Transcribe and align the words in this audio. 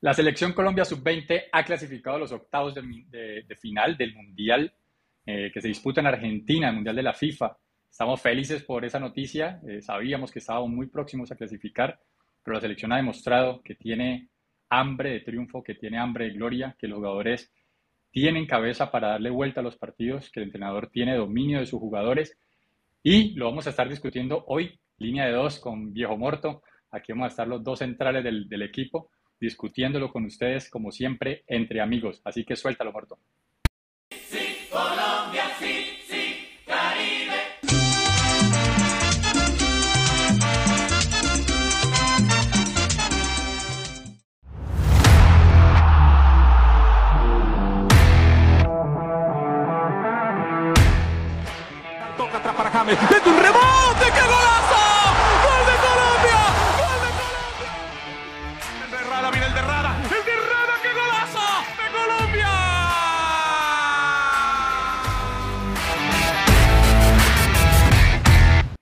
La 0.00 0.14
selección 0.14 0.52
Colombia 0.52 0.84
sub-20 0.84 1.46
ha 1.50 1.64
clasificado 1.64 2.14
a 2.14 2.18
los 2.20 2.30
octavos 2.30 2.72
de, 2.72 3.56
final 3.60 3.96
del 3.96 4.14
Mundial 4.14 4.72
eh, 5.26 5.50
que 5.52 5.60
se 5.60 5.66
disputa 5.66 6.00
en 6.00 6.06
Argentina, 6.06 6.68
el 6.68 6.76
Mundial 6.76 6.94
de 6.94 7.02
la 7.02 7.14
FIFA. 7.14 7.56
Estamos 7.90 8.20
felices 8.20 8.62
por 8.62 8.84
esa 8.84 9.00
noticia. 9.00 9.60
Eh, 9.66 9.82
sabíamos 9.82 10.30
que 10.30 10.38
estábamos 10.38 10.70
muy 10.70 10.86
próximos 10.86 11.32
a 11.32 11.34
clasificar, 11.36 11.98
pero 12.44 12.54
la 12.54 12.60
selección 12.60 12.92
ha 12.92 12.96
demostrado 12.98 13.60
que 13.60 13.74
tiene 13.74 14.28
hambre 14.70 15.10
de 15.10 15.20
triunfo, 15.20 15.64
que 15.64 15.74
tiene 15.74 15.98
hambre 15.98 16.26
de 16.26 16.34
gloria, 16.34 16.76
que 16.78 16.86
los 16.86 16.98
jugadores 16.98 17.52
tienen 18.12 18.46
cabeza 18.46 18.92
para 18.92 19.08
darle 19.08 19.30
vuelta 19.30 19.62
a 19.62 19.64
los 19.64 19.76
partidos, 19.76 20.30
que 20.30 20.38
el 20.38 20.46
entrenador 20.46 20.90
tiene 20.92 21.16
dominio 21.16 21.58
de 21.58 21.66
sus 21.66 21.80
jugadores. 21.80 22.38
Y 23.02 23.34
lo 23.34 23.46
vamos 23.46 23.66
a 23.66 23.70
estar 23.70 23.88
discutiendo 23.88 24.44
hoy, 24.46 24.78
línea 24.98 25.26
de 25.26 25.32
dos 25.32 25.58
con 25.58 25.92
Viejo 25.92 26.16
Morto. 26.16 26.62
Aquí 26.92 27.10
vamos 27.10 27.24
a 27.24 27.28
estar 27.30 27.48
los 27.48 27.64
dos 27.64 27.80
centrales 27.80 28.22
del, 28.22 28.48
del 28.48 28.62
equipo 28.62 29.10
discutiéndolo 29.40 30.12
con 30.12 30.24
ustedes, 30.24 30.70
como 30.70 30.90
siempre, 30.90 31.44
entre 31.46 31.80
amigos. 31.80 32.20
Así 32.24 32.44
que 32.44 32.56
suéltalo, 32.56 32.92
muerto. 32.92 33.18
Sí, 34.10 34.66
Colombia, 34.70 35.44
sí, 35.58 35.98
sí, 36.08 36.48
Caribe. 36.66 37.58
Toca 52.16 52.38
atrás 52.38 52.54
para 52.56 52.70
James. 52.70 52.98
¡Mete 53.10 53.28
un 53.28 53.38
rebote! 53.38 54.12
¡Qué! 54.14 54.47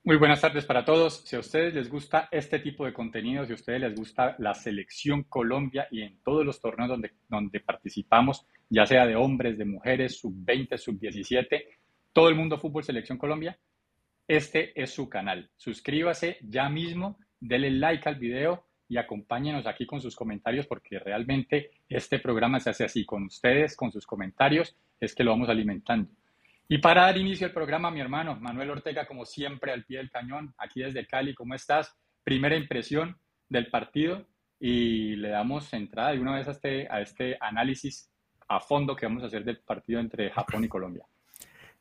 Muy 0.07 0.15
buenas 0.15 0.39
tardes 0.39 0.63
para 0.63 0.85
todos. 0.85 1.17
Si 1.25 1.35
a 1.35 1.39
ustedes 1.39 1.73
les 1.73 1.89
gusta 1.89 2.29
este 2.31 2.59
tipo 2.59 2.85
de 2.85 2.93
contenido, 2.93 3.45
si 3.45 3.51
a 3.51 3.55
ustedes 3.55 3.81
les 3.81 3.93
gusta 3.93 4.37
la 4.39 4.53
selección 4.53 5.23
Colombia 5.23 5.89
y 5.91 6.01
en 6.01 6.23
todos 6.23 6.45
los 6.45 6.61
torneos 6.61 6.91
donde, 6.91 7.11
donde 7.27 7.59
participamos, 7.59 8.47
ya 8.69 8.85
sea 8.85 9.05
de 9.05 9.17
hombres, 9.17 9.57
de 9.57 9.65
mujeres, 9.65 10.17
sub-20, 10.17 10.77
sub-17, 10.77 11.61
todo 12.13 12.29
el 12.29 12.35
mundo 12.35 12.57
fútbol 12.57 12.85
selección 12.85 13.17
Colombia, 13.17 13.59
este 14.29 14.81
es 14.81 14.91
su 14.91 15.09
canal. 15.09 15.51
Suscríbase 15.57 16.37
ya 16.41 16.69
mismo, 16.69 17.19
denle 17.41 17.71
like 17.71 18.07
al 18.07 18.15
video 18.15 18.63
y 18.87 18.95
acompáñenos 18.95 19.67
aquí 19.67 19.85
con 19.85 19.99
sus 19.99 20.15
comentarios 20.15 20.67
porque 20.67 20.99
realmente 20.99 21.71
este 21.89 22.19
programa 22.19 22.61
se 22.61 22.69
hace 22.69 22.85
así, 22.85 23.03
con 23.03 23.25
ustedes, 23.25 23.75
con 23.75 23.91
sus 23.91 24.07
comentarios, 24.07 24.73
es 25.01 25.13
que 25.13 25.25
lo 25.25 25.31
vamos 25.31 25.49
alimentando. 25.49 26.09
Y 26.69 26.79
para 26.79 27.03
dar 27.03 27.17
inicio 27.17 27.47
al 27.47 27.53
programa, 27.53 27.91
mi 27.91 28.01
hermano 28.01 28.35
Manuel 28.35 28.71
Ortega, 28.71 29.07
como 29.07 29.25
siempre, 29.25 29.71
al 29.71 29.85
pie 29.85 29.99
del 29.99 30.11
cañón, 30.11 30.53
aquí 30.57 30.81
desde 30.81 31.07
Cali, 31.07 31.33
¿cómo 31.33 31.53
estás? 31.53 31.95
Primera 32.23 32.57
impresión 32.57 33.17
del 33.47 33.69
partido 33.69 34.27
y 34.59 35.15
le 35.15 35.29
damos 35.29 35.71
entrada 35.71 36.11
de 36.11 36.19
una 36.19 36.35
vez 36.35 36.47
a 36.49 36.51
este, 36.51 36.87
a 36.89 36.99
este 36.99 37.37
análisis 37.39 38.11
a 38.49 38.59
fondo 38.59 38.95
que 38.95 39.05
vamos 39.05 39.23
a 39.23 39.27
hacer 39.27 39.45
del 39.45 39.59
partido 39.59 40.01
entre 40.01 40.29
Japón 40.29 40.65
y 40.65 40.67
Colombia. 40.67 41.05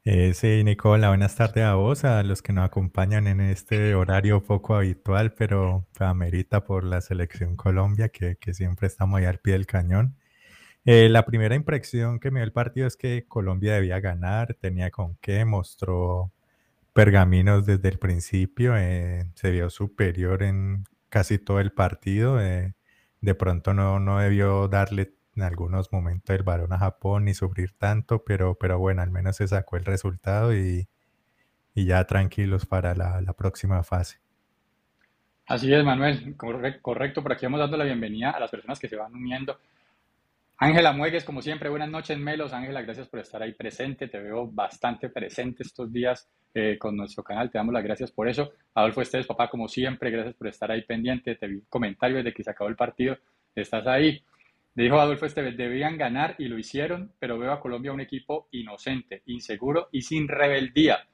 Eh, 0.04 0.34
sí, 0.34 0.62
Nicola, 0.62 1.08
buenas 1.08 1.34
tardes 1.34 1.64
a 1.64 1.74
vos, 1.74 2.04
a 2.04 2.22
los 2.22 2.40
que 2.40 2.52
nos 2.52 2.64
acompañan 2.64 3.26
en 3.26 3.40
este 3.40 3.96
horario 3.96 4.44
poco 4.44 4.76
habitual, 4.76 5.32
pero 5.32 5.84
amerita 5.98 6.64
por 6.64 6.84
la 6.84 7.00
selección 7.00 7.56
Colombia, 7.56 8.10
que, 8.10 8.36
que 8.36 8.54
siempre 8.54 8.86
estamos 8.86 9.18
ahí 9.18 9.24
al 9.24 9.40
pie 9.40 9.54
del 9.54 9.66
cañón. 9.66 10.16
Eh, 10.88 11.08
la 11.08 11.24
primera 11.24 11.56
impresión 11.56 12.20
que 12.20 12.30
me 12.30 12.38
dio 12.38 12.44
el 12.44 12.52
partido 12.52 12.86
es 12.86 12.96
que 12.96 13.24
Colombia 13.26 13.74
debía 13.74 13.98
ganar, 13.98 14.54
tenía 14.54 14.92
con 14.92 15.16
qué, 15.16 15.44
mostró 15.44 16.30
pergaminos 16.92 17.66
desde 17.66 17.88
el 17.88 17.98
principio, 17.98 18.76
eh, 18.76 19.24
se 19.34 19.50
vio 19.50 19.68
superior 19.68 20.44
en 20.44 20.84
casi 21.08 21.38
todo 21.40 21.58
el 21.58 21.72
partido, 21.72 22.40
eh, 22.40 22.74
de 23.20 23.34
pronto 23.34 23.74
no, 23.74 23.98
no 23.98 24.20
debió 24.20 24.68
darle 24.68 25.12
en 25.34 25.42
algunos 25.42 25.90
momentos 25.92 26.36
el 26.36 26.44
balón 26.44 26.72
a 26.72 26.78
Japón 26.78 27.24
ni 27.24 27.34
sufrir 27.34 27.72
tanto, 27.72 28.22
pero, 28.24 28.54
pero 28.54 28.78
bueno, 28.78 29.02
al 29.02 29.10
menos 29.10 29.36
se 29.36 29.48
sacó 29.48 29.76
el 29.76 29.84
resultado 29.84 30.54
y, 30.54 30.86
ya 31.74 32.04
tranquilos 32.04 32.64
para 32.64 32.94
la, 32.94 33.20
la, 33.20 33.32
próxima 33.32 33.82
fase. 33.82 34.18
Así 35.46 35.74
es, 35.74 35.84
Manuel, 35.84 36.36
correcto, 36.36 37.22
por 37.22 37.32
aquí 37.32 37.44
vamos 37.44 37.60
dando 37.60 37.76
la 37.76 37.84
bienvenida 37.84 38.30
a 38.30 38.40
las 38.40 38.50
personas 38.50 38.78
que 38.78 38.88
se 38.88 38.96
van 38.96 39.12
uniendo 39.12 39.58
Ángela 40.58 40.92
Muegues, 40.92 41.24
como 41.24 41.42
siempre, 41.42 41.68
buenas 41.68 41.90
noches, 41.90 42.18
Melos. 42.18 42.54
Ángela, 42.54 42.80
gracias 42.80 43.08
por 43.08 43.20
estar 43.20 43.42
ahí 43.42 43.52
presente. 43.52 44.08
Te 44.08 44.18
veo 44.18 44.46
bastante 44.46 45.10
presente 45.10 45.62
estos 45.62 45.92
días 45.92 46.30
eh, 46.54 46.78
con 46.78 46.96
nuestro 46.96 47.22
canal. 47.22 47.50
Te 47.50 47.58
damos 47.58 47.74
las 47.74 47.84
gracias 47.84 48.10
por 48.10 48.26
eso. 48.26 48.52
Adolfo 48.72 49.02
Esteves, 49.02 49.26
papá, 49.26 49.50
como 49.50 49.68
siempre, 49.68 50.10
gracias 50.10 50.34
por 50.34 50.46
estar 50.46 50.70
ahí 50.70 50.80
pendiente. 50.82 51.34
Te 51.34 51.46
vi 51.46 51.56
un 51.56 51.66
comentario 51.68 52.16
desde 52.16 52.32
que 52.32 52.42
se 52.42 52.50
acabó 52.50 52.70
el 52.70 52.76
partido. 52.76 53.18
Estás 53.54 53.86
ahí. 53.86 54.22
Dijo 54.74 54.98
Adolfo 54.98 55.26
Esteves, 55.26 55.58
debían 55.58 55.98
ganar 55.98 56.36
y 56.38 56.48
lo 56.48 56.58
hicieron, 56.58 57.12
pero 57.18 57.38
veo 57.38 57.52
a 57.52 57.60
Colombia 57.60 57.92
un 57.92 58.00
equipo 58.00 58.48
inocente, 58.52 59.22
inseguro 59.26 59.88
y 59.92 60.00
sin 60.00 60.26
rebeldía. 60.26 61.06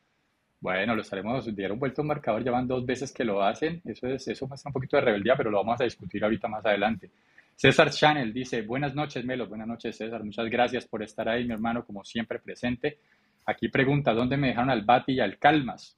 Bueno, 0.61 0.95
lo 0.95 1.03
estaremos, 1.03 1.53
dieron 1.55 1.81
vuelto 1.81 2.03
un 2.03 2.09
marcador, 2.09 2.45
ya 2.45 2.53
van 2.53 2.69
dos 2.69 2.87
veces 2.87 3.13
que 3.13 3.25
lo 3.25 3.43
hacen. 3.43 3.83
Eso, 3.85 4.07
es, 4.07 4.29
eso 4.29 4.47
muestra 4.47 4.69
un 4.69 4.73
poquito 4.73 4.97
de 4.97 5.03
rebeldía, 5.03 5.37
pero 5.37 5.51
lo 5.51 5.59
vamos 5.59 5.81
a 5.81 5.85
discutir 5.85 6.23
ahorita 6.23 6.47
más 6.47 6.65
adelante. 6.65 7.11
César 7.63 7.91
Chanel 7.91 8.33
dice, 8.33 8.63
buenas 8.63 8.93
noches, 8.93 9.25
Melo. 9.25 9.47
Buenas 9.47 9.69
noches, 9.69 9.97
César. 9.97 10.25
Muchas 10.25 10.51
gracias 10.51 10.85
por 10.85 11.01
estar 11.01 11.29
ahí, 11.29 11.45
mi 11.45 11.53
hermano, 11.53 11.85
como 11.85 12.03
siempre 12.03 12.41
presente. 12.41 12.99
Aquí 13.47 13.69
pregunta, 13.69 14.13
¿dónde 14.13 14.37
me 14.37 14.49
dejaron 14.49 14.71
al 14.71 14.83
Bati 14.83 15.13
y 15.13 15.21
al 15.21 15.39
Calmas? 15.39 15.97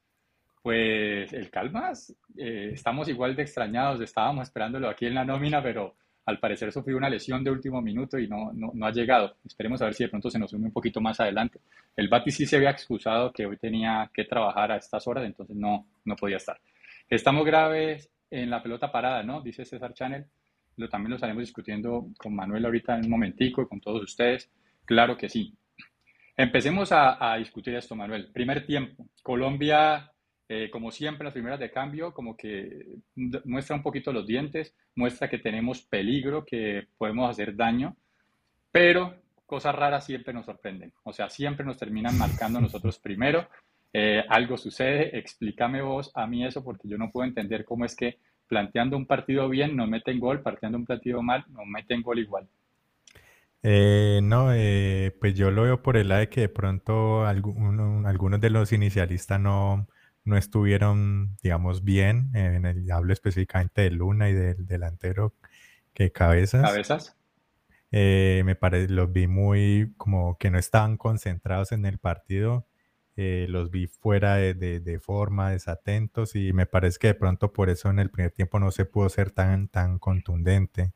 Pues 0.62 1.32
el 1.32 1.48
Calmas, 1.48 2.14
eh, 2.36 2.72
estamos 2.74 3.08
igual 3.08 3.34
de 3.34 3.44
extrañados, 3.44 4.02
estábamos 4.02 4.46
esperándolo 4.46 4.90
aquí 4.90 5.06
en 5.06 5.14
la 5.14 5.24
nómina, 5.24 5.62
pero 5.62 5.94
al 6.26 6.38
parecer 6.38 6.70
sufrió 6.70 6.98
una 6.98 7.08
lesión 7.08 7.42
de 7.42 7.52
último 7.52 7.80
minuto 7.80 8.18
y 8.18 8.28
no, 8.28 8.52
no, 8.52 8.84
ha 8.84 8.90
llegado. 8.90 9.36
Esperemos 9.46 9.80
a 9.80 9.86
ver 9.86 9.94
si 9.94 10.04
de 10.04 10.10
pronto 10.10 10.28
se 10.28 10.38
nos 10.38 10.52
une 10.52 10.66
un 10.66 10.72
poquito 10.72 11.00
más 11.00 11.18
adelante. 11.20 11.60
El 11.96 12.08
Bati 12.08 12.30
sí 12.30 12.44
se 12.44 12.56
había 12.56 12.72
excusado 12.72 13.32
que 13.32 13.46
hoy 13.46 13.56
tenía 13.56 14.10
que 14.12 14.24
trabajar 14.24 14.70
a 14.70 14.76
estas 14.76 15.06
horas, 15.06 15.24
entonces 15.24 15.56
no, 15.56 15.86
no 16.04 16.14
podía 16.14 16.36
estar. 16.36 16.60
Estamos 17.08 17.42
graves 17.46 18.10
en 18.30 18.50
la 18.50 18.62
pelota 18.62 18.92
parada, 18.92 19.22
¿no? 19.22 19.40
Dice 19.40 19.64
César 19.64 19.94
Chanel 19.94 20.26
lo, 20.76 20.88
también 20.88 21.10
lo 21.10 21.16
estaremos 21.16 21.42
discutiendo 21.42 22.08
con 22.18 22.34
Manuel 22.34 22.64
ahorita 22.64 22.96
en 22.96 23.04
un 23.04 23.10
momentico 23.10 23.68
con 23.68 23.80
todos 23.80 24.02
ustedes. 24.02 24.50
Claro 24.84 25.16
que 25.16 25.28
sí. 25.28 25.54
Empecemos 26.36 26.90
a, 26.92 27.36
discutir 27.36 27.74
esto, 27.74 27.94
Manuel. 27.94 28.30
Primer 28.32 28.66
tiempo. 28.66 29.08
Colombia, 29.22 30.10
eh, 30.48 30.68
como 30.70 30.90
siempre, 30.90 31.24
las 31.24 31.32
primeras 31.32 31.60
de 31.60 31.70
cambio, 31.70 32.12
como 32.12 32.36
que 32.36 32.86
muestra 33.44 33.76
un 33.76 33.82
poquito 33.82 34.12
los 34.12 34.26
dientes, 34.26 34.74
muestra 34.96 35.28
que 35.28 35.38
tenemos 35.38 35.82
peligro, 35.82 36.44
que 36.44 36.88
podemos 36.98 37.30
hacer 37.30 37.54
daño, 37.54 37.96
pero 38.72 39.14
cosas 39.46 39.74
raras 39.74 40.04
siempre 40.04 40.34
nos 40.34 40.46
sorprenden. 40.46 40.92
O 41.04 41.12
sea, 41.12 41.30
siempre 41.30 41.64
nos 41.64 41.78
terminan 41.78 42.18
marcando 42.18 42.60
nosotros 42.60 42.98
primero. 42.98 43.48
Eh, 43.92 44.24
algo 44.28 44.56
sucede, 44.56 45.16
explícame 45.16 45.80
vos 45.80 46.10
a 46.16 46.26
mí 46.26 46.44
eso, 46.44 46.64
porque 46.64 46.88
yo 46.88 46.98
no 46.98 47.12
puedo 47.12 47.28
entender 47.28 47.64
cómo 47.64 47.84
es 47.84 47.94
que 47.94 48.18
planteando 48.54 48.96
un 48.96 49.04
partido 49.04 49.48
bien 49.48 49.74
no 49.74 49.88
meten 49.88 50.20
gol, 50.20 50.40
planteando 50.40 50.78
un 50.78 50.86
partido 50.86 51.20
mal 51.22 51.44
no 51.48 51.64
meten 51.64 52.02
gol 52.02 52.20
igual. 52.20 52.46
Eh, 53.64 54.20
no, 54.22 54.52
eh, 54.52 55.16
pues 55.20 55.34
yo 55.34 55.50
lo 55.50 55.64
veo 55.64 55.82
por 55.82 55.96
el 55.96 56.08
lado 56.08 56.20
de 56.20 56.28
que 56.28 56.42
de 56.42 56.48
pronto 56.48 57.26
algunos 57.26 58.40
de 58.40 58.50
los 58.50 58.72
inicialistas 58.72 59.40
no, 59.40 59.88
no 60.24 60.36
estuvieron, 60.36 61.36
digamos, 61.42 61.82
bien. 61.82 62.30
En 62.32 62.64
el, 62.64 62.88
hablo 62.92 63.12
específicamente 63.12 63.82
de 63.82 63.90
Luna 63.90 64.30
y 64.30 64.34
del 64.34 64.64
delantero 64.66 65.34
que 65.92 66.12
Cabezas. 66.12 66.62
Cabezas. 66.62 67.16
Eh, 67.90 68.42
me 68.44 68.54
parece, 68.54 68.92
los 68.92 69.12
vi 69.12 69.26
muy 69.26 69.94
como 69.96 70.38
que 70.38 70.52
no 70.52 70.60
estaban 70.60 70.96
concentrados 70.96 71.72
en 71.72 71.86
el 71.86 71.98
partido 71.98 72.68
eh, 73.16 73.46
los 73.48 73.70
vi 73.70 73.86
fuera 73.86 74.36
de, 74.36 74.98
forma, 75.00 75.50
desatentos 75.50 76.34
y 76.34 76.52
me 76.52 76.66
parece 76.66 76.98
que 76.98 77.06
de 77.08 77.14
pronto 77.14 77.52
por 77.52 77.70
eso 77.70 77.90
en 77.90 78.00
el 78.00 78.10
primer 78.10 78.32
tiempo 78.32 78.58
no 78.58 78.70
se 78.72 78.84
pudo 78.84 79.08
ser 79.08 79.30
tan, 79.30 79.68
tan 79.68 79.98
contundente. 79.98 80.92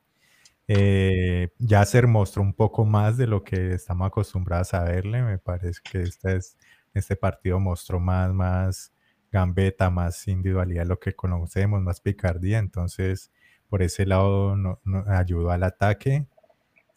Eh, 0.68 1.50
ya 1.58 1.84
se 1.86 2.02
mostró 2.06 2.42
un 2.42 2.54
poco 2.54 2.84
más 2.84 3.16
de 3.16 3.26
lo 3.26 3.44
que 3.44 3.74
estamos 3.74 4.06
acostumbrados 4.08 4.74
a 4.74 4.84
verle, 4.84 5.22
me 5.22 5.38
parece 5.38 5.80
que 5.82 6.02
este, 6.02 6.36
es, 6.36 6.58
este 6.94 7.16
partido 7.16 7.60
mostró 7.60 8.00
más, 8.00 8.32
más 8.34 8.92
gambeta, 9.32 9.90
más 9.90 10.26
individualidad, 10.28 10.86
lo 10.86 10.98
que 10.98 11.14
conocemos, 11.14 11.80
más 11.82 12.00
picardía, 12.00 12.58
entonces 12.58 13.30
por 13.68 13.82
ese 13.82 14.06
lado 14.06 14.56
no, 14.56 14.80
ayudó 15.06 15.50
al 15.50 15.62
ataque 15.62 16.26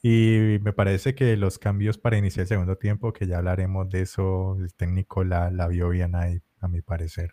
y 0.02 0.58
me 0.62 0.74
parece 0.74 1.14
que 1.14 1.38
los 1.38 1.60
cambios 1.60 1.98
para 1.98 2.18
iniciar 2.18 2.44
el 2.44 2.48
segundo 2.48 2.78
tiempo, 2.78 3.14
que 3.14 3.28
ya 3.28 3.38
hablaremos 3.38 3.90
de 3.90 4.02
eso, 4.02 4.58
el 4.60 4.74
técnico 4.74 5.24
la, 5.24 5.52
la 5.52 5.68
vio 5.68 5.90
bien 5.90 6.16
ahí, 6.16 6.42
a 6.60 6.68
mi 6.68 6.82
parecer. 6.82 7.32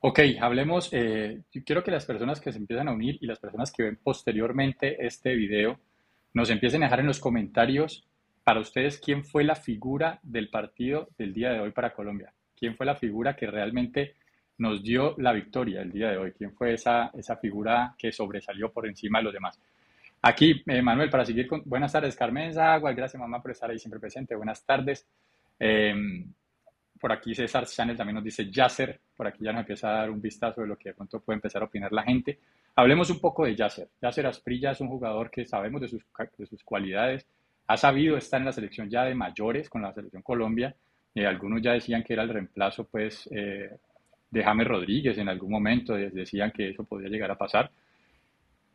Ok, 0.00 0.20
hablemos, 0.40 0.90
eh, 0.92 1.42
quiero 1.66 1.82
que 1.82 1.90
las 1.90 2.06
personas 2.06 2.40
que 2.40 2.52
se 2.52 2.58
empiezan 2.58 2.88
a 2.88 2.92
unir 2.92 3.18
y 3.20 3.26
las 3.26 3.40
personas 3.40 3.72
que 3.72 3.82
ven 3.82 3.98
posteriormente 4.02 5.04
este 5.04 5.34
video 5.34 5.80
nos 6.34 6.50
empiecen 6.50 6.82
a 6.82 6.86
dejar 6.86 7.00
en 7.00 7.06
los 7.06 7.18
comentarios 7.18 8.08
para 8.44 8.60
ustedes 8.60 8.98
quién 8.98 9.24
fue 9.24 9.42
la 9.42 9.56
figura 9.56 10.20
del 10.22 10.50
partido 10.50 11.08
del 11.18 11.34
día 11.34 11.50
de 11.50 11.60
hoy 11.60 11.72
para 11.72 11.94
Colombia. 11.94 12.32
¿Quién 12.56 12.76
fue 12.76 12.86
la 12.86 12.94
figura 12.94 13.34
que 13.34 13.48
realmente 13.48 14.14
nos 14.56 14.82
dio 14.82 15.16
la 15.18 15.32
victoria 15.32 15.82
el 15.82 15.90
día 15.90 16.10
de 16.10 16.16
hoy? 16.16 16.32
¿Quién 16.32 16.54
fue 16.54 16.74
esa, 16.74 17.10
esa 17.14 17.36
figura 17.36 17.94
que 17.98 18.12
sobresalió 18.12 18.72
por 18.72 18.86
encima 18.86 19.18
de 19.18 19.24
los 19.24 19.32
demás? 19.32 19.60
Aquí, 20.20 20.62
eh, 20.66 20.82
Manuel, 20.82 21.10
para 21.10 21.24
seguir 21.24 21.46
con... 21.46 21.62
Buenas 21.64 21.92
tardes, 21.92 22.16
Carmen 22.16 22.52
Zagua. 22.52 22.92
Gracias, 22.92 23.20
mamá, 23.20 23.40
por 23.40 23.52
estar 23.52 23.70
ahí 23.70 23.78
siempre 23.78 24.00
presente. 24.00 24.34
Buenas 24.34 24.64
tardes. 24.64 25.06
Em, 25.58 26.32
por 27.00 27.12
aquí 27.12 27.34
César 27.34 27.66
Chanel 27.66 27.96
también 27.96 28.16
nos 28.16 28.24
dice 28.24 28.50
Yasser. 28.50 29.00
Por 29.16 29.28
aquí 29.28 29.44
ya 29.44 29.52
nos 29.52 29.60
empieza 29.60 29.88
a 29.88 29.92
dar 30.00 30.10
un 30.10 30.20
vistazo 30.20 30.62
de 30.62 30.66
lo 30.66 30.76
que 30.76 30.90
de 30.90 30.94
pronto 30.94 31.20
puede 31.20 31.36
empezar 31.36 31.62
a 31.62 31.66
opinar 31.66 31.92
la 31.92 32.02
gente. 32.02 32.38
Hablemos 32.74 33.10
un 33.10 33.20
poco 33.20 33.44
de 33.44 33.54
Yasser. 33.54 33.88
Yasser 34.02 34.26
Asprilla 34.26 34.72
es 34.72 34.80
un 34.80 34.88
jugador 34.88 35.30
que 35.30 35.46
sabemos 35.46 35.80
de 35.80 35.88
sus, 35.88 36.02
de 36.36 36.46
sus 36.46 36.64
cualidades. 36.64 37.26
Ha 37.68 37.76
sabido 37.76 38.16
estar 38.16 38.40
en 38.40 38.46
la 38.46 38.52
selección 38.52 38.90
ya 38.90 39.04
de 39.04 39.14
mayores 39.14 39.68
con 39.68 39.82
la 39.82 39.92
selección 39.92 40.22
Colombia. 40.22 40.74
Eh, 41.14 41.26
algunos 41.26 41.62
ya 41.62 41.72
decían 41.72 42.02
que 42.02 42.14
era 42.14 42.24
el 42.24 42.30
reemplazo 42.30 42.84
pues, 42.84 43.28
eh, 43.30 43.70
de 44.30 44.44
James 44.44 44.66
Rodríguez 44.66 45.16
en 45.18 45.28
algún 45.28 45.50
momento. 45.50 45.94
Decían 45.94 46.50
que 46.50 46.70
eso 46.70 46.82
podría 46.84 47.10
llegar 47.10 47.30
a 47.30 47.38
pasar. 47.38 47.70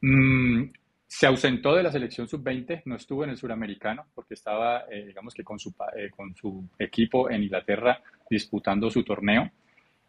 Mm, 0.02 0.66
se 1.16 1.28
ausentó 1.28 1.76
de 1.76 1.84
la 1.84 1.92
selección 1.92 2.28
sub-20, 2.28 2.82
no 2.86 2.96
estuvo 2.96 3.24
en 3.24 3.30
el 3.30 3.38
suramericano 3.38 4.08
porque 4.16 4.34
estaba, 4.34 4.86
eh, 4.90 5.06
digamos 5.06 5.36
que 5.36 5.44
con 5.44 5.60
su, 5.60 5.72
eh, 5.96 6.10
con 6.10 6.36
su 6.36 6.68
equipo 6.80 7.30
en 7.30 7.44
Inglaterra 7.44 8.02
disputando 8.28 8.90
su 8.90 9.04
torneo. 9.04 9.52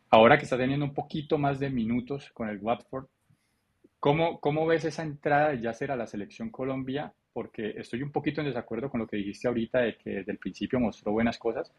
Ahora 0.09 0.39
que 0.39 0.45
está 0.45 0.57
teniendo 0.57 0.87
un 0.87 0.95
poquito 0.95 1.37
más 1.37 1.61
de 1.61 1.69
minutos 1.69 2.31
con 2.33 2.49
el 2.49 2.57
Watford, 2.59 3.05
¿cómo, 4.01 4.67
ves 4.67 4.87
esa 4.87 5.03
entrada 5.03 5.51
de 5.51 5.61
Yasser 5.61 5.93
a 5.93 5.97
la 5.97 6.07
selección 6.07 6.49
Colombia? 6.49 7.13
Porque 7.35 7.75
estoy 7.77 8.03
un 8.03 8.11
poquito 8.11 8.41
en 8.41 8.47
desacuerdo 8.47 8.89
con 8.89 9.01
lo 9.01 9.07
que 9.07 9.19
dijiste 9.19 9.47
ahorita 9.47 9.81
de 9.81 9.99
que 9.99 10.11
desde 10.11 10.33
el 10.33 10.39
principio 10.39 10.81
mostró 10.81 11.13
buenas 11.13 11.37
cosas. 11.37 11.71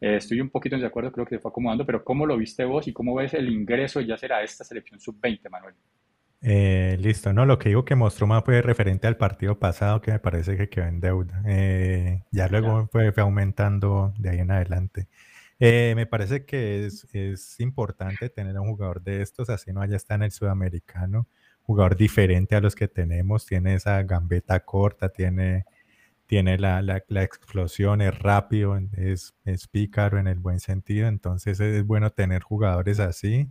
Eh, 0.00 0.18
estoy 0.18 0.40
un 0.40 0.50
poquito 0.50 0.76
en 0.76 0.82
desacuerdo, 0.82 1.10
creo 1.10 1.26
que 1.26 1.34
se 1.34 1.40
fue 1.40 1.48
acomodando, 1.48 1.84
pero 1.84 2.04
¿cómo 2.04 2.26
lo 2.26 2.36
viste 2.36 2.64
vos 2.64 2.86
y 2.86 2.92
cómo 2.92 3.16
ves 3.16 3.34
el 3.34 3.48
ingreso 3.48 3.98
de 3.98 4.06
Yasser 4.06 4.34
a 4.34 4.44
esta 4.44 4.62
selección 4.62 5.00
sub-20, 5.00 5.50
Manuel? 5.50 5.74
Eh, 6.40 6.96
listo, 7.00 7.32
no, 7.32 7.44
lo 7.46 7.58
que 7.58 7.70
digo 7.70 7.84
que 7.84 7.96
mostró 7.96 8.26
más 8.28 8.44
fue 8.44 8.62
referente 8.62 9.08
al 9.08 9.16
partido 9.16 9.58
pasado 9.58 10.00
que 10.00 10.12
me 10.12 10.20
parece 10.20 10.56
que 10.56 10.68
quedó 10.68 10.86
en 10.86 11.00
deuda. 11.00 11.42
Eh, 11.46 12.22
ya 12.30 12.48
luego 12.48 12.88
fue, 12.92 13.12
aumentando 13.16 14.14
de 14.18 14.30
ahí 14.30 14.38
en 14.38 14.50
adelante. 14.50 15.08
Eh, 15.58 15.94
me 15.96 16.06
parece 16.06 16.44
que 16.44 16.86
es, 16.86 17.06
es, 17.12 17.58
importante 17.60 18.28
tener 18.30 18.56
a 18.56 18.60
un 18.60 18.70
jugador 18.70 19.02
de 19.02 19.22
estos, 19.22 19.50
así 19.50 19.72
no 19.72 19.80
haya 19.80 19.96
está 19.96 20.14
en 20.14 20.22
el 20.22 20.30
sudamericano, 20.30 21.26
jugador 21.62 21.96
diferente 21.96 22.54
a 22.54 22.60
los 22.60 22.76
que 22.76 22.86
tenemos, 22.88 23.44
tiene 23.46 23.74
esa 23.74 24.02
gambeta 24.04 24.60
corta, 24.64 25.08
tiene, 25.08 25.64
tiene 26.26 26.58
la, 26.58 26.82
la, 26.82 27.02
la 27.08 27.22
explosión, 27.24 28.00
es 28.02 28.16
rápido, 28.18 28.78
es, 28.96 29.34
es 29.44 29.66
pícaro 29.68 30.18
en 30.18 30.28
el 30.28 30.38
buen 30.38 30.60
sentido, 30.60 31.08
entonces 31.08 31.58
es 31.60 31.84
bueno 31.84 32.10
tener 32.10 32.42
jugadores 32.42 33.00
así 33.00 33.50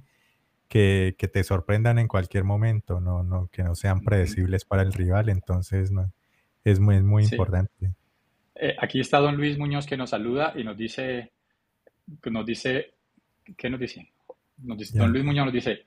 que, 0.68 1.16
te 1.32 1.44
sorprendan 1.44 2.00
en 2.00 2.08
cualquier 2.08 2.44
momento, 2.44 3.00
no, 3.00 3.24
no, 3.24 3.50
que 3.52 3.64
no 3.64 3.76
sean 3.76 4.02
predecibles 4.02 4.66
para 4.66 4.82
el 4.82 4.94
rival, 4.94 5.30
entonces 5.30 5.92
no, 5.92 6.12
es 6.64 6.80
muy, 6.80 7.02
muy 7.02 7.24
importante. 7.24 7.94
Eh, 8.56 8.76
aquí 8.80 9.00
está 9.00 9.20
don 9.20 9.38
Luis 9.38 9.58
Muñoz 9.58 9.86
que 9.86 9.98
nos 9.98 10.10
saluda 10.10 10.54
y 10.56 10.64
nos 10.64 10.78
dice, 10.78 11.32
nos 12.26 12.46
dice, 12.46 12.94
¿qué 13.56 13.70
nos 13.70 13.80
dice? 13.80 14.12
Nos 14.58 14.78
dice 14.78 14.98
don 14.98 15.12
Luis 15.12 15.24
Muñoz 15.24 15.46
nos 15.46 15.54
dice, 15.54 15.86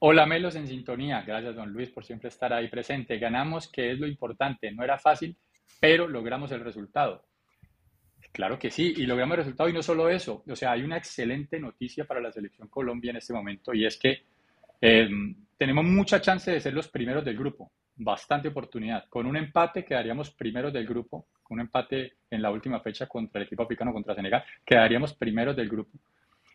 hola 0.00 0.26
Melos 0.26 0.56
en 0.56 0.66
sintonía, 0.66 1.22
gracias 1.22 1.54
don 1.54 1.72
Luis 1.72 1.90
por 1.90 2.04
siempre 2.04 2.28
estar 2.28 2.52
ahí 2.52 2.68
presente, 2.68 3.18
ganamos 3.18 3.68
que 3.68 3.92
es 3.92 3.98
lo 3.98 4.06
importante, 4.06 4.72
no 4.72 4.82
era 4.82 4.98
fácil, 4.98 5.36
pero 5.80 6.08
logramos 6.08 6.50
el 6.52 6.64
resultado. 6.64 7.27
Claro 8.32 8.58
que 8.58 8.70
sí, 8.70 8.94
y 8.96 9.06
logramos 9.06 9.34
el 9.34 9.44
resultado 9.44 9.68
y 9.68 9.72
no 9.72 9.82
solo 9.82 10.08
eso, 10.08 10.44
o 10.48 10.56
sea, 10.56 10.72
hay 10.72 10.82
una 10.82 10.96
excelente 10.96 11.58
noticia 11.58 12.04
para 12.04 12.20
la 12.20 12.30
selección 12.30 12.68
Colombia 12.68 13.10
en 13.10 13.16
este 13.16 13.32
momento 13.32 13.74
y 13.74 13.84
es 13.84 13.96
que 13.96 14.22
em, 14.80 15.34
tenemos 15.56 15.84
mucha 15.84 16.20
chance 16.20 16.50
de 16.50 16.60
ser 16.60 16.72
los 16.72 16.88
primeros 16.88 17.24
del 17.24 17.36
grupo, 17.36 17.72
bastante 17.96 18.48
oportunidad. 18.48 19.06
Con 19.08 19.26
un 19.26 19.36
empate 19.36 19.84
quedaríamos 19.84 20.30
primeros 20.30 20.72
del 20.72 20.86
grupo, 20.86 21.26
un 21.50 21.60
empate 21.60 22.12
en 22.30 22.42
la 22.42 22.50
última 22.50 22.80
fecha 22.80 23.06
contra 23.06 23.40
el 23.40 23.46
equipo 23.46 23.62
africano, 23.62 23.92
contra 23.92 24.14
Senegal, 24.14 24.44
quedaríamos 24.64 25.14
primeros 25.14 25.56
del 25.56 25.68
grupo. 25.68 25.98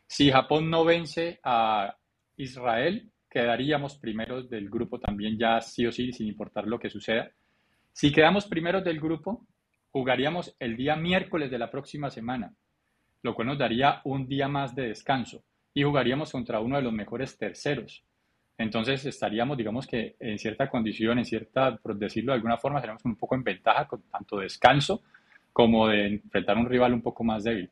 Si 0.08 0.32
Japón 0.32 0.70
no 0.70 0.86
vence 0.86 1.40
a 1.44 1.96
Israel, 2.38 3.10
quedaríamos 3.30 3.98
primeros 3.98 4.50
del 4.50 4.70
grupo 4.70 5.00
también 5.00 5.38
ya 5.38 5.60
sí 5.60 5.86
o 5.86 5.92
sí, 5.92 6.14
sin 6.14 6.28
importar 6.28 6.68
lo 6.68 6.80
que 6.80 6.90
suceda. 6.90 7.30
Si 7.92 8.12
quedamos 8.12 8.46
primeros 8.46 8.84
del 8.84 9.00
grupo, 9.00 9.46
jugaríamos 9.94 10.56
el 10.60 10.76
día 10.76 10.96
miércoles 10.96 11.52
de 11.52 11.60
la 11.60 11.70
próxima 11.70 12.10
semana, 12.10 12.54
lo 13.22 13.36
cual 13.36 13.48
nos 13.48 13.60
daría 13.60 14.02
un 14.04 14.28
día 14.28 14.48
más 14.48 14.76
de 14.76 14.88
descanso 14.88 15.44
y 15.74 15.84
jugaríamos 15.84 16.32
contra 16.32 16.60
uno 16.60 16.78
de 16.78 16.82
los 16.82 16.92
mejores 16.92 17.38
terceros. 17.38 18.04
Entonces 18.58 19.06
estaríamos, 19.06 19.56
digamos 19.56 19.86
que 19.86 20.16
en 20.20 20.40
cierta 20.40 20.68
condición, 20.68 21.20
en 21.20 21.26
cierta, 21.26 21.78
por 21.78 21.96
decirlo 21.96 22.32
de 22.32 22.38
alguna 22.38 22.58
forma, 22.58 22.80
seríamos 22.80 23.06
un 23.06 23.16
poco 23.16 23.36
en 23.36 23.44
ventaja 23.44 23.88
con 23.88 24.02
tanto 24.10 24.38
descanso 24.38 25.04
como 25.52 25.88
de 25.88 26.08
enfrentar 26.08 26.58
a 26.58 26.60
un 26.60 26.70
rival 26.70 26.94
un 26.94 27.02
poco 27.02 27.24
más 27.24 27.44
débil. 27.44 27.70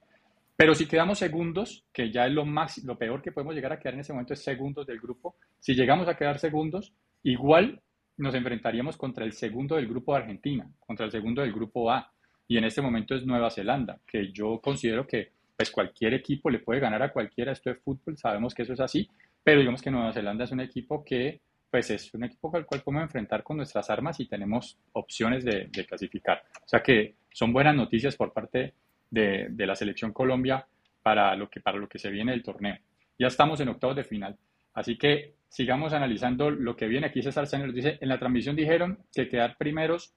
Pero 0.55 0.75
si 0.75 0.87
quedamos 0.87 1.17
segundos, 1.17 1.85
que 1.91 2.11
ya 2.11 2.27
es 2.27 2.31
lo, 2.31 2.45
más, 2.45 2.77
lo 2.83 2.99
peor 2.99 3.23
que 3.23 3.31
podemos 3.31 3.55
llegar 3.55 3.73
a 3.73 3.79
quedar 3.79 3.95
en 3.95 4.01
ese 4.01 4.13
momento 4.13 4.35
es 4.35 4.43
segundos 4.43 4.85
del 4.85 4.99
grupo, 4.99 5.35
si 5.59 5.73
llegamos 5.73 6.07
a 6.07 6.15
quedar 6.15 6.37
segundos, 6.37 6.93
igual 7.23 7.81
nos 8.21 8.35
enfrentaríamos 8.35 8.97
contra 8.97 9.25
el 9.25 9.33
segundo 9.33 9.75
del 9.75 9.87
grupo 9.87 10.13
de 10.13 10.19
Argentina, 10.19 10.69
contra 10.79 11.05
el 11.05 11.11
segundo 11.11 11.41
del 11.41 11.51
grupo 11.51 11.91
A. 11.91 12.11
Y 12.47 12.57
en 12.57 12.65
este 12.65 12.81
momento 12.81 13.15
es 13.15 13.25
Nueva 13.25 13.49
Zelanda, 13.49 13.99
que 14.05 14.31
yo 14.31 14.59
considero 14.61 15.07
que 15.07 15.31
pues 15.57 15.71
cualquier 15.71 16.13
equipo 16.13 16.49
le 16.49 16.59
puede 16.59 16.79
ganar 16.79 17.01
a 17.01 17.11
cualquiera. 17.11 17.51
Esto 17.51 17.69
de 17.69 17.77
fútbol, 17.77 18.17
sabemos 18.17 18.53
que 18.53 18.61
eso 18.63 18.73
es 18.73 18.79
así, 18.79 19.09
pero 19.43 19.59
digamos 19.59 19.81
que 19.81 19.91
Nueva 19.91 20.13
Zelanda 20.13 20.43
es 20.43 20.51
un 20.51 20.59
equipo 20.59 21.03
que 21.03 21.41
pues 21.69 21.89
es 21.89 22.13
un 22.13 22.25
equipo 22.25 22.55
al 22.55 22.65
cual 22.65 22.81
podemos 22.81 23.03
enfrentar 23.03 23.43
con 23.43 23.57
nuestras 23.57 23.89
armas 23.89 24.19
y 24.19 24.27
tenemos 24.27 24.77
opciones 24.91 25.45
de, 25.45 25.69
clasificar. 25.87 26.43
O 26.65 26.67
sea 26.67 26.83
que 26.83 27.15
son 27.31 27.53
buenas 27.53 27.75
noticias 27.75 28.15
por 28.17 28.33
parte 28.33 28.73
de, 29.09 29.47
de, 29.49 29.65
la 29.65 29.75
selección 29.75 30.11
Colombia 30.11 30.67
para 31.01 31.33
lo, 31.35 31.49
que, 31.49 31.61
para 31.61 31.77
lo 31.77 31.87
que 31.87 31.97
se 31.97 32.09
viene 32.09 32.33
del 32.33 32.43
torneo. 32.43 32.77
Ya 33.17 33.27
estamos 33.27 33.59
en 33.61 33.69
octavos 33.69 33.95
de 33.95 34.03
final. 34.03 34.37
Así 34.73 34.97
que 34.97 35.35
sigamos 35.49 35.93
analizando 35.93 36.49
lo 36.49 36.75
que 36.75 36.87
viene. 36.87 37.07
Aquí 37.07 37.21
César 37.21 37.45
Sánchez 37.45 37.67
nos 37.67 37.75
dice, 37.75 37.97
en 37.99 38.09
la 38.09 38.17
transmisión 38.17 38.55
dijeron 38.55 38.99
que 39.13 39.27
quedar 39.27 39.57
primeros, 39.57 40.13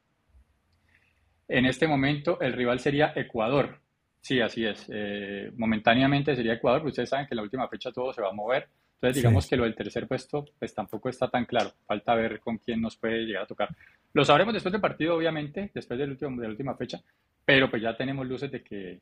en 1.49 1.67
este 1.67 1.87
momento 1.87 2.41
el 2.41 2.53
rival 2.53 2.81
sería 2.81 3.13
Ecuador. 3.17 3.81
Sí, 4.21 4.41
así 4.41 4.65
es. 4.65 4.87
Eh, 4.91 5.53
momentáneamente 5.57 6.35
sería 6.35 6.55
Ecuador, 6.55 6.81
pero 6.81 6.89
ustedes 6.89 7.11
saben 7.11 7.27
que 7.27 7.35
en 7.35 7.37
la 7.37 7.43
última 7.43 7.69
fecha 7.69 7.93
todo 7.93 8.13
se 8.13 8.23
va 8.23 8.31
a 8.31 8.33
mover. 8.33 8.69
Entonces 8.95 9.17
digamos 9.17 9.47
que 9.47 9.57
lo 9.57 9.65
del 9.65 9.75
tercer 9.75 10.07
puesto 10.07 10.47
pues 10.59 10.75
tampoco 10.75 11.09
está 11.11 11.29
tan 11.29 11.45
claro. 11.45 11.73
Falta 11.87 12.15
ver 12.15 12.41
con 12.41 12.57
quién 12.59 12.81
nos 12.81 12.97
puede 12.97 13.27
llegar 13.27 13.43
a 13.43 13.47
tocar. 13.47 13.69
Lo 14.15 14.25
sabremos 14.25 14.55
después 14.55 14.73
del 14.73 14.81
partido, 14.81 15.17
obviamente, 15.17 15.71
después 15.75 15.99
del 15.99 16.11
último, 16.11 16.41
de 16.41 16.47
la 16.47 16.53
última 16.53 16.77
fecha, 16.77 17.03
pero 17.45 17.69
pues 17.69 17.83
ya 17.83 17.97
tenemos 17.97 18.27
luces 18.27 18.51
de 18.51 18.63
que... 18.63 19.01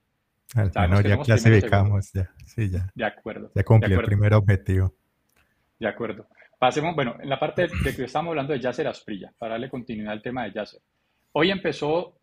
ya 0.56 1.18
clasificamos, 1.18 2.11
ya. 2.12 2.30
Sí, 2.47 2.71
ya. 2.71 2.90
De 2.94 3.04
acuerdo. 3.04 3.52
Ya 3.54 3.62
cumplió 3.62 4.00
el 4.00 4.06
primer 4.06 4.35
objetivo. 4.35 4.94
De 5.82 5.88
acuerdo. 5.88 6.28
Pasemos, 6.60 6.94
bueno, 6.94 7.16
en 7.20 7.28
la 7.28 7.40
parte 7.40 7.62
de 7.62 7.96
que 7.96 8.04
estamos 8.04 8.30
hablando 8.30 8.52
de 8.52 8.60
Yasser 8.60 8.86
Asprilla, 8.86 9.32
para 9.36 9.54
darle 9.54 9.68
continuidad 9.68 10.12
al 10.12 10.22
tema 10.22 10.44
de 10.44 10.52
Yasser. 10.52 10.80
Hoy 11.32 11.50
empezó, 11.50 12.20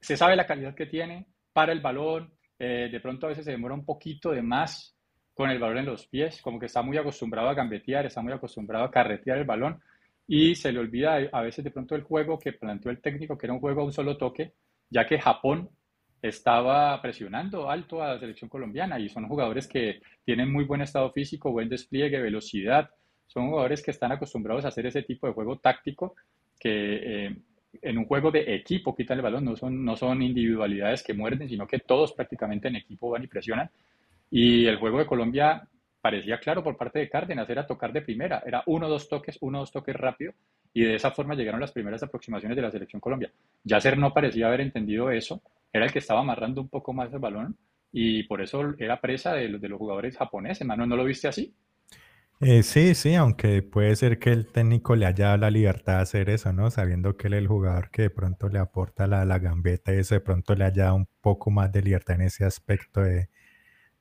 se 0.00 0.16
sabe 0.16 0.34
la 0.34 0.48
calidad 0.48 0.74
que 0.74 0.86
tiene, 0.86 1.28
para 1.52 1.70
el 1.70 1.78
balón, 1.78 2.34
eh, 2.58 2.88
de 2.90 2.98
pronto 2.98 3.26
a 3.26 3.28
veces 3.28 3.44
se 3.44 3.52
demora 3.52 3.74
un 3.74 3.84
poquito 3.84 4.32
de 4.32 4.42
más 4.42 4.96
con 5.32 5.48
el 5.48 5.60
balón 5.60 5.78
en 5.78 5.86
los 5.86 6.08
pies, 6.08 6.42
como 6.42 6.58
que 6.58 6.66
está 6.66 6.82
muy 6.82 6.98
acostumbrado 6.98 7.48
a 7.50 7.54
gambetear, 7.54 8.04
está 8.04 8.20
muy 8.20 8.32
acostumbrado 8.32 8.84
a 8.84 8.90
carretear 8.90 9.38
el 9.38 9.44
balón 9.44 9.80
y 10.26 10.56
se 10.56 10.72
le 10.72 10.80
olvida 10.80 11.18
a 11.30 11.42
veces 11.42 11.62
de 11.62 11.70
pronto 11.70 11.94
el 11.94 12.02
juego 12.02 12.36
que 12.36 12.54
planteó 12.54 12.90
el 12.90 13.00
técnico, 13.00 13.38
que 13.38 13.46
era 13.46 13.54
un 13.54 13.60
juego 13.60 13.82
a 13.82 13.84
un 13.84 13.92
solo 13.92 14.16
toque, 14.16 14.54
ya 14.90 15.06
que 15.06 15.20
Japón 15.20 15.70
estaba 16.22 17.02
presionando 17.02 17.68
alto 17.68 18.00
a 18.00 18.14
la 18.14 18.20
selección 18.20 18.48
colombiana 18.48 18.98
y 19.00 19.08
son 19.08 19.26
jugadores 19.26 19.66
que 19.66 20.00
tienen 20.24 20.52
muy 20.52 20.64
buen 20.64 20.80
estado 20.80 21.10
físico, 21.10 21.50
buen 21.50 21.68
despliegue, 21.68 22.22
velocidad. 22.22 22.90
Son 23.26 23.48
jugadores 23.48 23.82
que 23.82 23.90
están 23.90 24.12
acostumbrados 24.12 24.64
a 24.64 24.68
hacer 24.68 24.86
ese 24.86 25.02
tipo 25.02 25.26
de 25.26 25.32
juego 25.32 25.58
táctico 25.58 26.14
que 26.60 27.26
eh, 27.26 27.36
en 27.80 27.98
un 27.98 28.04
juego 28.04 28.30
de 28.30 28.54
equipo 28.54 28.94
quitan 28.94 29.18
el 29.18 29.22
balón, 29.22 29.44
no 29.44 29.56
son, 29.56 29.84
no 29.84 29.96
son 29.96 30.22
individualidades 30.22 31.02
que 31.02 31.14
muerden, 31.14 31.48
sino 31.48 31.66
que 31.66 31.80
todos 31.80 32.12
prácticamente 32.12 32.68
en 32.68 32.76
equipo 32.76 33.10
van 33.10 33.24
y 33.24 33.26
presionan. 33.26 33.70
Y 34.30 34.66
el 34.66 34.76
juego 34.76 34.98
de 34.98 35.06
Colombia 35.06 35.66
parecía 36.00 36.38
claro 36.38 36.62
por 36.62 36.76
parte 36.76 37.00
de 37.00 37.08
Cárdenas, 37.08 37.48
era 37.48 37.66
tocar 37.66 37.92
de 37.92 38.02
primera, 38.02 38.42
era 38.46 38.62
uno, 38.66 38.88
dos 38.88 39.08
toques, 39.08 39.38
uno, 39.40 39.60
dos 39.60 39.72
toques 39.72 39.96
rápido, 39.96 40.34
y 40.72 40.82
de 40.82 40.96
esa 40.96 41.10
forma 41.10 41.34
llegaron 41.34 41.60
las 41.60 41.72
primeras 41.72 42.02
aproximaciones 42.02 42.56
de 42.56 42.62
la 42.62 42.70
selección 42.70 43.00
Colombia. 43.00 43.30
Yasser 43.64 43.96
no 43.96 44.12
parecía 44.12 44.48
haber 44.48 44.62
entendido 44.62 45.10
eso, 45.10 45.42
era 45.72 45.86
el 45.86 45.92
que 45.92 45.98
estaba 46.00 46.20
amarrando 46.20 46.60
un 46.60 46.68
poco 46.68 46.92
más 46.92 47.12
el 47.12 47.18
balón 47.18 47.56
y 47.92 48.24
por 48.24 48.40
eso 48.40 48.74
era 48.78 49.00
presa 49.00 49.34
de, 49.34 49.48
los, 49.48 49.60
de 49.60 49.68
los 49.68 49.78
jugadores 49.78 50.16
japoneses, 50.16 50.66
¿no? 50.66 50.86
¿No 50.86 50.96
lo 50.96 51.04
viste 51.04 51.28
así? 51.28 51.54
Eh, 52.40 52.64
sí, 52.64 52.94
sí, 52.96 53.14
aunque 53.14 53.62
puede 53.62 53.94
ser 53.94 54.18
que 54.18 54.30
el 54.30 54.46
técnico 54.46 54.96
le 54.96 55.06
haya 55.06 55.26
dado 55.26 55.38
la 55.38 55.50
libertad 55.50 55.96
de 55.96 56.02
hacer 56.02 56.28
eso, 56.28 56.52
¿no? 56.52 56.70
Sabiendo 56.72 57.16
que 57.16 57.28
él 57.28 57.34
es 57.34 57.38
el 57.38 57.46
jugador 57.46 57.90
que 57.90 58.02
de 58.02 58.10
pronto 58.10 58.48
le 58.48 58.58
aporta 58.58 59.06
la, 59.06 59.24
la 59.24 59.38
gambeta 59.38 59.94
y 59.94 59.98
eso 59.98 60.16
de 60.16 60.20
pronto 60.20 60.54
le 60.56 60.64
haya 60.64 60.84
dado 60.84 60.96
un 60.96 61.08
poco 61.20 61.50
más 61.52 61.70
de 61.70 61.82
libertad 61.82 62.16
en 62.16 62.22
ese 62.22 62.44
aspecto 62.44 63.00
de, 63.00 63.28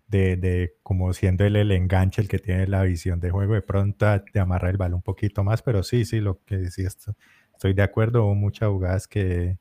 de, 0.07 0.37
de 0.37 0.75
como 0.83 1.13
siendo 1.13 1.45
él 1.45 1.55
el 1.55 1.71
enganche, 1.71 2.21
el 2.21 2.27
que 2.29 2.39
tiene 2.39 2.67
la 2.67 2.83
visión 2.83 3.19
de 3.19 3.31
juego, 3.31 3.53
de 3.55 3.61
pronto 3.61 4.07
de 4.33 4.39
amarrar 4.39 4.71
el 4.71 4.77
balón 4.77 4.95
un 4.97 5.03
poquito 5.03 5.43
más, 5.43 5.61
pero 5.61 5.83
sí, 5.83 6.05
sí, 6.05 6.19
lo 6.19 6.43
que 6.43 6.71
sí 6.71 6.83
esto, 6.83 7.15
estoy 7.53 7.73
de 7.73 7.83
acuerdo, 7.83 8.25
hubo 8.25 8.35
muchas 8.35 8.69
jugadas 8.69 9.07
que, 9.07 9.57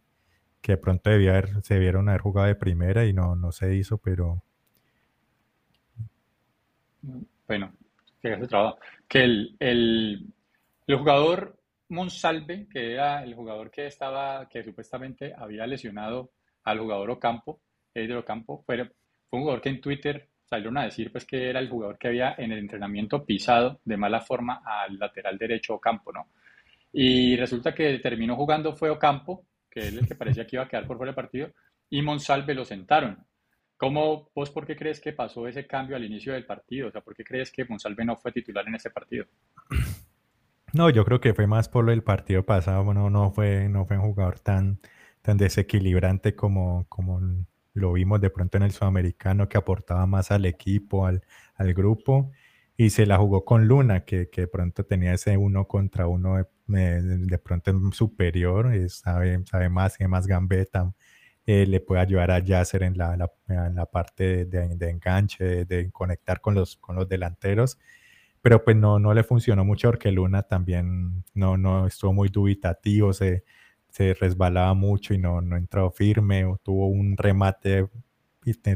que 0.60 0.72
de 0.72 0.78
pronto 0.78 1.10
debía 1.10 1.30
haber, 1.30 1.62
se 1.62 1.74
debieron 1.74 2.08
haber 2.08 2.20
jugado 2.20 2.48
de 2.48 2.54
primera 2.54 3.06
y 3.06 3.12
no, 3.12 3.34
no 3.34 3.52
se 3.52 3.74
hizo, 3.74 3.98
pero... 3.98 4.42
Bueno, 7.46 7.72
que 8.20 8.36
trabajo. 8.46 8.78
Que 9.08 9.24
el, 9.24 9.56
el, 9.58 10.26
el 10.86 10.96
jugador 10.96 11.56
Monsalve, 11.88 12.68
que 12.68 12.92
era 12.92 13.22
el 13.24 13.34
jugador 13.34 13.70
que 13.70 13.86
estaba, 13.86 14.48
que 14.48 14.62
supuestamente 14.62 15.34
había 15.36 15.66
lesionado 15.66 16.30
al 16.64 16.78
jugador 16.78 17.10
Ocampo, 17.10 17.60
el 17.94 18.16
Ocampo, 18.16 18.62
fue, 18.64 18.84
fue 18.84 19.38
un 19.38 19.40
jugador 19.40 19.60
que 19.60 19.70
en 19.70 19.80
Twitter 19.80 20.28
salieron 20.44 20.78
a 20.78 20.84
decir 20.84 21.10
pues 21.12 21.24
que 21.24 21.48
era 21.48 21.60
el 21.60 21.68
jugador 21.68 21.96
que 21.98 22.08
había 22.08 22.34
en 22.36 22.52
el 22.52 22.58
entrenamiento 22.58 23.24
pisado 23.24 23.80
de 23.84 23.96
mala 23.96 24.20
forma 24.20 24.62
al 24.64 24.98
lateral 24.98 25.38
derecho 25.38 25.74
Ocampo, 25.74 26.12
¿no? 26.12 26.28
Y 26.92 27.36
resulta 27.36 27.72
que 27.72 27.98
terminó 28.00 28.36
jugando 28.36 28.74
fue 28.74 28.90
Ocampo, 28.90 29.44
que 29.70 29.80
es 29.80 29.94
el 29.94 30.06
que 30.06 30.14
parecía 30.14 30.46
que 30.46 30.56
iba 30.56 30.64
a 30.64 30.68
quedar 30.68 30.86
por 30.86 30.96
fuera 30.96 31.10
del 31.10 31.16
partido, 31.16 31.50
y 31.88 32.02
Monsalve 32.02 32.54
lo 32.54 32.64
sentaron. 32.64 33.24
¿Cómo, 33.76 34.30
vos 34.34 34.50
por 34.50 34.66
qué 34.66 34.76
crees 34.76 35.00
que 35.00 35.12
pasó 35.12 35.48
ese 35.48 35.66
cambio 35.66 35.96
al 35.96 36.04
inicio 36.04 36.34
del 36.34 36.44
partido? 36.44 36.88
O 36.88 36.90
sea, 36.90 37.00
¿por 37.00 37.14
qué 37.14 37.24
crees 37.24 37.50
que 37.50 37.64
Monsalve 37.64 38.04
no 38.04 38.16
fue 38.16 38.30
titular 38.30 38.66
en 38.68 38.74
ese 38.74 38.90
partido? 38.90 39.24
No, 40.72 40.88
yo 40.90 41.04
creo 41.04 41.20
que 41.20 41.34
fue 41.34 41.46
más 41.46 41.68
por 41.68 41.90
el 41.90 42.02
partido 42.02 42.44
pasado. 42.44 42.84
Bueno, 42.84 43.10
no 43.10 43.32
fue, 43.32 43.68
no 43.68 43.86
fue 43.86 43.96
un 43.96 44.04
jugador 44.04 44.38
tan, 44.38 44.78
tan 45.22 45.36
desequilibrante 45.36 46.36
como, 46.36 46.84
como 46.88 47.20
lo 47.72 47.92
vimos 47.92 48.20
de 48.20 48.30
pronto 48.30 48.56
en 48.56 48.64
el 48.64 48.70
sudamericano, 48.70 49.48
que 49.48 49.58
aportaba 49.58 50.06
más 50.06 50.30
al 50.30 50.44
equipo, 50.44 51.06
al, 51.06 51.24
al 51.56 51.74
grupo. 51.74 52.30
Y 52.80 52.88
se 52.88 53.04
la 53.04 53.18
jugó 53.18 53.44
con 53.44 53.68
Luna, 53.68 54.06
que, 54.06 54.30
que 54.30 54.40
de 54.42 54.48
pronto 54.48 54.86
tenía 54.86 55.12
ese 55.12 55.36
uno 55.36 55.68
contra 55.68 56.06
uno 56.06 56.48
de, 56.66 57.02
de 57.02 57.38
pronto 57.38 57.72
superior, 57.92 58.72
sabe, 58.88 59.44
sabe 59.44 59.68
más, 59.68 59.98
tiene 59.98 60.08
más 60.08 60.26
gambeta, 60.26 60.90
eh, 61.44 61.66
le 61.66 61.80
puede 61.80 62.00
ayudar 62.00 62.30
a 62.30 62.38
Yasser 62.38 62.82
en 62.84 62.96
la, 62.96 63.18
en 63.48 63.74
la 63.74 63.84
parte 63.84 64.46
de, 64.46 64.76
de 64.76 64.88
enganche, 64.88 65.66
de, 65.66 65.90
conectar 65.92 66.40
con 66.40 66.54
los, 66.54 66.76
con 66.76 66.96
los 66.96 67.06
delanteros. 67.06 67.78
Pero 68.40 68.64
pues 68.64 68.76
no, 68.76 68.98
no 68.98 69.12
le 69.12 69.24
funcionó 69.24 69.62
mucho 69.62 69.90
porque 69.90 70.10
Luna 70.10 70.44
también 70.44 71.24
no, 71.34 71.58
no 71.58 71.86
estuvo 71.86 72.14
muy 72.14 72.30
dubitativo, 72.30 73.12
se, 73.12 73.44
se 73.90 74.14
resbalaba 74.14 74.72
mucho 74.72 75.12
y 75.12 75.18
no, 75.18 75.42
no 75.42 75.58
entró 75.58 75.90
firme, 75.90 76.46
o 76.46 76.56
tuvo 76.56 76.88
un 76.88 77.18
remate, 77.18 77.88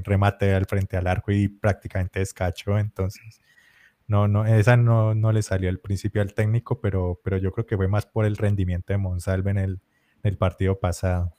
remate 0.04 0.52
al 0.54 0.66
frente 0.66 0.98
al 0.98 1.06
arco 1.06 1.32
y 1.32 1.48
prácticamente 1.48 2.18
descachó. 2.20 2.78
Entonces, 2.78 3.40
no, 4.06 4.28
no, 4.28 4.44
esa 4.46 4.76
no, 4.76 5.14
no 5.14 5.32
le 5.32 5.42
salió 5.42 5.70
al 5.70 5.78
principio 5.78 6.22
al 6.22 6.34
técnico, 6.34 6.80
pero, 6.80 7.20
pero 7.24 7.38
yo 7.38 7.52
creo 7.52 7.66
que 7.66 7.76
fue 7.76 7.88
más 7.88 8.06
por 8.06 8.26
el 8.26 8.36
rendimiento 8.36 8.92
de 8.92 8.98
Monsalve 8.98 9.50
en 9.50 9.58
el, 9.58 9.70
en 10.22 10.30
el 10.32 10.36
partido 10.36 10.78
pasado. 10.78 11.34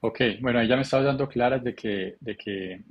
Ok, 0.00 0.20
bueno, 0.40 0.60
ahí 0.60 0.68
ya 0.68 0.76
me 0.76 0.82
estabas 0.82 1.06
dando 1.06 1.28
claras 1.28 1.62
de 1.62 1.74
que, 1.74 2.16
de 2.20 2.36
que 2.36 2.82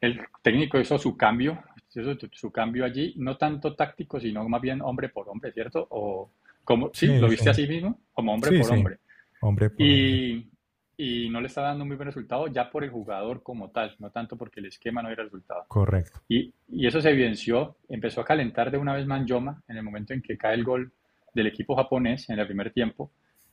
el 0.00 0.20
técnico 0.42 0.80
hizo 0.80 0.98
su 0.98 1.16
cambio, 1.16 1.62
hizo 1.94 2.16
su 2.32 2.50
cambio 2.50 2.84
allí, 2.84 3.14
no 3.18 3.36
tanto 3.36 3.74
táctico, 3.74 4.18
sino 4.18 4.48
más 4.48 4.60
bien 4.60 4.80
hombre 4.82 5.08
por 5.10 5.28
hombre, 5.28 5.52
¿cierto? 5.52 5.86
O 5.90 6.30
como, 6.64 6.90
sí, 6.94 7.06
Sí, 7.06 7.18
lo 7.18 7.28
sí, 7.28 7.32
viste 7.32 7.50
así 7.50 7.68
mismo, 7.68 8.00
como 8.12 8.32
hombre 8.34 8.50
sí, 8.50 8.58
por 8.58 8.72
hombre. 8.72 8.98
hombre 9.40 9.70
por 9.70 9.90
hombre. 9.90 10.53
Y, 10.96 11.28
no 11.28 11.40
le 11.40 11.48
está 11.48 11.62
dando 11.62 11.84
muy 11.84 11.96
buen 11.96 12.06
resultado 12.06 12.46
ya 12.48 12.70
por 12.70 12.84
el 12.84 12.90
jugador 12.90 13.42
como 13.42 13.70
tal, 13.70 13.94
no 13.98 14.10
tanto 14.10 14.36
porque 14.36 14.60
el 14.60 14.66
esquema 14.66 15.02
no 15.02 15.10
era 15.10 15.24
resultado. 15.24 15.64
Correcto. 15.68 16.20
Y, 16.28 16.52
y 16.68 16.86
eso 16.86 17.00
se 17.00 17.10
evidenció, 17.10 17.76
empezó 17.88 18.20
a 18.20 18.24
calentar 18.24 18.70
de 18.70 18.78
una 18.78 18.94
vez 18.94 19.06
Manjoma 19.06 19.62
en 19.68 19.76
el 19.76 19.82
momento 19.82 20.12
en 20.12 20.22
que 20.22 20.38
cae 20.38 20.54
el 20.54 20.64
gol 20.64 20.92
del 21.34 21.48
equipo 21.48 21.74
japonés 21.76 22.28
en 22.30 22.38
el 22.38 22.46
primer 22.46 22.72
tiempo. 22.72 23.10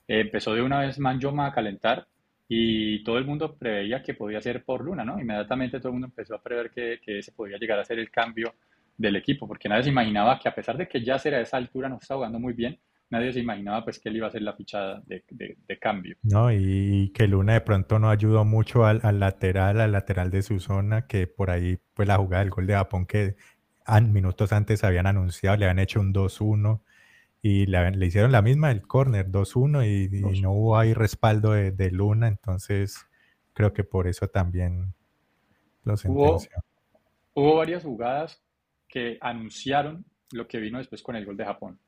Eh, 0.08 0.22
empezó 0.22 0.54
de 0.54 0.62
una 0.62 0.80
vez 0.82 1.00
Manjoma 1.00 1.48
a 1.48 1.54
calentar 1.54 2.08
y 2.48 3.04
todo 3.04 3.18
el 3.18 3.26
mundo 3.26 3.56
preveía 3.56 4.04
que 4.04 4.14
podía 4.14 4.42
ser 4.42 4.64
por 4.64 4.84
Luna, 4.84 5.06
¿no? 5.06 5.20
Inmediatamente 5.20 5.80
todo 5.80 5.90
el 5.90 5.94
mundo 5.94 6.08
empezó 6.08 6.36
a 6.36 6.42
prever 6.42 6.70
que, 6.70 7.00
que 7.04 7.20
ese 7.20 7.32
podía 7.32 7.58
llegar 7.58 7.80
a 7.80 7.86
ser 7.86 7.98
el 7.98 8.12
cambio 8.12 8.54
del 8.98 9.16
equipo, 9.16 9.48
porque 9.48 9.68
nadie 9.68 9.84
se 9.84 9.90
imaginaba 9.90 10.40
que 10.40 10.48
a 10.48 10.56
pesar 10.56 10.78
de 10.78 10.88
que 10.88 11.04
ya 11.04 11.16
a 11.16 11.40
esa 11.40 11.58
altura 11.58 11.90
no 11.90 11.98
estaba 11.98 12.20
jugando 12.20 12.40
muy 12.40 12.54
bien, 12.54 12.78
nadie 13.12 13.34
se 13.34 13.40
imaginaba 13.40 13.84
pues 13.84 14.00
que 14.00 14.10
él 14.10 14.18
iba 14.18 14.28
a 14.28 14.32
ser 14.32 14.42
la 14.42 14.56
fichada 14.56 15.02
de, 15.06 15.24
de, 15.30 15.58
de 15.68 15.80
cambio. 15.80 16.16
No, 16.24 16.52
y 16.52 17.12
que 17.16 17.28
Luna 17.28 17.54
de 17.54 17.62
pronto 17.62 17.98
no 17.98 18.10
ayudó 18.10 18.46
mucho 18.46 18.86
al, 18.86 19.00
al 19.04 19.20
lateral, 19.20 19.82
al 19.82 19.92
lateral 19.92 20.30
de 20.30 20.44
su 20.44 20.60
zona, 20.60 21.08
que 21.08 21.26
por 21.28 21.50
ahí 21.50 21.80
pues 21.96 22.08
la 22.08 22.18
jugada 22.18 22.44
del 22.44 22.52
gol 22.52 22.68
de 22.68 22.76
Japón 22.76 23.06
que 23.08 23.36
an- 23.86 24.14
minutos 24.14 24.52
antes 24.54 24.84
habían 24.84 25.08
anunciado, 25.08 25.58
le 25.58 25.66
habían 25.66 25.80
hecho 25.80 26.00
un 26.00 26.14
2-1 26.14 26.84
y 27.42 27.66
le, 27.66 28.06
hicieron 28.06 28.32
la 28.32 28.44
misma, 28.44 28.72
el 28.72 28.84
corner 28.88 29.32
2-1 29.32 29.84
y, 29.84 30.10
no 30.42 30.52
hubo 30.52 30.78
ahí 30.78 30.94
respaldo 30.94 31.54
de, 31.54 31.72
de 31.72 31.90
Luna, 31.92 32.28
entonces 32.28 33.08
creo 33.54 33.74
que 33.74 33.84
por 33.84 34.08
eso 34.08 34.28
también 34.28 34.94
lo 35.84 35.98
Hubo, 36.06 36.38
sentenció. 36.38 36.64
hubo 37.34 37.56
varias 37.56 37.84
jugadas 37.84 38.42
que 38.88 39.18
anunciaron 39.22 40.06
lo 40.32 40.48
que 40.48 40.60
vino 40.60 40.78
después 40.78 41.02
con 41.02 41.16
el 41.16 41.26
gol 41.26 41.38
de 41.38 41.46
Japón. 41.46 41.80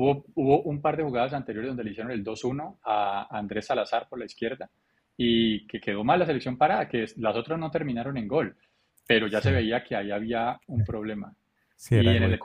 Hubo, 0.00 0.24
hubo 0.36 0.62
un 0.62 0.80
par 0.80 0.96
de 0.96 1.02
jugadas 1.02 1.32
anteriores 1.32 1.70
donde 1.70 1.82
le 1.82 1.90
hicieron 1.90 2.12
el 2.12 2.22
2-1 2.22 2.78
a 2.84 3.36
Andrés 3.36 3.66
Salazar 3.66 4.08
por 4.08 4.20
la 4.20 4.26
izquierda 4.26 4.70
y 5.16 5.66
que 5.66 5.80
quedó 5.80 6.04
mal 6.04 6.20
la 6.20 6.26
selección 6.26 6.56
parada, 6.56 6.88
que 6.88 7.04
las 7.16 7.34
otras 7.34 7.58
no 7.58 7.68
terminaron 7.68 8.16
en 8.16 8.28
gol, 8.28 8.56
pero 9.04 9.26
ya 9.26 9.40
se 9.40 9.50
veía 9.50 9.82
que 9.82 9.96
ahí 9.96 10.12
había 10.12 10.56
un 10.68 10.84
problema. 10.84 11.34
sí, 11.74 11.96
Y 11.96 12.06
en 12.06 12.22
el, 12.22 12.38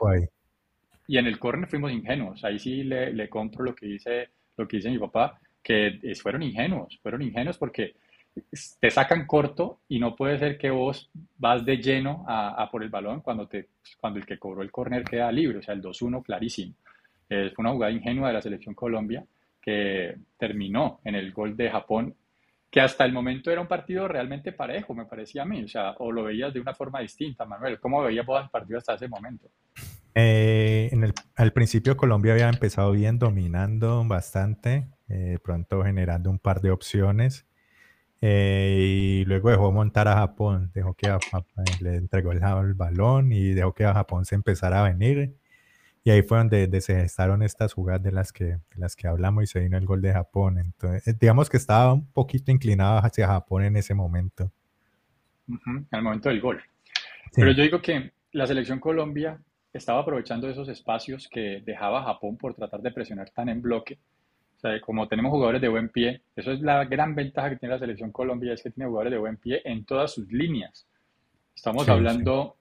y 1.06 1.16
en 1.16 1.26
el 1.28 1.38
córner 1.38 1.68
fuimos 1.68 1.92
ingenuos. 1.92 2.42
Ahí 2.42 2.58
sí 2.58 2.82
le, 2.82 3.12
le 3.12 3.28
compro 3.28 3.62
lo 3.62 3.72
que 3.72 3.86
dice, 3.86 4.30
lo 4.56 4.66
que 4.66 4.78
dice 4.78 4.90
mi 4.90 4.98
papá, 4.98 5.38
que 5.62 6.00
fueron 6.20 6.42
ingenuos, 6.42 6.98
fueron 7.00 7.22
ingenuos 7.22 7.56
porque 7.56 7.94
te 8.80 8.90
sacan 8.90 9.28
corto 9.28 9.82
y 9.88 10.00
no 10.00 10.16
puede 10.16 10.40
ser 10.40 10.58
que 10.58 10.70
vos 10.70 11.08
vas 11.38 11.64
de 11.64 11.76
lleno 11.76 12.24
a, 12.26 12.60
a 12.60 12.68
por 12.68 12.82
el 12.82 12.90
balón 12.90 13.20
cuando, 13.20 13.46
te, 13.46 13.68
cuando 14.00 14.18
el 14.18 14.26
que 14.26 14.40
cobró 14.40 14.62
el 14.62 14.72
córner 14.72 15.04
queda 15.04 15.30
libre, 15.30 15.58
o 15.58 15.62
sea, 15.62 15.74
el 15.74 15.80
2-1 15.80 16.20
clarísimo. 16.24 16.74
Eh, 17.28 17.50
fue 17.54 17.62
una 17.62 17.72
jugada 17.72 17.92
ingenua 17.92 18.28
de 18.28 18.34
la 18.34 18.42
selección 18.42 18.74
Colombia 18.74 19.24
que 19.60 20.16
terminó 20.38 21.00
en 21.04 21.14
el 21.14 21.32
gol 21.32 21.56
de 21.56 21.70
Japón, 21.70 22.14
que 22.70 22.80
hasta 22.80 23.04
el 23.04 23.12
momento 23.12 23.50
era 23.50 23.60
un 23.60 23.68
partido 23.68 24.08
realmente 24.08 24.52
parejo, 24.52 24.94
me 24.94 25.06
parecía 25.06 25.42
a 25.42 25.46
mí, 25.46 25.62
o 25.62 25.68
sea, 25.68 25.92
o 25.98 26.12
lo 26.12 26.24
veías 26.24 26.52
de 26.52 26.60
una 26.60 26.74
forma 26.74 27.00
distinta, 27.00 27.46
Manuel. 27.46 27.78
¿Cómo 27.80 28.02
veías 28.02 28.26
vos 28.26 28.42
el 28.42 28.50
partido 28.50 28.78
hasta 28.78 28.94
ese 28.94 29.08
momento? 29.08 29.48
Eh, 30.14 30.90
en 30.92 31.04
el, 31.04 31.12
al 31.36 31.52
principio 31.52 31.96
Colombia 31.96 32.32
había 32.32 32.48
empezado 32.48 32.92
bien, 32.92 33.18
dominando 33.18 34.04
bastante, 34.04 34.88
eh, 35.08 35.38
pronto 35.42 35.82
generando 35.82 36.30
un 36.30 36.38
par 36.38 36.60
de 36.60 36.70
opciones. 36.70 37.46
eh, 38.20 39.20
y 39.20 39.24
luego 39.26 39.50
dejó 39.50 39.70
montar 39.70 40.08
a 40.08 40.14
Japón, 40.16 40.70
dejó 40.74 40.94
que 40.94 41.08
le 41.80 41.96
entregó 41.96 42.32
el, 42.32 42.42
el 42.42 42.74
balón 42.74 43.32
y 43.32 43.50
dejó 43.50 43.74
que 43.74 43.84
a 43.84 43.92
Japón 43.94 44.24
se 44.24 44.34
empezara 44.34 44.80
a 44.80 44.88
venir. 44.88 45.36
Y 46.06 46.10
ahí 46.10 46.22
fue 46.22 46.36
donde, 46.36 46.60
donde 46.62 46.82
se 46.82 46.94
gestaron 46.96 47.42
estas 47.42 47.72
jugadas 47.72 48.02
de 48.02 48.12
las 48.12 48.30
que, 48.30 48.44
de 48.44 48.76
las 48.76 48.94
que 48.94 49.08
hablamos 49.08 49.44
y 49.44 49.46
se 49.46 49.60
vino 49.60 49.78
el 49.78 49.86
gol 49.86 50.02
de 50.02 50.12
Japón. 50.12 50.58
Entonces, 50.58 51.08
eh, 51.08 51.16
digamos 51.18 51.48
que 51.48 51.56
estaba 51.56 51.94
un 51.94 52.06
poquito 52.12 52.52
inclinado 52.52 52.98
hacia 52.98 53.26
Japón 53.26 53.64
en 53.64 53.76
ese 53.76 53.94
momento. 53.94 54.52
Ujú, 55.48 55.70
en 55.70 55.88
el 55.90 56.02
momento 56.02 56.28
del 56.28 56.42
gol. 56.42 56.62
Pero 57.34 57.52
yo 57.52 57.62
digo 57.62 57.80
que 57.80 58.12
la 58.32 58.46
selección 58.46 58.80
Colombia 58.80 59.40
estaba 59.72 60.00
aprovechando 60.00 60.46
esos 60.48 60.68
espacios 60.68 61.26
que 61.26 61.62
dejaba 61.64 62.04
Japón 62.04 62.36
por 62.36 62.54
tratar 62.54 62.82
de 62.82 62.92
presionar 62.92 63.30
tan 63.30 63.48
en 63.48 63.62
bloque. 63.62 63.98
O 64.56 64.60
sea, 64.60 64.78
como 64.82 65.08
tenemos 65.08 65.30
jugadores 65.30 65.62
de 65.62 65.68
buen 65.68 65.88
pie, 65.88 66.20
eso 66.36 66.52
es 66.52 66.60
la 66.60 66.84
gran 66.84 67.14
ventaja 67.14 67.48
que 67.48 67.56
tiene 67.56 67.74
la 67.74 67.80
selección 67.80 68.12
Colombia, 68.12 68.52
es 68.52 68.62
que 68.62 68.70
tiene 68.70 68.88
jugadores 68.88 69.12
de 69.12 69.18
buen 69.18 69.38
pie 69.38 69.62
en 69.64 69.86
todas 69.86 70.12
sus 70.12 70.30
líneas. 70.30 70.86
Estamos 71.54 71.84
sí, 71.84 71.86
sí, 71.86 71.92
hablando, 71.92 72.56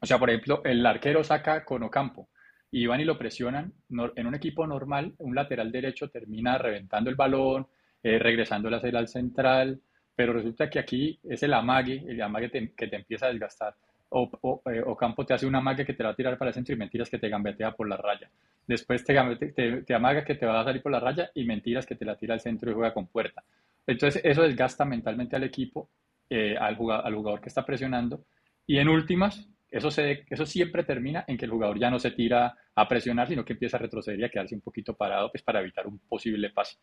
o 0.00 0.06
sea, 0.06 0.18
por 0.18 0.30
ejemplo, 0.30 0.62
el 0.64 0.84
arquero 0.86 1.22
saca 1.22 1.62
con 1.64 1.82
Ocampo 1.82 2.28
y 2.74 2.86
van 2.86 3.00
y 3.00 3.04
lo 3.04 3.16
presionan. 3.16 3.72
En 4.16 4.26
un 4.26 4.34
equipo 4.34 4.66
normal, 4.66 5.14
un 5.18 5.32
lateral 5.32 5.70
derecho 5.70 6.10
termina 6.10 6.58
reventando 6.58 7.08
el 7.08 7.14
balón, 7.14 7.68
eh, 8.02 8.18
regresando 8.18 8.68
la 8.68 8.78
al 8.78 9.06
central, 9.06 9.80
pero 10.16 10.32
resulta 10.32 10.68
que 10.68 10.80
aquí 10.80 11.20
es 11.22 11.44
el 11.44 11.54
amague, 11.54 12.02
el 12.04 12.20
amague 12.20 12.50
que 12.76 12.88
te 12.88 12.96
empieza 12.96 13.26
a 13.26 13.28
desgastar. 13.28 13.76
O, 14.08 14.60
eh, 14.66 14.82
Ocampo 14.84 15.24
te 15.24 15.34
hace 15.34 15.46
un 15.46 15.54
amague 15.54 15.86
que 15.86 15.94
te 15.94 16.02
va 16.02 16.10
a 16.10 16.16
tirar 16.16 16.36
para 16.36 16.48
el 16.48 16.54
centro 16.54 16.74
y 16.74 16.78
mentiras 16.78 17.08
que 17.08 17.18
te 17.18 17.28
gambetea 17.28 17.76
por 17.76 17.88
la 17.88 17.96
raya. 17.96 18.28
Después 18.66 19.04
te, 19.04 19.14
te, 19.52 19.82
te 19.82 19.94
amaga 19.94 20.24
que 20.24 20.34
te 20.34 20.44
va 20.44 20.60
a 20.60 20.64
salir 20.64 20.82
por 20.82 20.90
la 20.90 20.98
raya 20.98 21.30
y 21.32 21.44
mentiras 21.44 21.86
que 21.86 21.94
te 21.94 22.04
la 22.04 22.16
tira 22.16 22.34
al 22.34 22.40
centro 22.40 22.72
y 22.72 22.74
juega 22.74 22.92
con 22.92 23.06
puerta. 23.06 23.44
Entonces 23.86 24.20
eso 24.24 24.42
desgasta 24.42 24.84
mentalmente 24.84 25.36
al 25.36 25.44
equipo, 25.44 25.90
eh, 26.28 26.56
al 26.58 26.74
jugador 26.74 27.40
que 27.40 27.50
está 27.50 27.64
presionando. 27.64 28.24
Y 28.66 28.78
en 28.78 28.88
últimas, 28.88 29.48
eso, 29.74 29.90
se, 29.90 30.24
eso 30.30 30.46
siempre 30.46 30.84
termina 30.84 31.24
en 31.26 31.36
que 31.36 31.46
el 31.46 31.50
jugador 31.50 31.78
ya 31.78 31.90
no 31.90 31.98
se 31.98 32.12
tira 32.12 32.56
a 32.74 32.88
presionar, 32.88 33.26
sino 33.26 33.44
que 33.44 33.54
empieza 33.54 33.76
a 33.76 33.80
retroceder 33.80 34.20
y 34.20 34.24
a 34.24 34.28
quedarse 34.28 34.54
un 34.54 34.60
poquito 34.60 34.94
parado 34.96 35.32
pues, 35.32 35.42
para 35.42 35.60
evitar 35.60 35.86
un 35.88 35.98
posible 35.98 36.50
pase. 36.50 36.76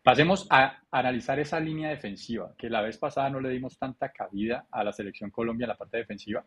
Pasemos 0.00 0.46
a 0.50 0.82
analizar 0.92 1.40
esa 1.40 1.58
línea 1.58 1.90
defensiva, 1.90 2.54
que 2.56 2.70
la 2.70 2.82
vez 2.82 2.98
pasada 2.98 3.30
no 3.30 3.40
le 3.40 3.48
dimos 3.48 3.78
tanta 3.78 4.12
cabida 4.12 4.66
a 4.70 4.84
la 4.84 4.92
selección 4.92 5.30
Colombia 5.30 5.64
en 5.64 5.70
la 5.70 5.76
parte 5.76 5.96
defensiva, 5.96 6.44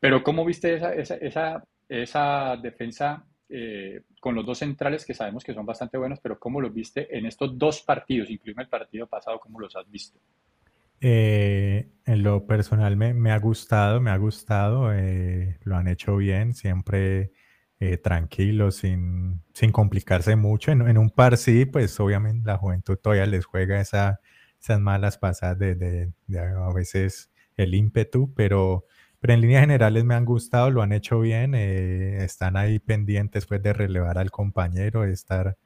pero 0.00 0.22
¿cómo 0.24 0.44
viste 0.44 0.74
esa, 0.74 0.92
esa, 0.94 1.14
esa, 1.16 1.64
esa 1.88 2.56
defensa 2.56 3.24
eh, 3.48 4.02
con 4.20 4.34
los 4.34 4.44
dos 4.44 4.58
centrales 4.58 5.06
que 5.06 5.14
sabemos 5.14 5.44
que 5.44 5.54
son 5.54 5.64
bastante 5.64 5.96
buenos, 5.96 6.18
pero 6.20 6.40
¿cómo 6.40 6.60
los 6.60 6.74
viste 6.74 7.16
en 7.16 7.24
estos 7.24 7.56
dos 7.56 7.82
partidos, 7.82 8.30
incluido 8.30 8.60
el 8.60 8.68
partido 8.68 9.06
pasado, 9.06 9.38
cómo 9.38 9.60
los 9.60 9.76
has 9.76 9.88
visto? 9.88 10.18
Eh, 11.00 11.86
en 12.08 12.22
lo 12.22 12.46
personal 12.46 12.96
me, 12.96 13.30
ha 13.32 13.38
gustado, 13.38 14.00
me 14.00 14.10
ha 14.10 14.16
gustado, 14.16 14.94
eh, 14.94 15.58
lo 15.62 15.76
han 15.76 15.88
hecho 15.88 16.16
bien, 16.16 16.54
siempre 16.54 17.32
eh, 17.80 17.98
tranquilo, 17.98 18.70
sin, 18.70 19.42
complicarse 19.72 20.34
mucho. 20.34 20.72
En, 20.72 20.96
un 20.96 21.10
par 21.10 21.36
sí, 21.36 21.66
pues 21.66 22.00
obviamente 22.00 22.46
la 22.46 22.56
juventud 22.56 22.96
todavía 22.96 23.26
les 23.26 23.44
juega 23.44 23.78
esa, 23.78 24.20
esas 24.58 24.80
malas 24.80 25.18
pasadas 25.18 25.58
de, 25.58 26.10
a 26.34 26.72
veces 26.72 27.30
el 27.56 27.74
ímpetu, 27.74 28.32
pero 28.34 28.86
pero 29.20 29.34
en 29.34 29.40
líneas 29.40 29.62
generales 29.62 30.04
me 30.04 30.14
han 30.14 30.24
gustado, 30.24 30.70
lo 30.70 30.80
han 30.80 30.92
hecho 30.92 31.20
bien, 31.20 31.54
eh, 31.54 32.24
están 32.24 32.56
ahí 32.56 32.78
pendientes 32.78 33.46
pues 33.46 33.60
de 33.62 33.72
relevar 33.72 34.16
al 34.16 34.30
compañero, 34.30 35.02
de 35.02 35.12
estar 35.12 35.58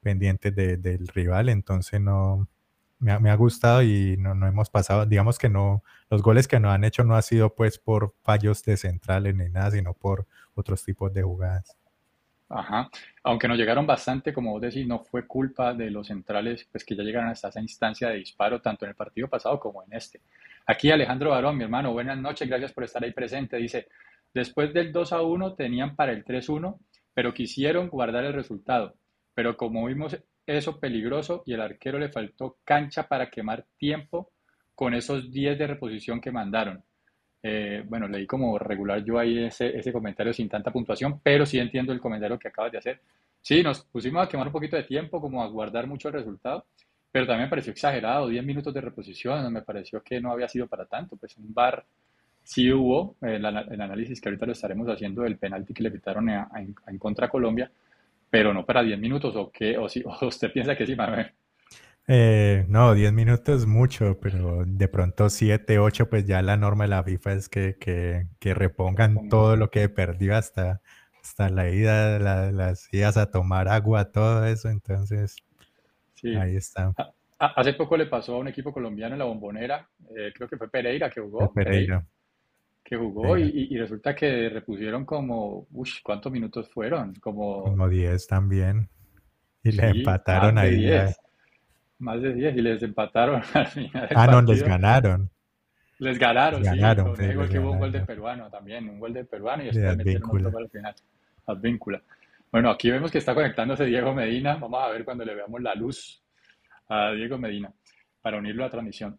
pendientes 0.00 0.54
de, 0.54 0.76
del 0.76 1.08
rival, 1.08 1.48
entonces 1.48 2.00
no, 2.02 2.48
me 2.98 3.12
ha, 3.12 3.18
me 3.18 3.30
ha, 3.30 3.34
gustado 3.34 3.82
y 3.82 4.16
no, 4.18 4.34
no 4.34 4.46
hemos 4.46 4.70
pasado, 4.70 5.06
digamos 5.06 5.38
que 5.38 5.48
no, 5.48 5.82
los 6.10 6.22
goles 6.22 6.48
que 6.48 6.60
nos 6.60 6.72
han 6.72 6.84
hecho 6.84 7.04
no 7.04 7.14
ha 7.14 7.22
sido 7.22 7.54
pues 7.54 7.78
por 7.78 8.14
fallos 8.22 8.62
de 8.64 8.76
centrales 8.76 9.34
ni 9.34 9.48
nada, 9.48 9.70
sino 9.70 9.94
por 9.94 10.26
otros 10.54 10.84
tipos 10.84 11.12
de 11.12 11.22
jugadas. 11.22 11.76
Ajá, 12.50 12.88
aunque 13.24 13.46
nos 13.46 13.58
llegaron 13.58 13.86
bastante, 13.86 14.32
como 14.32 14.52
vos 14.52 14.62
decís, 14.62 14.86
no 14.86 15.00
fue 15.00 15.26
culpa 15.26 15.74
de 15.74 15.90
los 15.90 16.06
centrales, 16.06 16.66
pues 16.72 16.82
que 16.82 16.96
ya 16.96 17.02
llegaron 17.02 17.28
hasta 17.28 17.48
esa 17.48 17.60
instancia 17.60 18.08
de 18.08 18.16
disparo, 18.16 18.62
tanto 18.62 18.86
en 18.86 18.90
el 18.90 18.94
partido 18.94 19.28
pasado 19.28 19.60
como 19.60 19.82
en 19.82 19.92
este. 19.92 20.22
Aquí 20.66 20.90
Alejandro 20.90 21.30
Barón, 21.30 21.58
mi 21.58 21.64
hermano, 21.64 21.92
buenas 21.92 22.16
noches, 22.16 22.48
gracias 22.48 22.72
por 22.72 22.84
estar 22.84 23.04
ahí 23.04 23.12
presente. 23.12 23.58
Dice, 23.58 23.88
después 24.32 24.72
del 24.72 24.92
2 24.92 25.12
a 25.12 25.22
1 25.22 25.54
tenían 25.56 25.94
para 25.94 26.12
el 26.12 26.24
3 26.24 26.48
1, 26.48 26.80
pero 27.12 27.34
quisieron 27.34 27.88
guardar 27.88 28.24
el 28.24 28.32
resultado. 28.32 28.94
Pero 29.34 29.56
como 29.58 29.84
vimos 29.84 30.18
eso 30.56 30.80
peligroso 30.80 31.42
y 31.44 31.52
el 31.52 31.60
arquero 31.60 31.98
le 31.98 32.08
faltó 32.08 32.58
cancha 32.64 33.06
para 33.06 33.28
quemar 33.28 33.66
tiempo 33.76 34.30
con 34.74 34.94
esos 34.94 35.30
10 35.30 35.58
de 35.58 35.66
reposición 35.66 36.20
que 36.20 36.30
mandaron. 36.30 36.82
Eh, 37.42 37.84
bueno, 37.86 38.08
leí 38.08 38.26
como 38.26 38.58
regular 38.58 39.04
yo 39.04 39.18
ahí 39.18 39.44
ese, 39.44 39.76
ese 39.76 39.92
comentario 39.92 40.32
sin 40.32 40.48
tanta 40.48 40.72
puntuación, 40.72 41.20
pero 41.20 41.44
sí 41.44 41.58
entiendo 41.58 41.92
el 41.92 42.00
comentario 42.00 42.38
que 42.38 42.48
acabas 42.48 42.72
de 42.72 42.78
hacer. 42.78 43.00
Sí, 43.40 43.62
nos 43.62 43.82
pusimos 43.84 44.24
a 44.24 44.28
quemar 44.28 44.46
un 44.46 44.52
poquito 44.52 44.76
de 44.76 44.84
tiempo, 44.84 45.20
como 45.20 45.42
a 45.42 45.48
guardar 45.48 45.86
mucho 45.86 46.08
el 46.08 46.14
resultado, 46.14 46.66
pero 47.12 47.26
también 47.26 47.46
me 47.46 47.50
pareció 47.50 47.72
exagerado, 47.72 48.28
10 48.28 48.44
minutos 48.44 48.72
de 48.74 48.80
reposición, 48.80 49.52
me 49.52 49.62
pareció 49.62 50.02
que 50.02 50.20
no 50.20 50.32
había 50.32 50.48
sido 50.48 50.66
para 50.66 50.86
tanto, 50.86 51.16
pues 51.16 51.36
un 51.36 51.52
bar 51.52 51.84
sí 52.42 52.72
hubo, 52.72 53.16
el, 53.20 53.44
análisis 53.44 54.20
que 54.20 54.28
ahorita 54.28 54.46
lo 54.46 54.52
estaremos 54.52 54.88
haciendo 54.88 55.22
del 55.22 55.38
penalti 55.38 55.74
que 55.74 55.82
le 55.82 55.92
quitaron 55.92 56.28
en 56.30 56.98
contra 56.98 57.28
Colombia, 57.28 57.70
pero 58.30 58.52
no 58.52 58.64
para 58.64 58.82
10 58.82 58.98
minutos, 58.98 59.34
o 59.36 59.50
qué, 59.50 59.78
o, 59.78 59.88
si, 59.88 60.02
o 60.06 60.26
usted 60.26 60.52
piensa 60.52 60.76
que 60.76 60.86
sí, 60.86 60.94
Manuel. 60.94 61.32
Eh, 62.06 62.64
no, 62.68 62.94
10 62.94 63.12
minutos 63.12 63.66
mucho, 63.66 64.18
pero 64.20 64.64
de 64.66 64.88
pronto 64.88 65.28
7, 65.28 65.78
8, 65.78 66.08
pues 66.08 66.26
ya 66.26 66.40
la 66.40 66.56
norma 66.56 66.84
de 66.84 66.90
la 66.90 67.02
FIFA 67.04 67.32
es 67.34 67.48
que, 67.48 67.76
que, 67.78 68.26
que 68.38 68.54
repongan 68.54 69.28
todo 69.28 69.56
lo 69.56 69.70
que 69.70 69.88
perdió 69.90 70.34
hasta, 70.34 70.80
hasta 71.22 71.50
la 71.50 71.68
ida, 71.68 72.18
la, 72.18 72.50
las 72.50 72.88
idas 72.94 73.18
a 73.18 73.30
tomar 73.30 73.68
agua, 73.68 74.10
todo 74.10 74.46
eso, 74.46 74.70
entonces 74.70 75.36
Sí. 76.20 76.34
Ahí 76.34 76.56
está. 76.56 76.92
Hace 77.38 77.74
poco 77.74 77.96
le 77.96 78.06
pasó 78.06 78.34
a 78.34 78.38
un 78.38 78.48
equipo 78.48 78.72
colombiano 78.72 79.14
en 79.14 79.20
la 79.20 79.24
bombonera, 79.24 79.88
eh, 80.16 80.32
creo 80.34 80.48
que 80.48 80.56
fue 80.56 80.68
Pereira 80.68 81.08
que 81.08 81.20
jugó. 81.20 81.52
Pereira. 81.52 82.04
Que 82.88 82.96
jugó 82.96 83.36
y, 83.36 83.68
y, 83.70 83.76
resulta 83.76 84.14
que 84.14 84.48
repusieron 84.48 85.04
como, 85.04 85.66
uy, 85.72 85.90
¿cuántos 86.02 86.32
minutos 86.32 86.70
fueron? 86.70 87.14
Como, 87.16 87.64
como 87.64 87.86
10 87.86 88.26
también. 88.26 88.88
Y 89.62 89.72
sí, 89.72 89.76
le 89.76 89.88
empataron 89.88 90.54
más 90.54 90.64
ahí. 90.64 90.70
De 90.70 91.02
10, 91.02 91.20
más 91.98 92.22
de 92.22 92.32
10 92.32 92.56
y 92.56 92.62
les 92.62 92.82
empataron 92.82 93.42
al 93.52 93.66
final. 93.66 94.08
ah, 94.16 94.26
no, 94.26 94.40
les 94.40 94.62
ganaron. 94.62 95.30
Les 95.98 96.18
ganaron, 96.18 96.62
les 96.62 96.72
ganaron 96.72 97.14
sí. 97.14 97.24
Que 97.50 97.58
hubo 97.58 97.72
un 97.72 97.78
gol 97.78 97.92
de 97.92 98.00
peruano 98.00 98.48
también, 98.48 98.88
un 98.88 98.98
gol 98.98 99.12
de 99.12 99.24
peruano 99.26 99.64
y 99.64 99.66
después 99.66 99.96
metieron 99.98 100.30
otro 100.30 100.50
gol 100.50 100.62
al 100.62 100.70
final. 100.70 100.94
Advíncula. 101.44 102.02
Bueno, 102.50 102.70
aquí 102.70 102.90
vemos 102.90 103.10
que 103.10 103.18
está 103.18 103.34
conectándose 103.34 103.84
Diego 103.84 104.14
Medina. 104.14 104.56
Vamos 104.56 104.82
a 104.82 104.88
ver 104.88 105.04
cuando 105.04 105.26
le 105.26 105.34
veamos 105.34 105.60
la 105.60 105.74
luz 105.74 106.22
a 106.88 107.10
Diego 107.12 107.36
Medina 107.36 107.70
para 108.22 108.38
unirlo 108.38 108.62
a 108.62 108.68
la 108.68 108.70
transmisión. 108.70 109.18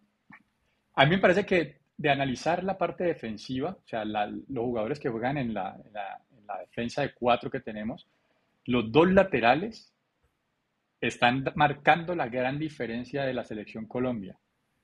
A 0.96 1.04
mí 1.04 1.10
me 1.12 1.18
parece 1.18 1.46
que 1.46 1.79
de 2.00 2.08
analizar 2.08 2.64
la 2.64 2.78
parte 2.78 3.04
defensiva, 3.04 3.76
o 3.78 3.86
sea, 3.86 4.06
los 4.06 4.64
jugadores 4.64 4.98
que 4.98 5.10
juegan 5.10 5.36
en, 5.36 5.52
la, 5.52 5.76
en 5.84 5.92
la, 5.92 6.58
defensa 6.60 7.02
de 7.02 7.12
cuatro 7.12 7.50
que 7.50 7.60
tenemos, 7.60 8.08
los 8.64 8.90
dos 8.90 9.12
laterales 9.12 9.92
están 10.98 11.44
marcando 11.56 12.14
la 12.14 12.28
gran 12.28 12.58
diferencia 12.58 13.24
de 13.24 13.34
la 13.34 13.44
selección 13.44 13.84
Colombia. 13.86 14.38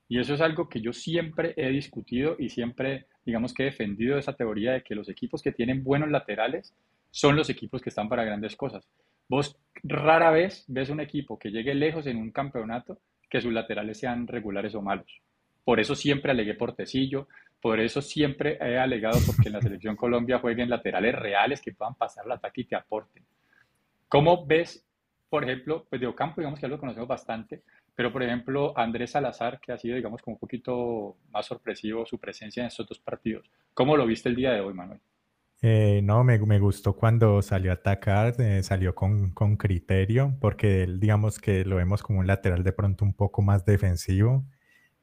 Y 0.07 0.19
eso 0.19 0.35
es 0.35 0.41
algo 0.41 0.69
que 0.69 0.79
yo 0.79 0.93
siempre 0.93 1.55
he 1.57 1.69
discutido 1.69 2.35
y 2.37 2.49
siempre, 2.49 3.07
digamos 3.25 3.51
que 3.51 3.63
he 3.63 3.71
defendido 3.71 4.19
esa 4.19 4.33
teoría 4.33 4.73
de 4.73 4.83
que 4.83 4.93
los 4.93 5.09
equipos 5.09 5.41
que 5.41 5.51
tienen 5.51 5.83
buenos 5.83 6.11
laterales 6.11 6.75
son 7.09 7.35
los 7.35 7.49
equipos 7.49 7.81
que 7.81 7.89
están 7.89 8.09
para 8.09 8.25
grandes 8.25 8.55
cosas. 8.55 8.87
Vos 9.27 9.57
rara 9.81 10.29
vez 10.29 10.65
ves 10.67 10.91
un 10.91 10.99
equipo 10.99 11.39
que 11.39 11.49
llegue 11.49 11.73
lejos 11.73 12.05
en 12.05 12.17
un 12.17 12.31
campeonato 12.31 12.99
que 13.27 13.41
sus 13.41 13.51
laterales 13.51 13.97
sean 13.97 14.27
regulares 14.27 14.75
o 14.75 14.83
malos. 14.83 15.19
Por 15.67 15.81
eso 15.81 15.95
siempre 15.95 16.31
alegué 16.31 16.53
por 16.53 16.77
Tecillo, 16.77 17.27
por 17.59 17.81
eso 17.81 18.01
siempre 18.01 18.57
he 18.61 18.77
alegado 18.77 19.19
porque 19.25 19.49
en 19.49 19.51
la 19.51 19.61
selección 19.61 19.97
Colombia 19.97 20.39
jueguen 20.39 20.69
laterales 20.69 21.13
reales 21.13 21.59
que 21.59 21.73
puedan 21.73 21.95
pasar 21.95 22.25
el 22.25 22.31
ataque 22.31 22.61
y 22.61 22.63
te 22.63 22.77
aporten. 22.77 23.25
¿Cómo 24.07 24.45
ves, 24.45 24.87
por 25.27 25.43
ejemplo, 25.43 25.85
pues 25.89 25.99
de 25.99 26.07
Ocampo, 26.07 26.39
digamos 26.39 26.57
que 26.57 26.67
ya 26.67 26.69
lo 26.69 26.79
conocemos 26.79 27.09
bastante, 27.09 27.63
pero 27.93 28.13
por 28.13 28.23
ejemplo 28.23 28.71
Andrés 28.77 29.11
Salazar, 29.11 29.59
que 29.59 29.73
ha 29.73 29.77
sido, 29.77 29.97
digamos, 29.97 30.21
como 30.21 30.35
un 30.35 30.39
poquito 30.39 31.17
más 31.31 31.45
sorpresivo 31.45 32.05
su 32.05 32.17
presencia 32.17 32.61
en 32.61 32.67
estos 32.67 32.87
dos 32.87 32.99
partidos. 32.99 33.51
¿Cómo 33.73 33.97
lo 33.97 34.07
viste 34.07 34.29
el 34.29 34.37
día 34.37 34.53
de 34.53 34.61
hoy, 34.61 34.73
Manuel? 34.73 35.01
Eh, 35.61 35.99
no, 36.01 36.23
me, 36.23 36.37
gustó 36.37 36.95
cuando 36.95 37.41
salió 37.41 37.71
a 37.71 37.73
atacar, 37.73 38.39
eh, 38.39 38.63
salió 38.63 38.95
con, 38.95 39.31
con, 39.31 39.57
criterio, 39.57 40.33
porque 40.39 40.83
él, 40.83 41.01
digamos 41.01 41.39
que 41.39 41.65
lo 41.65 41.75
vemos 41.75 42.03
como 42.03 42.19
un 42.19 42.27
lateral 42.27 42.63
de 42.63 42.71
pronto 42.71 43.03
un 43.03 43.13
poco 43.13 43.41
más 43.41 43.65
defensivo 43.65 44.45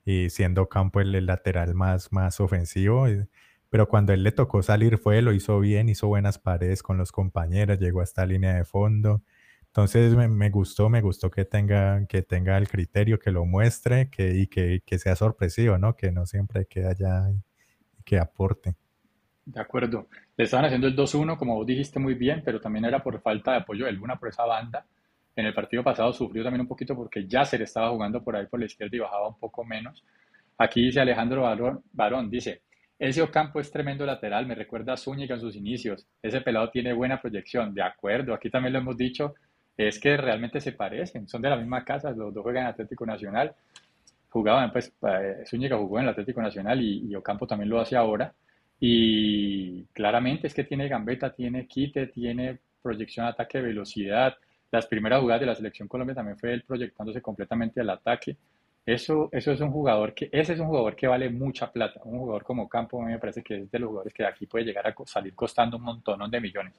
y 0.04 0.30
siendo 0.30 0.68
Campo 0.68 1.00
el, 1.00 1.14
el 1.14 1.26
lateral 1.26 1.74
más, 1.74 2.12
más 2.12 2.40
ofensivo. 2.40 3.08
Y, 3.08 3.26
pero 3.70 3.88
cuando 3.88 4.12
él 4.12 4.22
le 4.22 4.32
tocó 4.32 4.62
salir 4.62 4.98
fue, 4.98 5.22
lo 5.22 5.32
hizo 5.32 5.58
bien, 5.60 5.88
hizo 5.88 6.06
buenas 6.08 6.38
paredes 6.38 6.82
con 6.82 6.96
los 6.96 7.10
compañeros, 7.12 7.78
llegó 7.80 8.00
a 8.00 8.04
esta 8.04 8.24
línea 8.26 8.54
de 8.54 8.64
fondo. 8.64 9.22
Entonces 9.66 10.14
me, 10.14 10.28
me, 10.28 10.50
gustó, 10.50 10.88
me 10.88 11.00
gustó 11.00 11.30
que 11.30 11.44
tenga, 11.44 12.06
que 12.06 12.22
tenga 12.22 12.56
el 12.56 12.68
criterio, 12.68 13.18
que 13.18 13.32
lo 13.32 13.44
muestre 13.44 14.08
que, 14.10 14.36
y 14.36 14.46
que, 14.46 14.82
que 14.86 14.98
sea 14.98 15.16
sorpresivo, 15.16 15.78
¿no? 15.78 15.96
Que 15.96 16.12
no 16.12 16.26
siempre 16.26 16.66
quede 16.66 16.88
allá 16.88 17.30
y 17.32 17.42
que 18.04 18.18
aporte. 18.18 18.76
De 19.44 19.60
acuerdo. 19.60 20.08
Le 20.36 20.44
estaban 20.44 20.66
haciendo 20.66 20.86
el 20.86 20.96
2-1, 20.96 21.36
como 21.36 21.56
vos 21.56 21.66
dijiste 21.66 21.98
muy 21.98 22.14
bien, 22.14 22.42
pero 22.44 22.60
también 22.60 22.84
era 22.84 23.02
por 23.02 23.20
falta 23.20 23.50
de 23.52 23.56
apoyo 23.58 23.86
de 23.86 23.92
Luna 23.92 24.16
por 24.16 24.28
esa 24.28 24.44
banda. 24.44 24.86
En 25.36 25.46
el 25.46 25.54
partido 25.54 25.82
pasado 25.82 26.12
sufrió 26.12 26.42
también 26.42 26.62
un 26.62 26.68
poquito 26.68 26.94
porque 26.94 27.26
ya 27.26 27.44
se 27.44 27.58
le 27.58 27.64
estaba 27.64 27.90
jugando 27.90 28.22
por 28.22 28.36
ahí 28.36 28.46
por 28.46 28.60
la 28.60 28.66
izquierda 28.66 28.96
y 28.96 29.00
bajaba 29.00 29.28
un 29.28 29.38
poco 29.38 29.64
menos. 29.64 30.04
Aquí 30.58 30.82
dice 30.82 31.00
Alejandro 31.00 31.42
Barón, 31.92 32.30
dice, 32.30 32.62
ese 32.98 33.22
Ocampo 33.22 33.58
es 33.58 33.70
tremendo 33.72 34.06
lateral, 34.06 34.46
me 34.46 34.54
recuerda 34.54 34.92
a 34.92 34.96
Zúñiga 34.96 35.34
en 35.34 35.40
sus 35.40 35.56
inicios. 35.56 36.06
Ese 36.22 36.40
pelado 36.40 36.70
tiene 36.70 36.92
buena 36.92 37.20
proyección. 37.20 37.74
De 37.74 37.82
acuerdo, 37.82 38.32
aquí 38.32 38.50
también 38.50 38.72
lo 38.72 38.78
hemos 38.78 38.96
dicho, 38.96 39.34
es 39.76 39.98
que 39.98 40.16
realmente 40.16 40.60
se 40.60 40.72
parecen, 40.72 41.26
son 41.26 41.42
de 41.42 41.50
la 41.50 41.56
misma 41.56 41.84
casa, 41.84 42.12
los 42.12 42.32
dos 42.32 42.42
juegan 42.44 42.64
en 42.64 42.68
Atlético 42.70 43.04
Nacional. 43.04 43.54
Jugaban, 44.28 44.72
pues, 44.72 44.92
eh, 45.08 45.44
Zúñiga 45.46 45.76
jugó 45.76 45.98
en 45.98 46.04
el 46.04 46.10
Atlético 46.10 46.40
Nacional 46.42 46.80
y, 46.80 47.06
y 47.08 47.14
Ocampo 47.16 47.46
también 47.46 47.70
lo 47.70 47.80
hace 47.80 47.96
ahora. 47.96 48.32
Y 48.78 49.84
claramente 49.86 50.46
es 50.46 50.54
que 50.54 50.64
tiene 50.64 50.88
gambeta, 50.88 51.32
tiene 51.34 51.66
quite, 51.66 52.08
tiene 52.08 52.58
proyección, 52.82 53.26
ataque, 53.26 53.60
velocidad. 53.60 54.34
Las 54.70 54.86
primeras 54.86 55.20
jugadas 55.20 55.40
de 55.40 55.46
la 55.46 55.54
selección 55.54 55.88
Colombia 55.88 56.14
también 56.14 56.38
fue 56.38 56.52
él 56.52 56.64
proyectándose 56.64 57.22
completamente 57.22 57.80
al 57.80 57.90
ataque. 57.90 58.36
Eso, 58.84 59.30
eso 59.32 59.52
es 59.52 59.60
un 59.60 59.70
jugador 59.70 60.12
que, 60.12 60.28
ese 60.30 60.52
es 60.52 60.60
un 60.60 60.66
jugador 60.66 60.94
que 60.94 61.06
vale 61.06 61.30
mucha 61.30 61.70
plata. 61.72 62.00
Un 62.04 62.18
jugador 62.18 62.44
como 62.44 62.68
Campo, 62.68 63.00
a 63.00 63.06
mí 63.06 63.12
me 63.12 63.18
parece 63.18 63.42
que 63.42 63.60
es 63.60 63.70
de 63.70 63.78
los 63.78 63.88
jugadores 63.88 64.12
que 64.12 64.22
de 64.22 64.28
aquí 64.28 64.46
puede 64.46 64.64
llegar 64.64 64.86
a 64.86 64.94
salir 65.06 65.34
costando 65.34 65.76
un 65.76 65.84
montón 65.84 66.30
de 66.30 66.40
millones. 66.40 66.74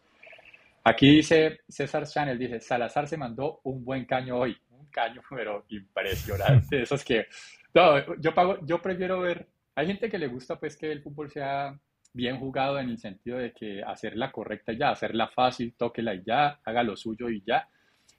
Aquí 0.83 1.15
dice 1.15 1.61
César 1.67 2.05
Chanel, 2.05 2.37
dice, 2.37 2.59
Salazar 2.59 3.07
se 3.07 3.17
mandó 3.17 3.59
un 3.63 3.83
buen 3.83 4.05
caño 4.05 4.37
hoy. 4.37 4.55
Un 4.69 4.85
caño, 4.87 5.21
pero 5.29 5.65
impresionante. 5.69 6.83
Esos 6.83 7.03
que, 7.03 7.25
no, 7.73 8.15
yo 8.17 8.35
pago, 8.35 8.59
yo 8.63 8.79
prefiero 8.79 9.19
ver, 9.21 9.47
hay 9.73 9.87
gente 9.87 10.09
que 10.09 10.19
le 10.19 10.27
gusta 10.27 10.59
pues 10.59 10.77
que 10.77 10.91
el 10.91 11.01
fútbol 11.01 11.31
sea 11.31 11.75
bien 12.13 12.39
jugado 12.39 12.79
en 12.79 12.89
el 12.89 12.99
sentido 12.99 13.39
de 13.39 13.51
que 13.51 13.81
hacerla 13.83 14.31
correcta 14.31 14.73
ya, 14.73 14.91
hacerla 14.91 15.27
fácil, 15.27 15.73
tóquela 15.75 16.13
y 16.13 16.23
ya, 16.23 16.59
haga 16.63 16.83
lo 16.83 16.95
suyo 16.95 17.29
y 17.29 17.43
ya. 17.45 17.67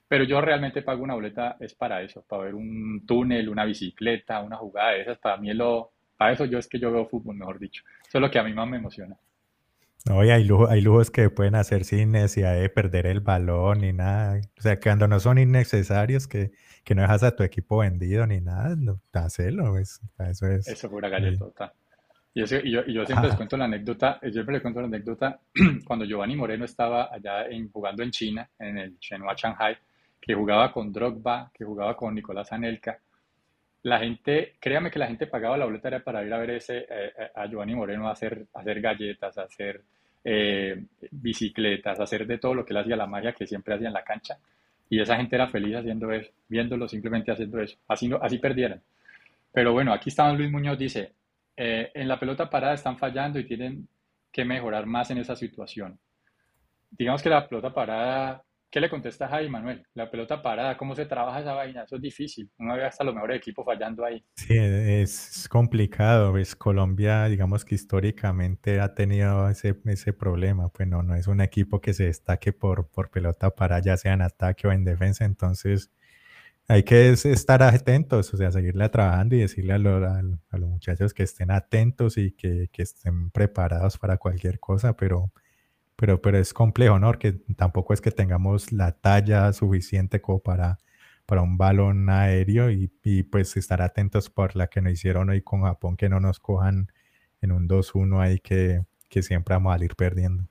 Pero 0.08 0.24
yo 0.24 0.40
realmente 0.40 0.82
pago 0.82 1.02
una 1.02 1.14
boleta 1.14 1.56
es 1.58 1.74
para 1.74 2.02
eso, 2.02 2.24
para 2.28 2.44
ver 2.44 2.54
un 2.54 3.04
túnel, 3.06 3.48
una 3.48 3.64
bicicleta, 3.64 4.40
una 4.40 4.56
jugada 4.56 4.92
de 4.92 5.02
esas. 5.02 5.18
Para 5.18 5.36
mí 5.36 5.52
lo, 5.52 5.92
para 6.16 6.32
eso 6.32 6.44
yo 6.44 6.58
es 6.58 6.68
que 6.68 6.78
yo 6.78 6.92
veo 6.92 7.06
fútbol, 7.06 7.36
mejor 7.36 7.58
dicho. 7.58 7.82
Eso 8.06 8.18
es 8.18 8.22
lo 8.22 8.30
que 8.30 8.38
a 8.38 8.44
mí 8.44 8.52
más 8.52 8.68
me 8.68 8.76
emociona. 8.76 9.16
No, 10.08 10.24
y 10.24 10.30
hay, 10.30 10.44
lujo, 10.44 10.68
hay 10.68 10.80
lujos 10.80 11.10
que 11.10 11.30
pueden 11.30 11.56
hacer 11.56 11.84
sin 11.84 12.12
necesidad 12.12 12.54
de 12.54 12.68
perder 12.68 13.06
el 13.06 13.20
balón 13.20 13.80
ni 13.80 13.92
nada. 13.92 14.40
O 14.56 14.62
sea, 14.62 14.76
que 14.76 14.88
cuando 14.88 15.08
no 15.08 15.18
son 15.18 15.38
innecesarios, 15.38 16.28
que, 16.28 16.52
que 16.84 16.94
no 16.94 17.02
dejas 17.02 17.24
a 17.24 17.34
tu 17.34 17.42
equipo 17.42 17.78
vendido 17.78 18.24
ni 18.26 18.40
nada, 18.40 18.76
no, 18.76 19.00
hacerlo. 19.12 19.72
Pues, 19.72 20.00
eso 20.18 20.46
es. 20.46 20.68
Eso 20.68 20.88
fue 20.88 20.98
una 20.98 21.08
galleta. 21.08 21.72
Y, 22.32 22.42
y, 22.42 22.70
yo, 22.70 22.82
y 22.86 22.92
yo 22.92 23.04
siempre 23.04 23.28
les 23.28 23.36
cuento 23.36 23.56
la 23.56 23.64
anécdota, 23.64 24.20
yo 24.22 24.30
siempre 24.30 24.54
les 24.54 24.62
cuento 24.62 24.80
la 24.80 24.86
anécdota 24.86 25.40
cuando 25.86 26.04
Giovanni 26.04 26.36
Moreno 26.36 26.66
estaba 26.66 27.12
allá 27.12 27.46
en, 27.46 27.72
jugando 27.72 28.02
en 28.04 28.10
China, 28.10 28.48
en 28.58 28.78
el 28.78 28.98
Shenhua 28.98 29.34
Shanghai, 29.34 29.76
que 30.26 30.34
jugaba 30.34 30.72
con 30.72 30.92
Drogba, 30.92 31.52
que 31.54 31.64
jugaba 31.64 31.96
con 31.96 32.14
Nicolás 32.14 32.52
Anelka. 32.52 32.98
La 33.84 34.00
gente, 34.00 34.56
créame 34.58 34.90
que 34.90 34.98
la 34.98 35.06
gente 35.06 35.28
pagaba 35.28 35.56
la 35.56 35.66
boleta 35.66 36.00
para 36.00 36.24
ir 36.24 36.34
a 36.34 36.38
ver 36.38 36.50
ese, 36.50 36.78
eh, 36.78 36.86
eh, 36.90 37.30
a 37.32 37.46
Giovanni 37.46 37.76
Moreno 37.76 38.08
a 38.08 38.12
hacer, 38.12 38.46
hacer 38.52 38.80
galletas, 38.80 39.38
a 39.38 39.42
hacer 39.42 39.82
eh, 40.24 40.82
bicicletas, 41.12 42.00
hacer 42.00 42.26
de 42.26 42.38
todo 42.38 42.54
lo 42.54 42.64
que 42.64 42.72
él 42.72 42.78
hacía, 42.78 42.96
la 42.96 43.06
magia 43.06 43.32
que 43.32 43.46
siempre 43.46 43.74
hacía 43.74 43.86
en 43.86 43.94
la 43.94 44.02
cancha. 44.02 44.36
Y 44.90 45.00
esa 45.00 45.16
gente 45.16 45.36
era 45.36 45.46
feliz 45.46 45.76
haciendo 45.76 46.10
eso, 46.10 46.32
viéndolo 46.48 46.88
simplemente 46.88 47.30
haciendo 47.30 47.60
eso. 47.60 47.76
Así, 47.86 48.10
así 48.20 48.38
perdieran. 48.38 48.82
Pero 49.52 49.72
bueno, 49.72 49.92
aquí 49.92 50.10
está 50.10 50.32
Luis 50.32 50.50
Muñoz, 50.50 50.76
dice, 50.76 51.12
en 51.56 52.08
la 52.08 52.18
pelota 52.20 52.50
parada 52.50 52.74
están 52.74 52.98
fallando 52.98 53.38
y 53.38 53.46
tienen 53.46 53.88
que 54.32 54.44
mejorar 54.44 54.86
más 54.86 55.10
en 55.10 55.18
esa 55.18 55.34
situación. 55.36 55.98
Digamos 56.90 57.22
que 57.22 57.30
la 57.30 57.48
pelota 57.48 57.72
parada 57.72 58.42
¿Qué 58.70 58.80
le 58.80 58.90
contestas 58.90 59.32
a 59.32 59.40
Manuel? 59.48 59.86
La 59.94 60.10
pelota 60.10 60.42
parada, 60.42 60.76
¿cómo 60.76 60.94
se 60.94 61.06
trabaja 61.06 61.40
esa 61.40 61.54
vaina? 61.54 61.84
Eso 61.84 61.96
es 61.96 62.02
difícil. 62.02 62.50
Uno 62.58 62.74
ve 62.74 62.84
hasta 62.84 63.04
los 63.04 63.14
mejores 63.14 63.38
equipos 63.38 63.64
fallando 63.64 64.04
ahí. 64.04 64.24
Sí, 64.34 64.56
es 64.56 65.48
complicado. 65.48 66.36
Es 66.36 66.56
Colombia, 66.56 67.26
digamos 67.26 67.64
que 67.64 67.76
históricamente 67.76 68.80
ha 68.80 68.94
tenido 68.94 69.48
ese, 69.48 69.76
ese 69.86 70.12
problema. 70.12 70.68
Pues 70.68 70.88
no, 70.88 71.02
no 71.02 71.14
es 71.14 71.26
un 71.28 71.40
equipo 71.40 71.80
que 71.80 71.94
se 71.94 72.04
destaque 72.04 72.52
por, 72.52 72.88
por 72.88 73.10
pelota 73.10 73.50
parada, 73.50 73.80
ya 73.80 73.96
sea 73.96 74.14
en 74.14 74.22
ataque 74.22 74.66
o 74.66 74.72
en 74.72 74.84
defensa. 74.84 75.24
Entonces, 75.24 75.90
hay 76.68 76.82
que 76.82 77.10
estar 77.10 77.62
atentos, 77.62 78.34
o 78.34 78.36
sea, 78.36 78.50
seguirle 78.50 78.88
trabajando 78.88 79.36
y 79.36 79.40
decirle 79.40 79.74
a, 79.74 79.76
a, 79.76 80.58
los 80.58 80.68
muchachos 80.68 81.14
que 81.14 81.22
estén 81.22 81.50
atentos 81.52 82.18
y 82.18 82.32
que, 82.32 82.68
que 82.72 82.82
estén 82.82 83.30
preparados 83.30 83.98
para 83.98 84.16
cualquier 84.16 84.58
cosa, 84.58 84.96
pero 84.96 85.30
pero, 85.96 86.20
pero 86.20 86.38
es 86.38 86.52
complejo, 86.52 86.98
¿no? 86.98 87.08
Porque 87.08 87.32
tampoco 87.56 87.94
es 87.94 88.00
que 88.00 88.10
tengamos 88.10 88.72
la 88.72 88.92
talla 88.92 89.52
suficiente 89.52 90.20
como 90.20 90.40
para, 90.40 90.78
para 91.26 91.42
un 91.42 91.58
balón 91.58 92.08
aéreo 92.10 92.70
y, 92.70 92.90
y 93.02 93.22
pues 93.24 93.56
estar 93.56 93.82
atentos 93.82 94.30
por 94.30 94.56
la 94.56 94.68
que 94.68 94.80
nos 94.80 94.92
hicieron 94.92 95.30
hoy 95.30 95.42
con 95.42 95.62
Japón, 95.62 95.96
que 95.96 96.08
no 96.08 96.20
nos 96.20 96.40
cojan 96.40 96.92
en 97.40 97.52
un 97.52 97.68
2-1 97.68 98.20
ahí 98.20 98.38
que, 98.40 98.82
que 99.08 99.22
siempre 99.22 99.54
vamos 99.54 99.74
a 99.78 99.84
ir 99.84 99.94
perdiendo. 99.96 100.44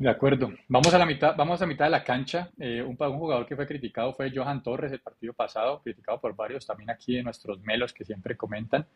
De 0.00 0.08
acuerdo. 0.08 0.50
Vamos 0.66 0.94
a 0.94 0.98
la 0.98 1.04
mitad, 1.04 1.36
vamos 1.36 1.60
a 1.60 1.66
mitad 1.66 1.84
de 1.84 1.90
la 1.90 2.02
cancha. 2.02 2.48
Eh, 2.58 2.82
un, 2.82 2.96
un, 2.98 3.18
jugador 3.18 3.46
que 3.46 3.54
fue 3.54 3.66
criticado 3.66 4.14
fue 4.14 4.32
Johan 4.34 4.62
Torres 4.62 4.90
el 4.92 5.00
partido 5.00 5.34
pasado, 5.34 5.82
criticado 5.82 6.18
por 6.18 6.34
varios 6.34 6.66
también 6.66 6.88
aquí 6.88 7.18
en 7.18 7.24
nuestros 7.24 7.60
melos 7.60 7.92
que 7.92 8.06
siempre 8.06 8.34
comentan. 8.34 8.86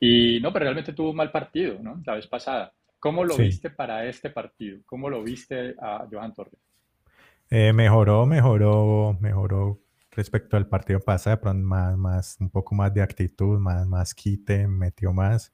Y 0.00 0.40
no, 0.40 0.50
pero 0.50 0.64
realmente 0.64 0.94
tuvo 0.94 1.10
un 1.10 1.16
mal 1.16 1.30
partido, 1.30 1.78
¿no? 1.82 2.00
La 2.06 2.14
vez 2.14 2.26
pasada. 2.26 2.72
¿Cómo 2.98 3.24
lo 3.24 3.36
viste 3.36 3.70
para 3.70 4.06
este 4.06 4.30
partido? 4.30 4.80
¿Cómo 4.86 5.08
lo 5.08 5.22
viste 5.22 5.74
a 5.80 6.06
Johan 6.10 6.34
Torres? 6.34 6.60
Eh, 7.50 7.72
mejoró, 7.72 8.26
mejoró, 8.26 9.16
mejoró 9.20 9.80
respecto 10.10 10.56
al 10.56 10.68
partido 10.68 11.00
pasado, 11.00 11.54
más, 11.54 11.96
más, 11.96 12.36
un 12.40 12.50
poco 12.50 12.74
más 12.74 12.92
de 12.92 13.02
actitud, 13.02 13.58
más, 13.58 13.86
más 13.86 14.14
quite, 14.14 14.66
metió 14.68 15.12
más. 15.12 15.52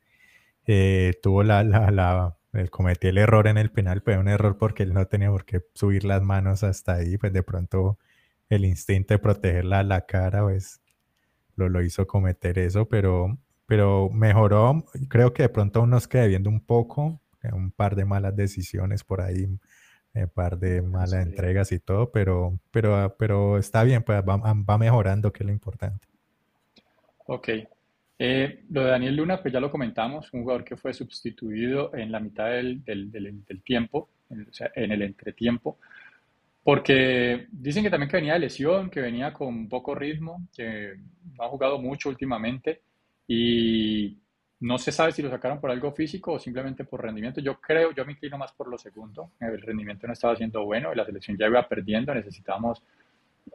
Eh, 0.67 1.15
tuvo 1.23 1.43
la, 1.43 1.63
la, 1.65 1.91
la, 1.91 2.39
el, 2.53 2.71
cometió 2.71 3.11
el 3.11 3.19
error 3.19 3.47
en 3.49 3.59
el 3.59 3.71
penal, 3.71 4.03
pero 4.03 4.21
un 4.21 4.29
error 4.29 4.59
porque 4.59 4.83
él 4.85 4.95
no 4.95 5.07
tenía 5.07 5.31
por 5.31 5.45
qué 5.45 5.63
subir 5.75 6.05
las 6.05 6.23
manos 6.23 6.63
hasta 6.65 6.95
ahí, 6.95 7.19
pues 7.19 7.33
de 7.33 7.43
pronto 7.43 7.99
el 8.49 8.65
instinto 8.65 9.15
de 9.15 9.19
proteger 9.19 9.65
la, 9.65 9.83
la 9.83 10.07
cara, 10.07 10.43
pues 10.43 10.81
lo, 11.57 11.69
lo 11.69 11.83
hizo 11.83 12.07
cometer 12.07 12.59
eso, 12.59 12.89
pero, 12.89 13.39
pero 13.67 14.11
mejoró. 14.11 14.85
Creo 15.09 15.33
que 15.35 15.45
de 15.45 15.49
pronto 15.51 15.87
nos 15.87 16.09
queda 16.09 16.27
viendo 16.27 16.51
un 16.51 16.61
poco, 16.65 17.21
un 17.53 17.71
par 17.71 17.97
de 17.97 18.05
malas 18.05 18.35
decisiones 18.37 19.05
por 19.05 19.21
ahí, 19.21 19.45
un 19.45 19.61
eh, 20.15 20.27
par 20.27 20.59
de 20.59 20.81
malas 20.81 21.27
entregas 21.27 21.73
y 21.73 21.81
todo, 21.81 22.11
pero, 22.11 22.59
pero, 22.71 22.97
ah, 22.97 23.17
pero 23.17 23.59
está 23.59 23.83
bien, 23.83 24.03
pues 24.03 24.23
va, 24.23 24.79
mejorando, 24.79 25.33
que 25.33 25.43
es 25.43 25.47
lo 25.47 25.53
importante. 25.53 26.07
Ok. 27.27 27.49
Eh, 28.17 28.65
lo 28.71 28.85
de 28.85 28.91
Daniel 28.91 29.17
Luna, 29.17 29.43
pues 29.43 29.53
ya 29.53 29.59
lo 29.59 29.71
comentamos, 29.71 30.33
un 30.33 30.43
jugador 30.43 30.65
que 30.65 30.77
fue 30.77 30.95
sustituido 30.95 31.95
en 31.95 32.13
la 32.13 32.21
mitad 32.21 32.47
del, 32.47 32.85
del, 32.85 33.11
del, 33.11 33.63
tiempo, 33.63 34.11
o 34.31 34.53
sea, 34.53 34.71
en 34.77 34.93
el 34.93 35.03
entretiempo, 35.03 35.79
porque 36.63 37.47
dicen 37.51 37.83
que 37.83 37.91
también 37.91 38.09
que 38.09 38.17
venía 38.17 38.35
de 38.35 38.39
lesión, 38.39 38.89
que 38.89 39.01
venía 39.01 39.33
con 39.33 39.69
poco 39.69 39.95
ritmo, 39.95 40.49
que 40.57 40.95
no 41.37 41.45
ha 41.45 41.49
jugado 41.49 41.79
mucho 41.79 42.09
últimamente 42.09 42.83
y 43.27 44.17
no 44.65 44.79
se 44.79 44.93
sabe 44.93 45.13
si 45.13 45.21
lo 45.21 45.29
sacaron 45.29 45.61
por 45.61 45.71
algo 45.71 45.93
físico 45.93 46.33
o 46.33 46.39
simplemente 46.39 46.85
por 46.85 47.03
rendimiento. 47.03 47.39
Yo 47.39 47.61
creo, 47.61 47.93
yo 47.93 48.07
me 48.07 48.13
inclino 48.13 48.39
más 48.39 48.53
por 48.53 48.67
lo 48.69 48.79
segundo. 48.79 49.33
El 49.39 49.61
rendimiento 49.61 50.07
no 50.07 50.15
estaba 50.15 50.35
siendo 50.37 50.65
bueno 50.65 50.91
y 50.91 50.97
la 50.97 51.05
selección 51.05 51.37
ya 51.37 51.49
iba 51.49 51.69
perdiendo. 51.69 52.15
Necesitábamos 52.15 52.83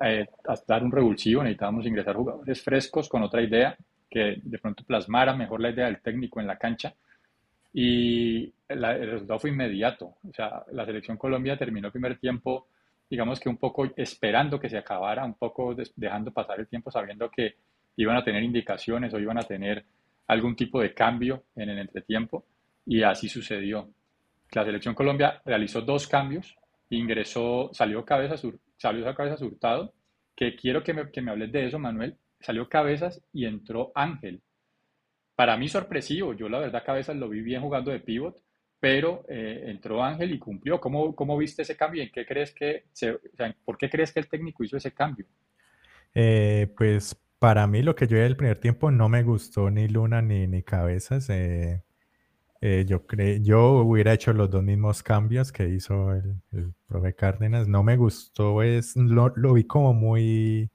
eh, 0.06 0.28
dar 0.67 0.84
un 0.84 0.91
revulsivo, 0.91 1.41
necesitábamos 1.41 1.88
ingresar 1.88 2.15
jugadores 2.15 2.62
frescos 2.62 3.10
con 3.10 3.24
otra 3.24 3.41
idea 3.41 3.76
que 4.08 4.39
de 4.43 4.60
pronto 4.60 4.84
plasmara 4.84 5.36
mejor 5.36 5.62
la 5.62 5.72
idea 5.72 5.88
del 5.88 6.00
técnico 6.00 6.39
en 6.41 6.45
la 6.45 6.60
cancha. 6.60 6.93
Y 7.74 8.54
el 8.67 9.12
resultado 9.12 9.39
fue 9.39 9.50
inmediato. 9.50 10.13
O 10.30 10.32
sea, 10.32 10.63
la 10.74 10.86
selección 10.86 11.17
Colombia 11.17 11.58
terminó 11.58 11.88
el 11.88 11.91
primer 11.91 12.19
tiempo, 12.19 12.67
digamos 13.10 13.39
que 13.39 13.50
un 13.50 13.58
poco 13.58 13.89
esperando 13.95 14.60
que 14.60 14.69
se 14.69 14.78
acabara, 14.78 15.26
un 15.26 15.34
poco 15.34 15.76
dejando 15.95 16.30
pasar 16.32 16.60
el 16.60 16.67
tiempo, 16.67 16.91
sabiendo 16.91 17.32
que 17.32 17.56
iban 17.95 18.15
a 18.15 18.24
tener 18.24 18.43
indicaciones 18.43 19.12
o 19.12 19.19
iban 19.19 19.39
a 19.39 19.43
tener 19.43 19.84
algún 20.29 20.55
tipo 20.55 20.79
de 20.79 20.93
cambio 20.93 21.45
en 21.55 21.69
el 21.69 21.79
entretiempo 21.79 22.45
y 22.85 23.01
así 23.01 23.27
sucedió. 23.27 23.89
La 24.51 24.63
selección 24.63 24.95
Colombia 24.95 25.41
realizó 25.43 25.81
dos 25.81 26.07
cambios, 26.07 26.55
ingresó, 26.89 27.71
salió 27.73 28.05
Cabezas, 28.05 28.43
salió 28.77 29.13
Cabezas 29.15 29.41
Hurtado, 29.41 29.93
que 30.35 30.55
quiero 30.55 30.83
que 30.83 30.93
me, 30.93 31.11
que 31.11 31.21
me 31.21 31.31
hables 31.31 31.51
de 31.51 31.65
eso, 31.65 31.79
Manuel, 31.79 32.15
salió 32.39 32.69
Cabezas 32.69 33.21
y 33.33 33.45
entró 33.45 33.91
Ángel. 33.95 34.41
Para 35.35 35.57
mí 35.57 35.67
sorpresivo, 35.67 36.33
yo 36.33 36.47
la 36.47 36.59
verdad 36.59 36.83
Cabezas 36.85 37.15
lo 37.15 37.27
vi 37.27 37.41
bien 37.41 37.61
jugando 37.61 37.89
de 37.91 37.99
pivot, 37.99 38.39
pero 38.79 39.25
eh, 39.29 39.63
entró 39.65 40.03
Ángel 40.03 40.31
y 40.31 40.37
cumplió. 40.37 40.79
¿Cómo, 40.79 41.15
¿Cómo, 41.15 41.37
viste 41.37 41.63
ese 41.63 41.75
cambio? 41.75 42.03
¿En 42.03 42.11
qué 42.11 42.25
crees 42.25 42.53
que 42.53 42.85
¿Por 43.65 43.77
qué 43.77 43.89
crees 43.89 44.13
que 44.13 44.19
el 44.19 44.29
técnico 44.29 44.63
hizo 44.63 44.77
ese 44.77 44.93
cambio? 44.93 45.25
Eh, 46.13 46.71
pues 46.77 47.15
para 47.39 47.67
mí 47.67 47.82
lo 47.82 47.95
que 47.95 48.08
yo 48.08 48.17
vi 48.17 48.23
el 48.23 48.38
primer 48.38 48.60
tiempo 48.60 48.91
no 48.91 49.10
me 49.10 49.23
gustó 49.23 49.69
ni 49.71 49.88
Luna 49.88 50.21
ni, 50.21 50.47
ni 50.47 50.63
Cabezas. 50.63 51.30
Eh, 51.30 51.84
eh, 52.62 52.86
yo, 52.88 53.06
yo 53.41 53.82
hubiera 53.84 54.13
hecho 54.13 54.34
los 54.34 54.49
dos 54.49 54.63
mismos 54.63 55.04
cambios 55.04 55.52
que 55.52 55.69
hizo 55.69 56.13
el, 56.13 56.41
el 56.52 56.73
profe 56.88 57.15
Cárdenas. 57.15 57.67
No 57.67 57.84
me 57.84 57.97
gustó, 57.97 58.63
es, 58.63 58.95
lo, 58.97 59.32
vi 59.54 59.65
como 59.65 59.93
muy, 59.93 60.71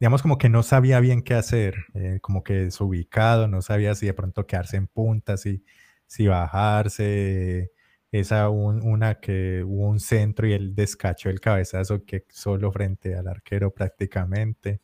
digamos 0.00 0.22
como 0.22 0.38
que 0.38 0.48
no 0.50 0.62
sabía 0.62 1.00
bien 1.00 1.22
qué 1.22 1.34
hacer, 1.34 1.76
eh, 1.94 2.18
como 2.22 2.44
que 2.44 2.54
desubicado, 2.54 3.48
no 3.48 3.62
sabía 3.62 3.94
si 3.94 4.06
de 4.06 4.14
pronto 4.14 4.46
quedarse 4.46 4.76
en 4.78 4.88
punta, 4.88 5.36
si, 5.38 5.64
si 6.06 6.26
bajarse. 6.28 7.72
Esa 8.12 8.48
una 8.50 9.16
que 9.20 9.64
hubo 9.64 9.88
un 9.88 10.00
centro 10.00 10.46
y 10.46 10.52
él 10.52 10.74
descachó 10.76 11.30
el 11.30 11.40
cabezazo 11.40 12.04
que 12.04 12.24
solo 12.30 12.72
frente 12.72 13.16
al 13.16 13.26
arquero 13.28 13.72
prácticamente. 13.74 14.80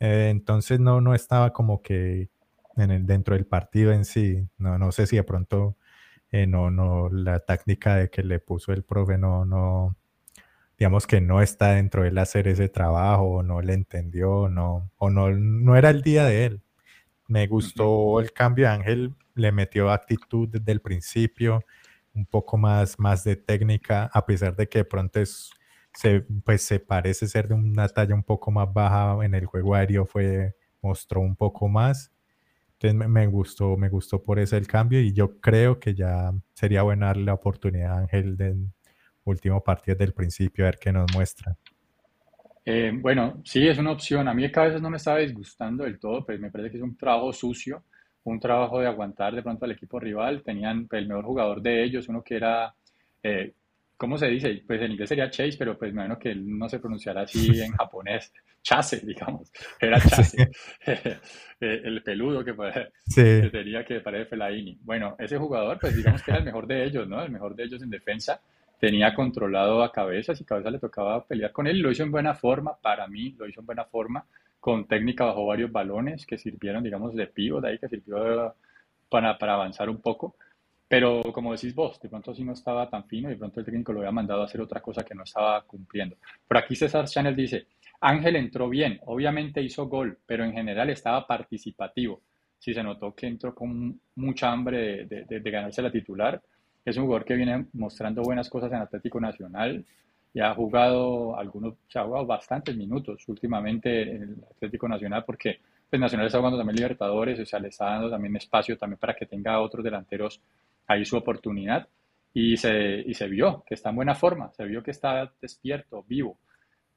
Eh, 0.00 0.28
entonces 0.30 0.80
no, 0.80 1.00
no 1.00 1.14
estaba 1.14 1.52
como 1.52 1.82
que 1.82 2.30
en 2.76 2.90
el, 2.90 3.06
dentro 3.06 3.34
del 3.34 3.46
partido 3.46 3.92
en 3.92 4.04
sí. 4.04 4.48
No, 4.58 4.78
no 4.78 4.92
sé 4.92 5.06
si 5.06 5.16
de 5.16 5.24
pronto 5.24 5.76
eh, 6.32 6.46
no, 6.46 6.70
no, 6.70 7.08
la 7.10 7.40
táctica 7.40 7.96
de 7.96 8.10
que 8.10 8.22
le 8.22 8.38
puso 8.40 8.72
el 8.72 8.84
profe 8.84 9.18
no, 9.18 9.44
no, 9.44 9.96
digamos 10.78 11.06
que 11.06 11.20
no 11.20 11.42
está 11.42 11.72
dentro 11.74 12.02
de 12.02 12.08
él 12.10 12.18
hacer 12.18 12.48
ese 12.48 12.68
trabajo, 12.68 13.24
o 13.24 13.42
no 13.42 13.60
le 13.60 13.74
entendió, 13.74 14.48
no, 14.48 14.90
o 14.96 15.10
no, 15.10 15.30
no 15.30 15.76
era 15.76 15.90
el 15.90 16.02
día 16.02 16.24
de 16.24 16.46
él. 16.46 16.62
Me 17.28 17.46
gustó 17.46 18.20
el 18.20 18.32
cambio, 18.32 18.70
Ángel 18.70 19.14
le 19.34 19.52
metió 19.52 19.90
actitud 19.90 20.48
desde 20.48 20.72
el 20.72 20.80
principio, 20.80 21.64
un 22.14 22.26
poco 22.26 22.56
más, 22.56 22.98
más 22.98 23.24
de 23.24 23.36
técnica, 23.36 24.10
a 24.12 24.26
pesar 24.26 24.56
de 24.56 24.68
que 24.68 24.80
de 24.80 24.84
pronto 24.84 25.20
es 25.20 25.50
se, 25.92 26.22
pues 26.44 26.62
se 26.62 26.80
parece 26.80 27.26
ser 27.26 27.48
de 27.48 27.54
una 27.54 27.88
talla 27.88 28.14
un 28.14 28.22
poco 28.22 28.50
más 28.50 28.72
baja 28.72 29.24
en 29.24 29.34
el 29.34 29.46
juego 29.46 29.74
aéreo, 29.74 30.06
fue, 30.06 30.54
mostró 30.82 31.20
un 31.20 31.36
poco 31.36 31.68
más, 31.68 32.12
Entonces 32.78 33.08
me, 33.08 33.26
gustó, 33.26 33.76
me 33.76 33.88
gustó 33.88 34.22
por 34.22 34.38
eso 34.38 34.56
el 34.56 34.66
cambio 34.66 35.00
y 35.00 35.12
yo 35.12 35.38
creo 35.40 35.78
que 35.78 35.94
ya 35.94 36.32
sería 36.54 36.82
bueno 36.82 37.06
darle 37.06 37.24
la 37.24 37.34
oportunidad 37.34 37.92
a 37.92 37.98
Ángel 38.00 38.36
del 38.36 38.68
último 39.24 39.62
partido 39.62 39.96
del 39.96 40.12
principio, 40.12 40.64
a 40.64 40.68
ver 40.68 40.78
qué 40.78 40.92
nos 40.92 41.12
muestra. 41.14 41.56
Eh, 42.64 42.92
bueno, 42.94 43.40
sí, 43.44 43.66
es 43.66 43.78
una 43.78 43.92
opción. 43.92 44.28
A 44.28 44.34
mí 44.34 44.50
cada 44.50 44.68
vez 44.68 44.82
no 44.82 44.90
me 44.90 44.98
estaba 44.98 45.18
disgustando 45.18 45.84
del 45.84 45.98
todo, 45.98 46.24
pero 46.24 46.38
me 46.38 46.50
parece 46.50 46.70
que 46.70 46.76
es 46.76 46.82
un 46.82 46.96
trabajo 46.96 47.32
sucio, 47.32 47.84
un 48.24 48.38
trabajo 48.38 48.80
de 48.80 48.86
aguantar 48.86 49.34
de 49.34 49.42
pronto 49.42 49.64
al 49.64 49.72
equipo 49.72 49.98
rival. 49.98 50.42
Tenían 50.42 50.86
el 50.90 51.08
mejor 51.08 51.24
jugador 51.24 51.62
de 51.62 51.82
ellos, 51.82 52.08
uno 52.08 52.22
que 52.22 52.36
era 52.36 52.74
eh, 53.22 53.54
¿cómo 54.00 54.16
se 54.16 54.28
dice? 54.28 54.62
Pues 54.66 54.80
en 54.80 54.92
inglés 54.92 55.10
sería 55.10 55.30
Chase, 55.30 55.56
pero 55.58 55.76
pues 55.76 55.92
me 55.92 55.96
imagino 55.96 56.18
que 56.18 56.30
él 56.30 56.58
no 56.58 56.70
se 56.70 56.78
pronunciará 56.78 57.20
así 57.20 57.50
en 57.60 57.72
japonés. 57.72 58.32
Chase, 58.62 59.00
digamos. 59.04 59.52
Era 59.78 60.00
Chase. 60.00 60.50
el 61.60 62.02
peludo 62.02 62.42
que, 62.42 62.54
tenía 63.50 63.84
que 63.84 64.00
parece 64.00 64.30
Felaini. 64.30 64.78
Bueno, 64.80 65.16
ese 65.18 65.36
jugador, 65.36 65.78
pues 65.78 65.94
digamos 65.94 66.22
que 66.22 66.30
era 66.30 66.38
el 66.38 66.46
mejor 66.46 66.66
de 66.66 66.82
ellos, 66.82 67.06
¿no? 67.06 67.22
El 67.22 67.30
mejor 67.30 67.54
de 67.54 67.64
ellos 67.64 67.82
en 67.82 67.90
defensa. 67.90 68.40
Tenía 68.78 69.14
controlado 69.14 69.82
a 69.82 69.92
cabezas 69.92 70.40
y 70.40 70.44
cabeza 70.44 70.70
le 70.70 70.78
tocaba 70.78 71.22
pelear 71.26 71.52
con 71.52 71.66
él. 71.66 71.80
Lo 71.80 71.90
hizo 71.90 72.02
en 72.02 72.10
buena 72.10 72.34
forma, 72.34 72.74
para 72.80 73.06
mí, 73.06 73.34
lo 73.38 73.46
hizo 73.46 73.60
en 73.60 73.66
buena 73.66 73.84
forma. 73.84 74.24
Con 74.58 74.86
técnica 74.88 75.26
bajo 75.26 75.44
varios 75.44 75.70
balones 75.70 76.24
que 76.24 76.38
sirvieron, 76.38 76.82
digamos, 76.82 77.14
de 77.14 77.26
pivot 77.26 77.62
ahí, 77.66 77.78
que 77.78 77.88
sirvió 77.88 78.54
para, 79.10 79.36
para 79.36 79.54
avanzar 79.54 79.90
un 79.90 80.00
poco 80.00 80.36
pero 80.90 81.22
como 81.32 81.52
decís 81.52 81.72
vos, 81.72 82.00
de 82.00 82.08
pronto 82.08 82.34
sí 82.34 82.42
no 82.42 82.52
estaba 82.52 82.90
tan 82.90 83.04
fino 83.04 83.28
y 83.28 83.34
de 83.34 83.38
pronto 83.38 83.60
el 83.60 83.64
técnico 83.64 83.92
lo 83.92 84.00
había 84.00 84.10
mandado 84.10 84.42
a 84.42 84.46
hacer 84.46 84.60
otra 84.60 84.80
cosa 84.80 85.04
que 85.04 85.14
no 85.14 85.22
estaba 85.22 85.62
cumpliendo. 85.62 86.16
Por 86.48 86.56
aquí 86.56 86.74
César 86.74 87.06
Chanel 87.06 87.36
dice, 87.36 87.68
Ángel 88.00 88.34
entró 88.34 88.68
bien, 88.68 88.98
obviamente 89.06 89.62
hizo 89.62 89.86
gol, 89.86 90.18
pero 90.26 90.42
en 90.42 90.52
general 90.52 90.90
estaba 90.90 91.28
participativo. 91.28 92.22
Sí 92.58 92.74
se 92.74 92.82
notó 92.82 93.14
que 93.14 93.28
entró 93.28 93.54
con 93.54 94.00
mucha 94.16 94.50
hambre 94.50 95.06
de, 95.06 95.50
ganarse 95.52 95.80
la 95.80 95.92
titular. 95.92 96.42
Es 96.84 96.96
un 96.96 97.04
jugador 97.04 97.24
que 97.24 97.34
viene 97.34 97.66
mostrando 97.74 98.22
buenas 98.22 98.50
cosas 98.50 98.72
en 98.72 98.78
Atlético 98.78 99.20
Nacional 99.20 99.84
y 100.34 100.40
ha 100.40 100.52
jugado 100.56 101.38
algunos, 101.38 101.74
se 101.86 102.00
ha 102.00 102.04
jugado 102.04 102.26
bastantes 102.26 102.76
minutos 102.76 103.22
últimamente 103.28 104.02
en 104.02 104.22
el 104.24 104.36
Atlético 104.56 104.88
Nacional 104.88 105.22
porque 105.24 105.60
pues 105.88 106.00
Nacional 106.00 106.26
está 106.26 106.38
jugando 106.38 106.58
también 106.58 106.76
Libertadores, 106.78 107.38
o 107.38 107.46
sea, 107.46 107.60
le 107.60 107.68
está 107.68 107.86
dando 107.86 108.10
también 108.10 108.34
espacio 108.34 108.76
también 108.76 108.98
para 108.98 109.14
que 109.14 109.26
tenga 109.26 109.60
otros 109.60 109.84
delanteros 109.84 110.40
ahí 110.90 111.04
su 111.04 111.16
oportunidad 111.16 111.88
y 112.34 112.56
se, 112.56 113.04
y 113.06 113.14
se 113.14 113.28
vio 113.28 113.62
que 113.66 113.74
está 113.74 113.90
en 113.90 113.96
buena 113.96 114.14
forma, 114.14 114.52
se 114.52 114.64
vio 114.64 114.82
que 114.82 114.90
está 114.90 115.32
despierto, 115.40 116.04
vivo. 116.06 116.38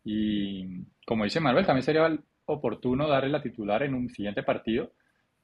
Y 0.04 0.84
como 1.06 1.24
dice 1.24 1.40
Manuel, 1.40 1.66
también 1.66 1.84
sería 1.84 2.18
oportuno 2.46 3.08
darle 3.08 3.30
la 3.30 3.42
titular 3.42 3.84
en 3.84 3.94
un 3.94 4.10
siguiente 4.10 4.42
partido 4.42 4.92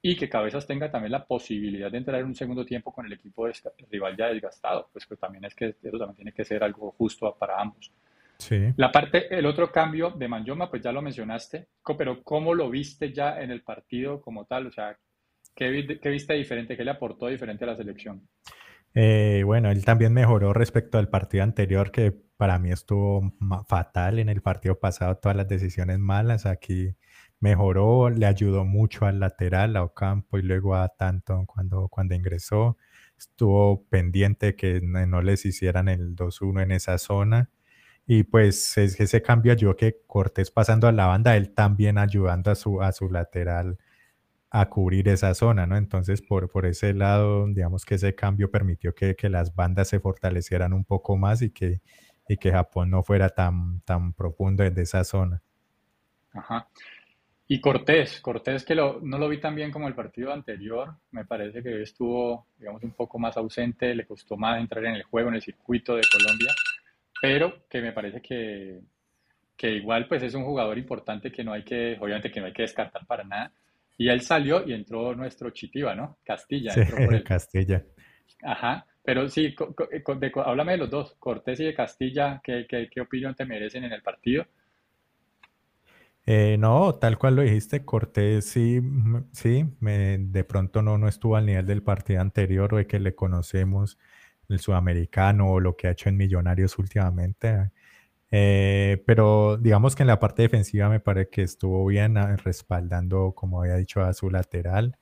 y 0.02 0.16
que 0.16 0.30
Cabezas 0.30 0.66
tenga 0.66 0.90
también 0.90 1.12
la 1.12 1.26
posibilidad 1.26 1.92
de 1.92 2.00
entrar 2.00 2.22
en 2.22 2.28
un 2.28 2.36
segundo 2.36 2.66
tiempo 2.66 2.92
con 2.92 3.06
el 3.06 3.14
equipo 3.14 3.48
rival 3.92 4.18
ya 4.18 4.28
desgastado, 4.28 4.90
pues 4.92 5.06
que 5.06 5.16
también 5.16 5.46
es 5.46 5.54
que 5.54 5.76
eso 5.82 5.98
también 5.98 6.16
tiene 6.16 6.32
que 6.34 6.46
ser 6.46 6.64
algo 6.64 6.92
justo 6.98 7.36
para 7.38 7.62
ambos. 7.62 7.92
Sí. 8.38 8.74
La 8.78 8.92
parte, 8.92 9.28
el 9.38 9.46
otro 9.46 9.72
cambio 9.72 10.12
de 10.12 10.28
Manjoma, 10.28 10.70
pues 10.70 10.82
ya 10.82 10.92
lo 10.92 11.02
mencionaste, 11.02 11.68
pero 11.98 12.24
¿cómo 12.24 12.56
lo 12.56 12.70
viste 12.70 13.12
ya 13.12 13.42
en 13.42 13.52
el 13.52 13.62
partido 13.62 14.22
como 14.22 14.46
tal? 14.46 14.68
O 14.68 14.72
sea, 14.72 14.98
¿Qué, 15.60 16.10
viste 16.10 16.34
diferente? 16.36 16.78
¿Qué 16.78 16.86
le 16.86 16.92
aportó 16.92 17.28
diferente 17.28 17.66
a 17.66 17.68
la 17.68 17.76
selección? 17.76 18.26
Eh, 18.96 19.44
bueno, 19.46 19.70
él 19.70 19.84
también 19.84 20.14
mejoró 20.14 20.54
respecto 20.54 20.98
al 20.98 21.10
partido 21.10 21.44
anterior, 21.44 21.92
que 21.92 22.14
para 22.38 22.58
mí 22.60 22.72
estuvo 22.72 23.34
fatal 23.68 24.20
en 24.20 24.30
el 24.30 24.42
partido 24.42 24.80
pasado, 24.80 25.18
todas 25.18 25.36
las 25.36 25.50
decisiones 25.50 26.00
malas. 26.00 26.46
Aquí 26.46 26.96
mejoró, 27.42 28.10
le 28.10 28.26
ayudó 28.26 28.64
mucho 28.64 29.06
al 29.06 29.20
lateral, 29.20 29.76
a 29.76 29.84
Ocampo 29.84 30.38
y 30.38 30.44
luego 30.44 30.76
a 30.76 30.88
Tanton 30.88 31.46
cuando, 31.46 31.90
cuando 31.90 32.16
ingresó. 32.16 32.78
Estuvo 33.18 33.84
pendiente 33.90 34.56
que 34.56 34.80
no, 34.82 35.22
les 35.22 35.46
hicieran 35.46 35.90
el 35.90 36.16
2-1 36.16 36.64
en 36.64 36.72
esa 36.72 36.98
zona. 36.98 37.50
Y 38.08 38.24
pues 38.24 38.78
ese 38.78 39.22
cambio 39.22 39.52
ayudó 39.52 39.76
que 39.76 39.98
Cortés 40.08 40.52
pasando 40.52 40.88
a 40.88 40.94
la 40.94 41.08
banda, 41.08 41.36
él 41.36 41.54
también 41.54 41.98
ayudando 41.98 42.50
a 42.50 42.56
su, 42.56 42.82
a 42.82 42.94
su 42.94 43.10
lateral 43.10 43.78
a 44.52 44.68
cubrir 44.68 45.08
esa 45.10 45.34
zona, 45.34 45.68
¿no? 45.68 45.78
Entonces, 45.78 46.22
por, 46.22 46.50
por 46.50 46.66
ese 46.66 46.94
lado, 46.94 47.48
digamos 47.48 47.86
que 47.86 47.96
ese 47.96 48.16
cambio 48.16 48.50
permitió 48.50 48.96
que, 48.96 49.16
que 49.16 49.30
las 49.30 49.54
bandas 49.54 49.90
se 49.90 50.00
fortalecieran 50.00 50.74
un 50.74 50.86
poco 50.86 51.18
más 51.18 51.42
y 51.42 51.52
que, 51.52 51.82
y 52.28 52.38
que 52.38 52.52
Japón 52.52 52.90
no 52.90 53.04
fuera 53.04 53.30
tan, 53.30 53.82
tan 53.82 54.14
profundo 54.14 54.64
en 54.64 54.78
esa 54.80 55.04
zona. 55.04 55.42
Ajá. 56.34 56.68
Y 57.52 57.62
Cortés, 57.62 58.22
Cortés 58.22 58.64
que 58.64 58.76
no 58.76 59.00
lo 59.02 59.28
vi 59.28 59.40
tan 59.40 59.56
bien 59.56 59.72
como 59.72 59.88
el 59.88 59.96
partido 59.96 60.32
anterior, 60.32 60.96
me 61.10 61.26
parece 61.26 61.64
que 61.64 61.82
estuvo, 61.82 62.46
digamos, 62.60 62.84
un 62.84 62.92
poco 62.92 63.18
más 63.18 63.38
ausente, 63.38 63.96
le 63.96 64.06
costó 64.06 64.38
más 64.38 64.60
entrar 64.60 64.86
en 64.86 64.94
el 64.94 65.04
juego, 65.04 65.30
en 65.30 65.36
el 65.36 65.42
circuito 65.42 65.96
de 65.96 66.04
Colombia, 66.12 66.54
pero 67.20 67.68
que 67.68 67.82
me 67.82 67.92
parece 67.92 68.22
que, 68.22 68.80
que 69.58 69.72
igual 69.72 70.08
pues 70.08 70.22
es 70.22 70.36
un 70.36 70.46
jugador 70.46 70.78
importante 70.78 71.32
que 71.32 71.44
no 71.44 71.52
hay 71.52 71.64
que, 71.64 71.98
obviamente 72.00 72.32
que 72.32 72.40
no 72.40 72.46
hay 72.46 72.54
que 72.54 72.62
descartar 72.62 73.08
para 73.08 73.24
nada, 73.24 73.52
y 74.00 74.08
él 74.08 74.22
salió 74.22 74.66
y 74.66 74.72
entró 74.74 75.14
nuestro 75.14 75.50
Chitiba, 75.50 75.94
¿no? 75.94 76.20
Castilla. 76.24 76.72
Sí, 76.72 76.82
Castilla. 77.26 77.84
Ajá. 78.42 78.88
Pero 79.04 79.28
sí, 79.28 79.54
háblame 80.36 80.72
de 80.74 80.78
los 80.78 80.90
dos, 80.90 81.16
Cortés 81.20 81.60
y 81.60 81.66
de 81.66 81.74
Castilla, 81.74 82.40
¿qué, 82.44 82.66
qué, 82.68 83.02
opinión 83.02 83.36
te 83.36 83.46
merecen 83.46 83.84
en 83.84 83.92
el 83.92 84.02
partido? 84.02 84.46
Eh, 86.26 86.58
no, 86.58 86.96
tal 86.96 87.18
cual 87.18 87.36
lo 87.36 87.42
dijiste, 87.42 87.84
Cortés 87.84 88.46
sí, 88.46 88.80
sí, 89.34 89.66
me, 89.82 90.18
de 90.18 90.44
pronto 90.46 90.82
no, 90.82 90.98
no 90.98 91.08
estuvo 91.10 91.36
al 91.36 91.46
nivel 91.46 91.66
del 91.66 91.84
partido 91.84 92.22
anterior 92.22 92.74
o 92.74 92.78
de 92.78 92.88
que 92.88 93.00
le 93.00 93.16
conocemos, 93.16 93.98
el 94.48 94.60
sudamericano 94.60 95.52
o 95.52 95.60
lo 95.60 95.76
que 95.76 95.88
ha 95.88 95.92
hecho 95.92 96.08
en 96.08 96.16
Millonarios 96.16 96.78
últimamente. 96.80 97.72
Eh, 98.32 99.04
pero 99.08 99.58
digamos 99.58 99.96
que 99.96 100.04
en 100.04 100.08
la 100.08 100.20
parte 100.20 100.44
defensiva 100.44 100.88
me 100.90 101.00
parece 101.00 101.30
que 101.30 101.42
estuvo 101.42 101.86
bien 101.86 102.18
ah, 102.18 102.36
respaldando, 102.38 103.34
como 103.36 103.62
había 103.62 103.76
dicho, 103.76 104.02
a 104.04 104.14
su 104.14 104.30
lateral. 104.30 104.98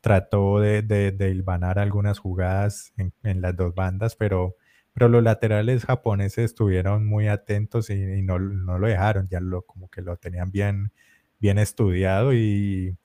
Trató 0.00 0.60
de, 0.60 0.82
de, 0.82 1.44
algunas 1.76 2.18
jugadas 2.18 2.92
en, 2.96 3.12
en, 3.22 3.40
las 3.40 3.56
dos 3.56 3.74
bandas, 3.74 4.16
pero, 4.16 4.56
pero 4.94 5.08
los 5.08 5.22
laterales 5.22 5.84
japoneses 5.86 6.46
estuvieron 6.46 7.06
muy 7.06 7.28
atentos 7.28 7.88
y, 7.90 8.22
no, 8.22 8.38
no, 8.38 8.78
lo 8.78 8.88
dejaron, 8.88 9.28
ya 9.28 9.40
lo, 9.40 9.62
como 9.62 9.88
que 9.90 10.02
lo 10.02 10.16
tenían 10.16 10.50
bien, 10.50 10.92
bien 11.40 11.58
estudiado 11.58 12.34
y, 12.34 12.96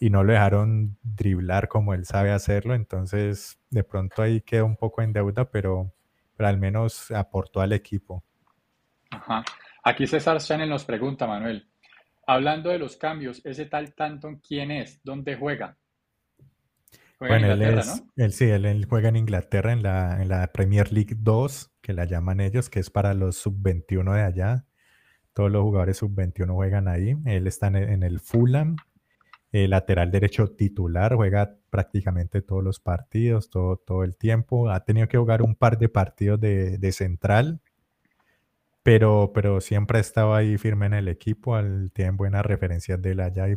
y 0.00 0.10
no 0.10 0.24
lo 0.24 0.32
dejaron 0.32 0.98
driblar 1.02 1.68
como 1.68 1.94
él 1.94 2.04
sabe 2.06 2.32
hacerlo. 2.32 2.74
Entonces, 2.74 3.58
de 3.70 3.84
pronto 3.84 4.22
ahí 4.22 4.40
quedó 4.42 4.66
un 4.66 4.76
poco 4.76 5.02
en 5.02 5.12
deuda, 5.12 5.50
pero, 5.50 5.92
pero 6.36 6.48
al 6.48 6.58
menos 6.58 7.10
aportó 7.12 7.60
al 7.60 7.72
equipo. 7.72 8.24
Ajá. 9.14 9.44
Aquí 9.82 10.06
César 10.06 10.38
Chanel 10.38 10.68
nos 10.68 10.84
pregunta, 10.84 11.26
Manuel, 11.26 11.68
hablando 12.26 12.70
de 12.70 12.78
los 12.78 12.96
cambios, 12.96 13.44
ese 13.44 13.66
tal 13.66 13.94
Tanton, 13.94 14.40
¿quién 14.46 14.70
es? 14.70 15.00
¿Dónde 15.04 15.36
juega? 15.36 15.76
Juega 17.18 17.38
bueno, 17.38 17.52
en 17.52 17.62
él, 17.62 17.76
¿no? 17.76 17.82
él 18.16 18.32
sí, 18.32 18.44
él, 18.46 18.86
juega 18.88 19.08
en 19.08 19.16
Inglaterra 19.16 19.72
en 19.72 19.82
la, 19.82 20.20
en 20.20 20.28
la 20.28 20.46
Premier 20.52 20.92
League 20.92 21.14
2, 21.16 21.72
que 21.80 21.92
la 21.92 22.06
llaman 22.06 22.40
ellos, 22.40 22.68
que 22.68 22.80
es 22.80 22.90
para 22.90 23.14
los 23.14 23.36
sub-21 23.36 24.14
de 24.14 24.22
allá. 24.22 24.64
Todos 25.32 25.50
los 25.50 25.62
jugadores 25.62 25.98
sub-21 25.98 26.52
juegan 26.54 26.88
ahí. 26.88 27.16
Él 27.26 27.46
está 27.46 27.68
en 27.68 28.02
el, 28.02 28.20
Fulham, 28.20 28.76
el 29.52 29.70
lateral 29.70 30.10
derecho 30.10 30.48
titular, 30.48 31.14
juega 31.14 31.56
prácticamente 31.70 32.42
todos 32.42 32.64
los 32.64 32.80
partidos, 32.80 33.50
todo, 33.50 33.76
todo 33.76 34.02
el 34.02 34.16
tiempo. 34.16 34.70
Ha 34.70 34.84
tenido 34.84 35.08
que 35.08 35.18
jugar 35.18 35.42
un 35.42 35.54
par 35.54 35.78
de 35.78 35.88
partidos 35.88 36.40
de, 36.40 36.78
de 36.78 36.92
central, 36.92 37.60
pero, 38.84 39.32
pero 39.34 39.62
siempre 39.62 39.96
ha 39.98 40.00
estado 40.02 40.34
ahí 40.34 40.58
firme 40.58 40.84
en 40.86 40.92
el 40.92 41.08
equipo, 41.08 41.56
al, 41.56 41.90
tiene 41.92 42.10
buenas 42.12 42.44
referencias 42.44 43.00
de 43.00 43.12
él 43.12 43.20
allá 43.20 43.48
y, 43.48 43.56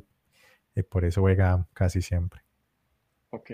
por 0.84 1.04
eso 1.04 1.22
juega 1.22 1.68
casi 1.74 2.02
siempre. 2.02 2.42
Ok. 3.32 3.52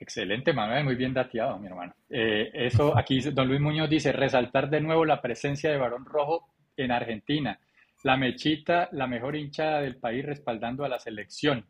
Excelente, 0.00 0.52
Manuel, 0.52 0.84
muy 0.84 0.96
bien 0.96 1.14
dateado, 1.14 1.58
mi 1.58 1.68
hermano. 1.68 1.94
Eh, 2.10 2.50
eso, 2.52 2.96
aquí 2.96 3.20
don 3.20 3.46
Luis 3.46 3.60
Muñoz 3.60 3.88
dice, 3.88 4.10
resaltar 4.12 4.68
de 4.68 4.80
nuevo 4.80 5.04
la 5.04 5.22
presencia 5.22 5.70
de 5.70 5.76
Barón 5.76 6.04
Rojo 6.04 6.48
en 6.76 6.90
Argentina. 6.90 7.60
La 8.02 8.16
mechita, 8.16 8.88
la 8.92 9.06
mejor 9.06 9.36
hinchada 9.36 9.80
del 9.80 9.96
país 9.96 10.24
respaldando 10.24 10.84
a 10.84 10.88
la 10.88 10.98
selección. 10.98 11.66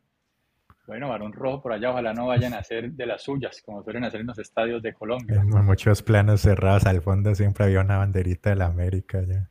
Bueno, 0.87 1.09
Barón 1.09 1.33
Rojo 1.33 1.63
por 1.63 1.73
allá, 1.73 1.91
ojalá 1.91 2.13
no 2.13 2.27
vayan 2.27 2.53
a 2.53 2.59
hacer 2.59 2.93
de 2.93 3.07
las 3.07 3.23
suyas, 3.23 3.63
como 3.65 3.83
suelen 3.83 4.05
hacer 4.05 4.21
en 4.21 4.27
los 4.27 4.39
estadios 4.39 4.83
de 4.83 4.93
Colombia. 4.93 5.41
En 5.41 5.65
muchos 5.65 6.03
planos 6.03 6.43
cerrados 6.43 6.85
al 6.85 7.01
fondo 7.01 7.35
siempre 7.35 7.65
había 7.65 7.81
una 7.81 7.99
banderita 7.99 8.51
de 8.51 8.57
la 8.57 8.67
América 8.67 9.23
ya. 9.27 9.49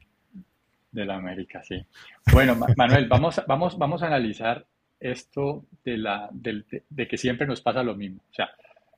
De 0.92 1.06
la 1.06 1.16
América, 1.16 1.64
sí. 1.64 1.84
Bueno, 2.32 2.56
Manuel, 2.78 3.08
vamos, 3.08 3.42
vamos, 3.48 3.80
vamos 3.80 4.04
a 4.04 4.08
analizar 4.08 4.64
esto 5.00 5.66
de, 5.84 5.98
la, 5.98 6.30
de, 6.32 7.08
que 7.08 7.18
siempre 7.18 7.48
nos 7.48 7.62
pasa 7.62 7.82
lo 7.82 7.96
mismo. 7.96 8.22
O 8.30 8.34
sea, 8.34 8.52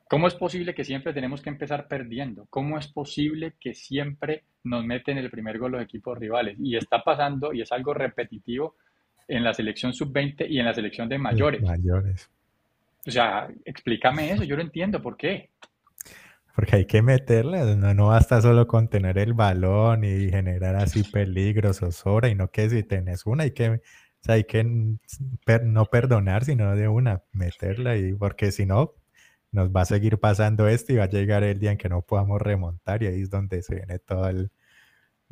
¿cómo 0.10 0.28
es 0.28 0.36
posible 0.36 0.76
que 0.76 0.84
siempre 0.84 1.13
tenemos 1.13 1.41
que 1.41 1.50
empezar 1.50 1.88
perdiendo? 1.88 2.48
¿Cómo 2.50 2.78
es 2.78 2.88
posible 2.88 3.54
que 3.62 3.74
siempre 3.74 4.43
nos 4.65 4.86
meten 4.86 5.17
el 5.17 5.32
primer 5.32 5.58
gol 5.58 5.71
los 5.71 5.82
equipos 5.82 6.17
rivales? 6.17 6.58
Y 6.60 6.76
está 6.76 7.02
pasando, 7.02 7.54
y 7.54 7.62
es 7.62 7.71
algo 7.71 7.93
repetitivo, 7.93 8.76
en 9.27 9.43
la 9.43 9.53
selección 9.53 9.93
sub-20 9.93 10.47
y 10.49 10.59
en 10.59 10.65
la 10.65 10.73
selección 10.73 11.09
de 11.09 11.17
mayores. 11.17 11.61
Mayores. 11.61 12.29
O 13.07 13.11
sea, 13.11 13.47
explícame 13.65 14.31
eso, 14.31 14.43
yo 14.43 14.55
no 14.55 14.61
entiendo 14.61 15.01
por 15.01 15.15
qué. 15.15 15.49
Porque 16.55 16.77
hay 16.77 16.85
que 16.85 17.01
meterla, 17.01 17.75
no, 17.75 17.93
no 17.93 18.07
basta 18.07 18.41
solo 18.41 18.65
con 18.65 18.88
tener 18.88 19.17
el 19.17 19.33
balón 19.33 20.03
y 20.03 20.29
generar 20.29 20.75
así 20.75 21.03
peligros 21.03 21.81
o 21.83 21.91
sobra, 21.91 22.29
y 22.29 22.35
no 22.35 22.49
que 22.49 22.69
si 22.69 22.83
tenés 22.83 23.25
una 23.25 23.43
hay 23.43 23.51
que, 23.51 23.81
hay 24.27 24.45
que 24.45 24.63
no 25.63 25.85
perdonar, 25.85 26.45
sino 26.45 26.75
de 26.75 26.88
una, 26.88 27.23
meterla, 27.33 27.97
y 27.97 28.13
porque 28.13 28.51
si 28.51 28.65
no, 28.65 28.93
nos 29.51 29.69
va 29.69 29.81
a 29.81 29.85
seguir 29.85 30.17
pasando 30.17 30.67
esto 30.67 30.93
y 30.93 30.97
va 30.97 31.03
a 31.03 31.09
llegar 31.09 31.43
el 31.43 31.59
día 31.59 31.71
en 31.71 31.77
que 31.77 31.89
no 31.89 32.01
podamos 32.01 32.41
remontar, 32.41 33.03
y 33.03 33.07
ahí 33.07 33.21
es 33.21 33.29
donde 33.29 33.61
se 33.61 33.75
viene 33.75 33.99
todo 33.99 34.29
el, 34.29 34.49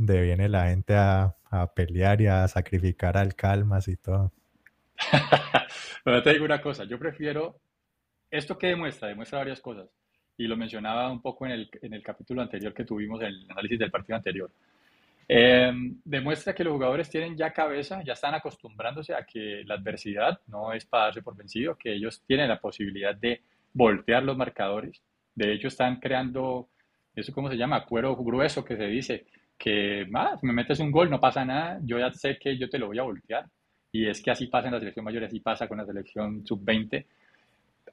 de 0.06 0.22
viene 0.22 0.50
la 0.50 0.68
gente 0.68 0.96
a, 0.96 1.36
a 1.50 1.74
pelear 1.74 2.22
y 2.22 2.28
a 2.28 2.48
sacrificar 2.48 3.18
al 3.18 3.36
calmas 3.36 3.88
y 3.88 3.98
todo. 3.98 4.32
Pero 6.04 6.24
te 6.24 6.34
digo 6.34 6.46
una 6.46 6.62
cosa, 6.62 6.84
yo 6.84 7.00
prefiero, 7.00 7.60
¿esto 8.30 8.58
que 8.58 8.68
demuestra? 8.68 9.08
Demuestra 9.08 9.40
varias 9.40 9.62
cosas. 9.62 9.88
Y 10.38 10.48
lo 10.48 10.58
mencionaba 10.58 11.12
un 11.12 11.22
poco 11.22 11.46
en 11.46 11.52
el, 11.52 11.70
en 11.82 11.94
el 11.94 12.02
capítulo 12.02 12.42
anterior 12.42 12.74
que 12.74 12.86
tuvimos, 12.86 13.22
en 13.22 13.28
el 13.28 13.52
análisis 13.52 13.80
del 13.80 13.92
partido 13.92 14.16
anterior. 14.16 14.52
Em, 15.28 16.02
demuestra 16.04 16.54
que 16.54 16.64
los 16.64 16.74
jugadores 16.74 17.10
tienen 17.10 17.38
ya 17.38 17.54
cabeza, 17.54 18.04
ya 18.04 18.14
están 18.14 18.36
acostumbrándose 18.36 19.14
a 19.14 19.26
que 19.26 19.64
la 19.66 19.76
adversidad 19.76 20.42
no 20.48 20.74
es 20.74 20.86
para 20.86 21.06
darse 21.06 21.22
por 21.22 21.36
vencido, 21.36 21.78
que 21.78 21.94
ellos 21.94 22.22
tienen 22.28 22.50
la 22.50 22.60
posibilidad 22.60 23.16
de 23.16 23.42
voltear 23.74 24.24
los 24.24 24.36
marcadores. 24.36 25.02
De 25.34 25.54
hecho, 25.54 25.70
están 25.70 26.00
creando, 26.00 26.70
eso 27.16 27.32
cómo 27.34 27.50
se 27.50 27.58
llama, 27.58 27.86
cuero 27.86 28.16
grueso 28.18 28.66
que 28.66 28.76
se 28.76 28.88
dice, 28.88 29.26
que 29.64 30.06
más, 30.10 30.44
me 30.44 30.52
metes 30.52 30.82
un 30.82 30.92
gol, 30.92 31.10
no 31.10 31.22
pasa 31.22 31.46
nada, 31.46 31.80
yo 31.84 31.98
ya 31.98 32.12
sé 32.12 32.38
que 32.38 32.58
yo 32.58 32.70
te 32.70 32.78
lo 32.78 32.88
voy 32.88 33.00
a 33.00 33.04
voltear. 33.04 33.46
Y 33.94 34.10
es 34.10 34.22
que 34.22 34.30
así 34.30 34.48
pasa 34.48 34.68
en 34.68 34.74
la 34.74 34.80
selección 34.80 35.06
mayor, 35.06 35.24
así 35.24 35.40
pasa 35.40 35.70
con 35.70 35.78
la 35.78 35.86
selección 35.86 36.46
sub-20. 36.46 37.06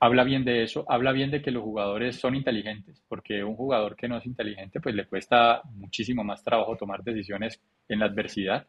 Habla 0.00 0.24
bien 0.24 0.44
de 0.44 0.64
eso, 0.64 0.84
habla 0.88 1.12
bien 1.12 1.30
de 1.30 1.40
que 1.40 1.52
los 1.52 1.62
jugadores 1.62 2.16
son 2.16 2.34
inteligentes, 2.34 3.00
porque 3.06 3.44
un 3.44 3.54
jugador 3.54 3.94
que 3.94 4.08
no 4.08 4.16
es 4.16 4.26
inteligente, 4.26 4.80
pues 4.80 4.96
le 4.96 5.06
cuesta 5.06 5.62
muchísimo 5.74 6.24
más 6.24 6.42
trabajo 6.42 6.76
tomar 6.76 7.04
decisiones 7.04 7.62
en 7.88 8.00
la 8.00 8.06
adversidad. 8.06 8.66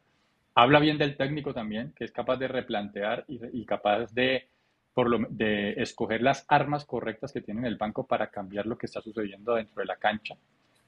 Habla 0.53 0.79
bien 0.79 0.99
del 0.99 1.17
técnico 1.17 1.55
también, 1.55 1.93
que 1.95 2.03
es 2.03 2.11
capaz 2.11 2.37
de 2.37 2.49
replantear 2.49 3.25
y, 3.27 3.65
capaz 3.65 4.13
de, 4.13 4.47
por 4.93 5.09
lo, 5.09 5.25
de 5.27 5.71
escoger 5.71 6.21
las 6.21 6.45
armas 6.47 6.85
correctas 6.85 7.31
que 7.31 7.41
tiene 7.41 7.61
en 7.61 7.65
el 7.65 7.77
banco 7.77 8.05
para 8.05 8.27
cambiar 8.27 8.67
lo 8.67 8.77
que 8.77 8.85
está 8.85 9.01
sucediendo 9.01 9.55
dentro 9.55 9.79
de 9.79 9.87
la 9.87 9.95
cancha. 9.95 10.35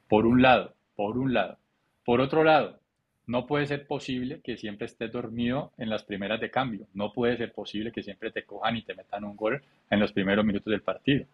Por 0.08 0.28
un 0.28 0.44
lado, 0.44 0.76
por 0.96 1.18
un 1.18 1.34
lado. 1.34 1.58
Por 2.06 2.22
otro 2.22 2.44
lado, 2.44 2.80
no 3.26 3.48
puede 3.48 3.66
ser 3.66 3.88
posible 3.88 4.42
que 4.44 4.58
siempre 4.58 4.86
estés 4.86 5.12
dormido 5.12 5.72
en 5.78 5.90
las 5.90 6.04
primeras 6.04 6.42
de 6.42 6.52
cambio. 6.52 6.88
No 6.94 7.14
puede 7.14 7.38
ser 7.38 7.54
posible 7.54 7.92
que 7.92 8.04
siempre 8.04 8.32
te 8.32 8.44
cojan 8.44 8.76
y 8.76 8.82
te 8.84 8.96
metan 8.96 9.24
un 9.24 9.36
gol 9.36 9.62
en 9.90 10.00
los 10.00 10.12
primeros 10.12 10.44
minutos 10.44 10.72
del 10.72 10.82
partido. 10.82 11.26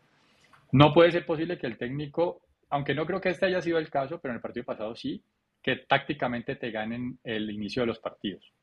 No 0.71 0.93
puede 0.93 1.11
ser 1.11 1.25
posible 1.25 1.57
que 1.57 1.65
el 1.65 1.77
técnico, 1.77 2.41
aunque 2.69 2.93
no 2.93 3.05
creo 3.05 3.19
que 3.19 3.29
este 3.29 3.47
haya 3.47 3.61
sido 3.61 3.79
el 3.79 3.89
caso, 3.89 4.19
pero 4.19 4.33
en 4.33 4.35
el 4.35 4.41
partido 4.41 4.65
pasado 4.65 4.95
sí, 4.95 5.21
que 5.61 5.77
tácticamente 5.77 6.55
te 6.55 6.69
ganen 6.69 7.17
el 7.23 7.49
inicio 7.49 7.81
de 7.81 7.87
los 7.87 7.99
partidos. 7.99 8.53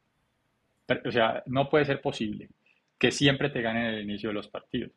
O 1.05 1.11
sea, 1.11 1.43
no 1.47 1.69
puede 1.69 1.85
ser 1.85 2.01
posible 2.01 2.49
que 2.97 3.11
siempre 3.11 3.51
te 3.51 3.61
ganen 3.61 3.87
el 3.87 4.03
inicio 4.03 4.31
de 4.31 4.35
los 4.35 4.49
partidos. 4.49 4.93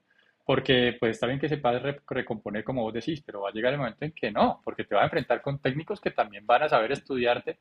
Porque 0.50 0.98
pues 1.00 1.12
está 1.12 1.28
bien 1.28 1.40
que 1.40 1.48
se 1.48 1.58
puede 1.58 2.02
recomponer 2.08 2.64
como 2.64 2.82
vos 2.82 2.92
decís, 2.92 3.22
pero 3.24 3.42
va 3.42 3.50
a 3.50 3.52
llegar 3.52 3.72
el 3.72 3.78
momento 3.78 4.04
en 4.04 4.12
que 4.14 4.32
no, 4.32 4.60
porque 4.66 4.84
te 4.84 4.96
va 4.96 5.02
a 5.02 5.04
enfrentar 5.04 5.44
con 5.44 5.60
técnicos 5.60 6.02
que 6.02 6.10
también 6.10 6.44
van 6.48 6.64
a 6.64 6.70
saber 6.70 6.92
estudiarte 6.92 7.60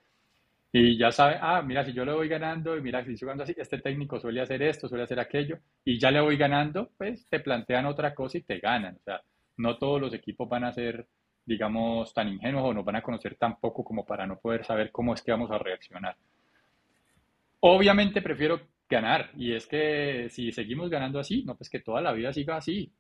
y 0.72 0.96
ya 0.96 1.12
sabe, 1.12 1.37
ah, 1.38 1.61
mira, 1.61 1.85
si 1.85 1.92
yo 1.92 2.07
le 2.07 2.12
voy 2.12 2.29
ganando 2.29 2.79
y 2.79 2.81
mira, 2.81 3.05
si 3.05 3.12
estoy 3.12 3.27
jugando 3.27 3.44
así, 3.44 3.55
este 3.59 3.77
técnico 3.77 4.18
suele 4.18 4.40
hacer 4.40 4.62
esto, 4.62 4.88
suele 4.88 5.05
hacer 5.05 5.20
aquello, 5.20 5.59
y 5.85 5.98
ya 5.98 6.11
le 6.11 6.22
voy 6.22 6.38
ganando, 6.38 6.88
pues 6.96 7.29
te 7.29 7.40
plantean 7.40 7.85
otra 7.85 8.14
cosa 8.14 8.38
y 8.38 8.40
te 8.40 8.59
ganan. 8.59 8.96
O 8.96 9.03
sea, 9.05 9.20
no 9.59 9.77
todos 9.77 10.01
los 10.01 10.14
equipos 10.14 10.48
van 10.48 10.64
a 10.64 10.72
ser, 10.72 11.07
digamos, 11.44 12.14
tan 12.14 12.29
ingenuos 12.29 12.70
o 12.70 12.72
nos 12.72 12.87
van 12.87 12.96
a 12.96 13.03
conocer 13.03 13.35
tan 13.35 13.61
poco 13.61 13.85
como 13.85 14.07
para 14.07 14.27
no 14.27 14.38
poder 14.38 14.64
saber 14.64 14.90
cómo 14.92 15.12
es 15.12 15.20
que 15.20 15.31
vamos 15.31 15.51
a 15.51 15.59
reaccionar. 15.59 16.16
Obviamente 17.61 18.22
prefiero 18.22 18.62
ganar, 18.88 19.31
y 19.37 19.53
es 19.53 19.66
que 19.66 20.29
si 20.31 20.53
seguimos 20.53 20.90
ganando 20.90 21.18
así, 21.18 21.44
no, 21.44 21.57
pues 21.57 21.68
que 21.68 21.81
toda 21.81 22.01
la 22.01 22.12
vida 22.12 22.33
siga 22.33 22.57
así, 22.57 22.92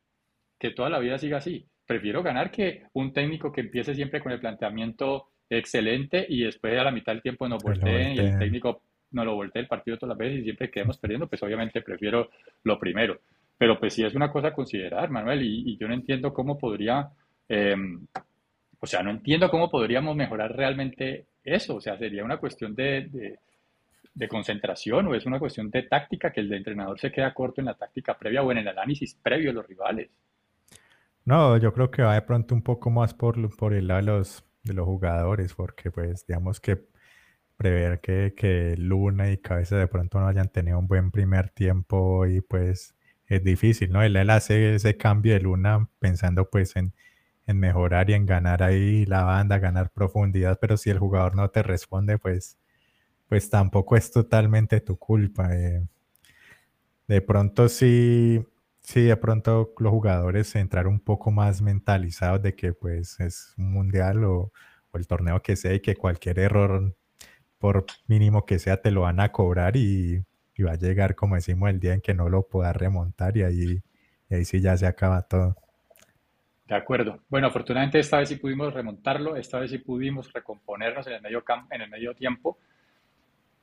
que 0.58 0.70
toda 0.70 0.90
la 0.90 0.98
vida 0.98 1.18
siga 1.18 1.38
así. 1.38 1.66
Prefiero 1.86 2.22
ganar 2.22 2.50
que 2.50 2.82
un 2.92 3.12
técnico 3.12 3.50
que 3.50 3.62
empiece 3.62 3.94
siempre 3.94 4.20
con 4.20 4.32
el 4.32 4.40
planteamiento 4.40 5.28
excelente 5.48 6.26
y 6.28 6.42
después 6.42 6.78
a 6.78 6.84
la 6.84 6.90
mitad 6.90 7.12
del 7.12 7.22
tiempo 7.22 7.48
nos 7.48 7.62
volteen 7.62 8.12
y 8.12 8.18
el 8.18 8.38
técnico 8.38 8.82
no 9.12 9.24
lo 9.24 9.34
voltea 9.34 9.62
el 9.62 9.68
partido 9.68 9.96
todas 9.96 10.10
las 10.10 10.18
veces 10.18 10.40
y 10.40 10.44
siempre 10.44 10.70
quedemos 10.70 10.98
perdiendo, 10.98 11.26
pues 11.26 11.42
obviamente 11.42 11.80
prefiero 11.80 12.28
lo 12.64 12.78
primero. 12.78 13.20
Pero 13.56 13.78
pues 13.78 13.94
sí 13.94 14.04
es 14.04 14.14
una 14.14 14.30
cosa 14.30 14.48
a 14.48 14.52
considerar, 14.52 15.10
Manuel, 15.10 15.42
y, 15.42 15.76
yo 15.78 15.88
no 15.88 15.94
entiendo 15.94 16.32
cómo 16.32 16.58
podría, 16.58 17.08
em, 17.48 18.06
o 18.78 18.86
sea, 18.86 19.02
no 19.02 19.10
entiendo 19.10 19.50
cómo 19.50 19.70
podríamos 19.70 20.14
mejorar 20.14 20.54
realmente 20.54 21.24
eso, 21.42 21.76
o 21.76 21.80
sea, 21.80 21.96
sería 21.96 22.24
una 22.24 22.36
cuestión 22.36 22.74
de, 22.74 23.08
de, 23.10 23.38
concentración 24.26 25.06
o 25.06 25.14
es 25.14 25.26
una 25.26 25.38
cuestión 25.38 25.70
de 25.70 25.82
táctica 25.82 26.32
que 26.32 26.40
el 26.40 26.52
entrenador 26.52 26.98
se 26.98 27.12
queda 27.12 27.32
corto 27.34 27.60
en 27.60 27.66
la 27.66 27.74
táctica 27.74 28.18
previa 28.18 28.42
o 28.42 28.50
en 28.50 28.58
el 28.58 28.68
análisis 28.68 29.14
previo 29.14 29.50
de 29.50 29.54
los 29.54 29.66
rivales. 29.68 30.10
No, 31.24 31.58
yo 31.58 31.72
creo 31.74 31.90
que 31.90 32.02
va 32.02 32.14
de 32.14 32.22
pronto 32.22 32.54
un 32.54 32.62
poco 32.62 32.90
más 32.90 33.12
por, 33.12 33.54
por 33.56 33.74
el 33.74 33.86
lado 33.86 34.00
de 34.00 34.06
los, 34.06 34.44
de 34.64 34.72
los 34.72 34.86
jugadores, 34.86 35.52
porque 35.54 35.90
pues 35.90 36.26
digamos 36.26 36.58
que 36.58 36.88
prever 37.58 38.00
que, 38.00 38.34
que 38.36 38.76
Luna 38.78 39.30
y 39.30 39.36
Cabeza 39.36 39.76
de 39.76 39.88
pronto 39.88 40.20
no 40.20 40.28
hayan 40.28 40.48
tenido 40.48 40.78
un 40.78 40.86
buen 40.86 41.10
primer 41.10 41.50
tiempo 41.50 42.24
y 42.26 42.40
pues 42.40 42.94
es 43.26 43.44
difícil, 43.44 43.92
¿no? 43.92 44.02
Él, 44.02 44.16
él 44.16 44.30
hace 44.30 44.74
ese 44.74 44.96
cambio 44.96 45.34
de 45.34 45.40
Luna 45.40 45.88
pensando 45.98 46.48
pues 46.48 46.76
en, 46.76 46.94
en, 47.46 47.58
mejorar 47.58 48.08
y 48.10 48.14
en 48.14 48.26
ganar 48.26 48.62
ahí 48.62 49.04
la 49.06 49.24
banda, 49.24 49.58
ganar 49.58 49.90
profundidad, 49.90 50.58
pero 50.60 50.76
si 50.76 50.90
el 50.90 50.98
jugador 50.98 51.36
no 51.36 51.50
te 51.50 51.62
responde, 51.62 52.18
pues, 52.18 52.58
pues 53.28 53.50
tampoco 53.50 53.96
es 53.96 54.10
totalmente 54.10 54.80
tu 54.80 54.96
culpa. 54.96 55.54
Eh. 55.54 55.86
De 57.06 57.20
pronto 57.20 57.68
sí 57.68 58.44
Sí, 58.88 59.02
de 59.02 59.18
pronto 59.18 59.74
los 59.78 59.90
jugadores 59.90 60.56
entrar 60.56 60.86
un 60.86 60.98
poco 60.98 61.30
más 61.30 61.60
mentalizados 61.60 62.40
de 62.40 62.54
que 62.54 62.72
pues 62.72 63.20
es 63.20 63.52
un 63.58 63.70
mundial 63.70 64.24
o, 64.24 64.50
el 64.94 65.06
torneo 65.06 65.42
que 65.42 65.56
sea 65.56 65.74
y 65.74 65.80
que 65.80 65.94
cualquier 65.94 66.38
error, 66.38 66.96
por 67.58 67.84
mínimo 68.06 68.46
que 68.46 68.58
sea, 68.58 68.80
te 68.80 68.90
lo 68.90 69.02
van 69.02 69.20
a 69.20 69.30
cobrar 69.30 69.76
y, 69.76 70.24
va 70.64 70.72
a 70.72 70.76
llegar, 70.76 71.14
como 71.16 71.34
decimos, 71.34 71.68
el 71.68 71.80
día 71.80 71.92
en 71.92 72.00
que 72.00 72.14
no 72.14 72.30
lo 72.30 72.48
pueda 72.48 72.72
remontar 72.72 73.36
y 73.36 73.42
ahí, 73.42 73.82
ahí 74.30 74.46
sí 74.46 74.62
ya 74.62 74.74
se 74.76 74.86
acaba 74.86 75.20
todo. 75.20 75.54
De 76.66 76.74
acuerdo. 76.74 77.20
Bueno, 77.28 77.48
afortunadamente 77.48 77.98
esta 77.98 78.18
vez 78.20 78.30
sí 78.30 78.36
pudimos 78.36 78.72
remontarlo, 78.72 79.36
esta 79.36 79.58
vez 79.58 79.70
sí 79.70 79.78
pudimos 79.78 80.32
recomponernos 80.32 81.06
en 81.08 81.12
el 81.12 81.20
medio, 81.20 81.44
en 81.70 81.82
el 81.82 81.90
medio 81.90 82.14
tiempo. 82.14 82.56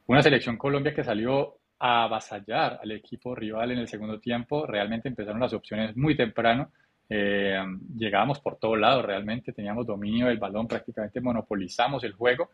Una 0.08 0.22
selección 0.22 0.58
Colombia 0.58 0.94
que 0.94 1.04
salió 1.04 1.58
a 1.80 2.04
avasallar 2.04 2.80
al 2.82 2.92
equipo 2.92 3.36
rival 3.36 3.72
en 3.72 3.80
el 3.80 3.88
segundo 3.88 4.20
tiempo. 4.20 4.66
Realmente 4.66 5.08
empezaron 5.08 5.40
las 5.42 5.54
opciones 5.54 5.96
muy 5.98 6.16
temprano. 6.16 6.72
Eh, 7.10 7.62
llegábamos 7.96 8.40
por 8.40 8.58
todos 8.58 8.80
lados 8.80 9.06
realmente, 9.06 9.54
teníamos 9.54 9.86
dominio 9.86 10.28
del 10.28 10.40
balón, 10.40 10.68
prácticamente 10.68 11.22
monopolizamos 11.22 12.04
el 12.04 12.14
juego. 12.14 12.50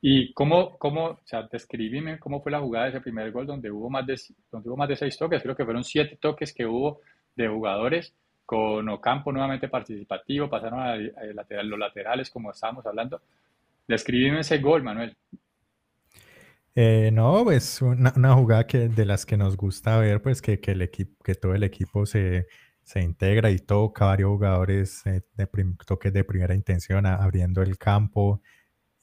¿Y 0.00 0.32
cómo, 0.34 0.76
cómo 0.78 1.04
o 1.06 1.20
sea, 1.24 1.44
describime 1.44 2.18
cómo 2.18 2.42
fue 2.42 2.52
la 2.52 2.60
jugada 2.60 2.84
de 2.84 2.90
ese 2.90 3.00
primer 3.00 3.30
gol 3.32 3.46
donde 3.46 3.70
hubo 3.70 3.88
más 3.88 4.06
de, 4.06 4.20
donde 4.50 4.68
hubo 4.68 4.76
más 4.76 4.88
de 4.88 4.96
seis 4.96 5.16
toques? 5.16 5.42
Creo 5.42 5.56
que 5.56 5.64
fueron 5.64 5.82
siete 5.82 6.18
toques 6.20 6.52
que 6.52 6.66
hubo 6.66 7.00
de 7.34 7.48
jugadores 7.48 8.14
con 8.44 8.86
Ocampo 8.88 9.32
nuevamente 9.32 9.68
participativo, 9.68 10.50
pasaron 10.50 10.80
a, 10.80 10.96
los 11.62 11.78
laterales 11.78 12.30
como 12.30 12.50
estábamos 12.50 12.84
hablando. 12.84 13.22
Describime 13.88 14.40
ese 14.40 14.58
gol, 14.58 14.82
Manuel. 14.82 15.16
Eh, 16.76 17.10
no, 17.12 17.44
pues 17.44 17.80
una, 17.82 18.10
jugada 18.34 18.66
que, 18.66 18.88
de 18.88 19.04
las 19.06 19.24
que 19.24 19.36
nos 19.36 19.56
gusta 19.56 19.96
ver, 19.98 20.20
pues 20.22 20.42
que, 20.42 20.60
el 20.64 20.82
equipo, 20.82 21.22
que 21.22 21.36
todo 21.36 21.54
el 21.54 21.62
equipo 21.62 22.04
se, 22.04 22.48
integra 22.96 23.50
y 23.50 23.58
toca 23.58 24.06
varios 24.06 24.30
jugadores 24.30 25.06
eh, 25.06 25.22
de 25.36 25.46
toques 25.86 26.12
de 26.12 26.24
primera 26.24 26.54
intención, 26.54 27.06
abriendo 27.06 27.62
el 27.62 27.78
campo, 27.78 28.42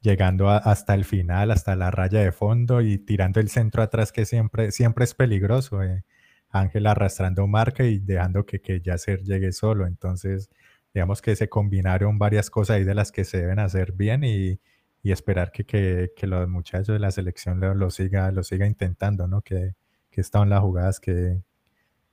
llegando 0.02 0.50
hasta 0.50 0.95
el 0.95 1.06
final, 1.06 1.52
hasta 1.52 1.76
la 1.76 1.91
raya 1.91 2.20
de 2.22 2.32
fondo 2.34 2.82
y 2.82 2.98
tirando 3.00 3.39
el 3.39 3.50
centro 3.50 3.84
atrás 3.84 4.12
que 4.12 4.26
siempre, 4.26 4.72
siempre 4.72 5.06
es 5.06 5.14
peligroso. 5.16 5.82
Eh. 5.84 6.04
Ángel 6.50 6.88
arrastrando 6.88 7.48
marca 7.48 7.84
y 7.86 8.00
dejando 8.00 8.45
que, 8.45 8.62
que 8.62 8.82
Yacer 8.82 9.24
llegue 9.24 9.54
solo. 9.54 9.88
Entonces, 9.88 10.50
digamos 10.93 11.22
que 11.22 11.36
se 11.36 11.50
combinaron 11.50 12.20
varias 12.20 12.50
cosas 12.50 12.78
ahí 12.78 12.84
de 12.84 12.95
las 12.95 13.12
que 13.12 13.26
se 13.26 13.38
deben 13.39 13.60
hacer 13.60 13.93
bien 13.93 14.24
y, 14.26 14.60
y 15.04 15.12
esperar 15.12 15.52
que, 15.52 15.66
que, 15.66 16.12
que, 16.16 16.28
los 16.28 16.47
muchachos 16.47 16.89
de 16.89 16.99
la 16.99 17.12
selección 17.12 17.60
lo, 17.60 17.74
lo, 17.74 17.89
siga, 17.89 18.32
lo 18.32 18.43
siga 18.43 18.68
intentando, 18.68 19.28
¿no? 19.28 19.41
Que, 19.41 19.76
que 20.12 20.22
están 20.22 20.49
las 20.49 20.62
jugadas 20.62 20.99
que, 20.99 21.41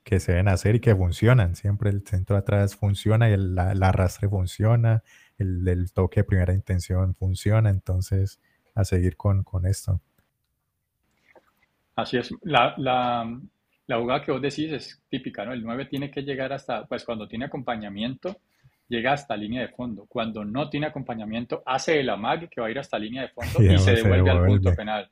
que 0.05 0.20
se 0.20 0.32
deben 0.32 0.49
hacer 0.49 0.76
y 0.76 0.80
que 0.80 0.97
funcionan. 0.97 1.55
Siempre 1.55 1.91
el 1.91 2.03
centro 2.07 2.36
atrás 2.36 2.76
funciona 2.76 3.28
y 3.28 3.34
el, 3.34 3.59
arrastre 3.59 4.28
funciona, 4.28 5.03
el, 5.36 5.68
el, 5.68 5.93
toque 5.93 6.20
de 6.20 6.24
primera 6.24 6.55
intención 6.55 7.14
funciona, 7.14 7.68
entonces 7.68 8.41
a 8.74 8.84
seguir 8.84 9.16
con, 9.16 9.43
con 9.43 9.66
esto. 9.66 10.01
Así 11.95 12.16
es. 12.16 12.32
La, 12.43 12.74
la, 12.78 13.39
la 13.86 13.99
jugada 13.99 14.22
que 14.22 14.32
vos 14.32 14.41
decís 14.41 14.72
es 14.72 15.03
típica, 15.11 15.45
¿no? 15.45 15.53
El 15.53 15.62
9 15.62 15.86
tiene 15.86 16.11
que 16.11 16.22
llegar 16.22 16.53
hasta, 16.53 16.86
pues 16.86 17.05
cuando 17.05 17.26
tiene 17.26 17.47
acompañamiento, 17.47 18.36
llega 18.89 19.12
hasta 19.12 19.36
línea 19.36 19.62
de 19.62 19.68
fondo. 19.68 20.07
Cuando 20.09 20.45
no 20.45 20.68
tiene 20.68 20.86
acompañamiento, 20.86 21.62
hace 21.64 22.01
el 22.01 22.11
amague 22.11 22.49
que 22.49 22.61
va 22.61 22.68
a 22.68 22.70
ir 22.70 22.78
hasta 22.78 22.99
línea 22.99 23.22
de 23.22 23.28
fondo 23.28 23.62
y, 23.62 23.78
se, 23.78 23.93
devuelve 23.93 24.30
al 24.30 24.47
punto 24.47 24.74
penal. 24.74 25.11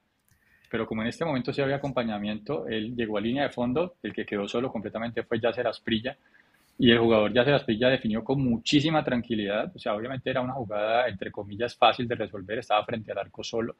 Pero 0.70 0.86
como 0.86 1.02
en 1.02 1.08
este 1.08 1.24
momento 1.24 1.52
sí 1.52 1.60
había 1.60 1.76
acompañamiento, 1.76 2.66
él 2.66 2.96
llegó 2.96 3.18
a 3.18 3.20
línea 3.20 3.44
de 3.44 3.50
fondo, 3.50 3.96
el 4.02 4.12
que 4.12 4.26
quedó 4.26 4.48
solo 4.48 4.72
completamente 4.72 5.22
fue 5.22 5.38
Yacer 5.38 5.66
Asprilla, 5.66 6.16
y 6.78 6.90
el 6.90 6.98
jugador 6.98 7.32
Yacer 7.32 7.54
Asprilla 7.54 7.88
definió 7.88 8.24
con 8.24 8.42
muchísima 8.42 9.04
tranquilidad, 9.04 9.70
o 9.74 9.78
sea, 9.78 9.94
obviamente 9.94 10.28
era 10.28 10.40
una 10.40 10.54
jugada, 10.54 11.08
entre 11.08 11.30
comillas, 11.30 11.76
fácil 11.76 12.08
de 12.08 12.16
resolver, 12.16 12.58
estaba 12.58 12.84
frente 12.84 13.12
al 13.12 13.18
arco 13.18 13.44
solo, 13.44 13.76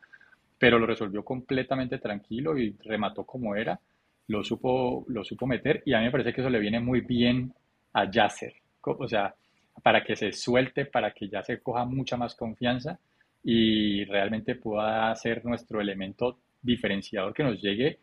pero 0.58 0.78
lo 0.78 0.86
resolvió 0.86 1.24
completamente 1.24 1.98
tranquilo 1.98 2.56
y 2.56 2.76
remató 2.84 3.24
como 3.24 3.56
era, 3.56 3.78
lo 4.28 4.44
supo, 4.44 5.04
lo 5.08 5.24
supo 5.24 5.46
meter, 5.46 5.82
y 5.84 5.92
a 5.92 5.98
mí 5.98 6.04
me 6.04 6.10
parece 6.12 6.32
que 6.32 6.40
eso 6.40 6.50
le 6.50 6.60
viene 6.60 6.78
muy 6.78 7.00
bien 7.00 7.52
a 7.92 8.08
Yacer, 8.10 8.54
o 8.82 9.08
sea, 9.08 9.34
para 9.82 10.04
que 10.04 10.16
se 10.16 10.32
suelte, 10.32 10.86
para 10.86 11.12
que 11.12 11.28
ya 11.28 11.42
se 11.42 11.60
coja 11.60 11.84
mucha 11.84 12.16
más 12.16 12.34
confianza 12.34 12.98
y 13.42 14.04
realmente 14.04 14.56
pueda 14.56 15.14
ser 15.14 15.44
nuestro 15.44 15.80
elemento 15.80 16.38
diferenciador 16.62 17.32
que 17.32 17.44
nos 17.44 17.60
llegue, 17.60 17.98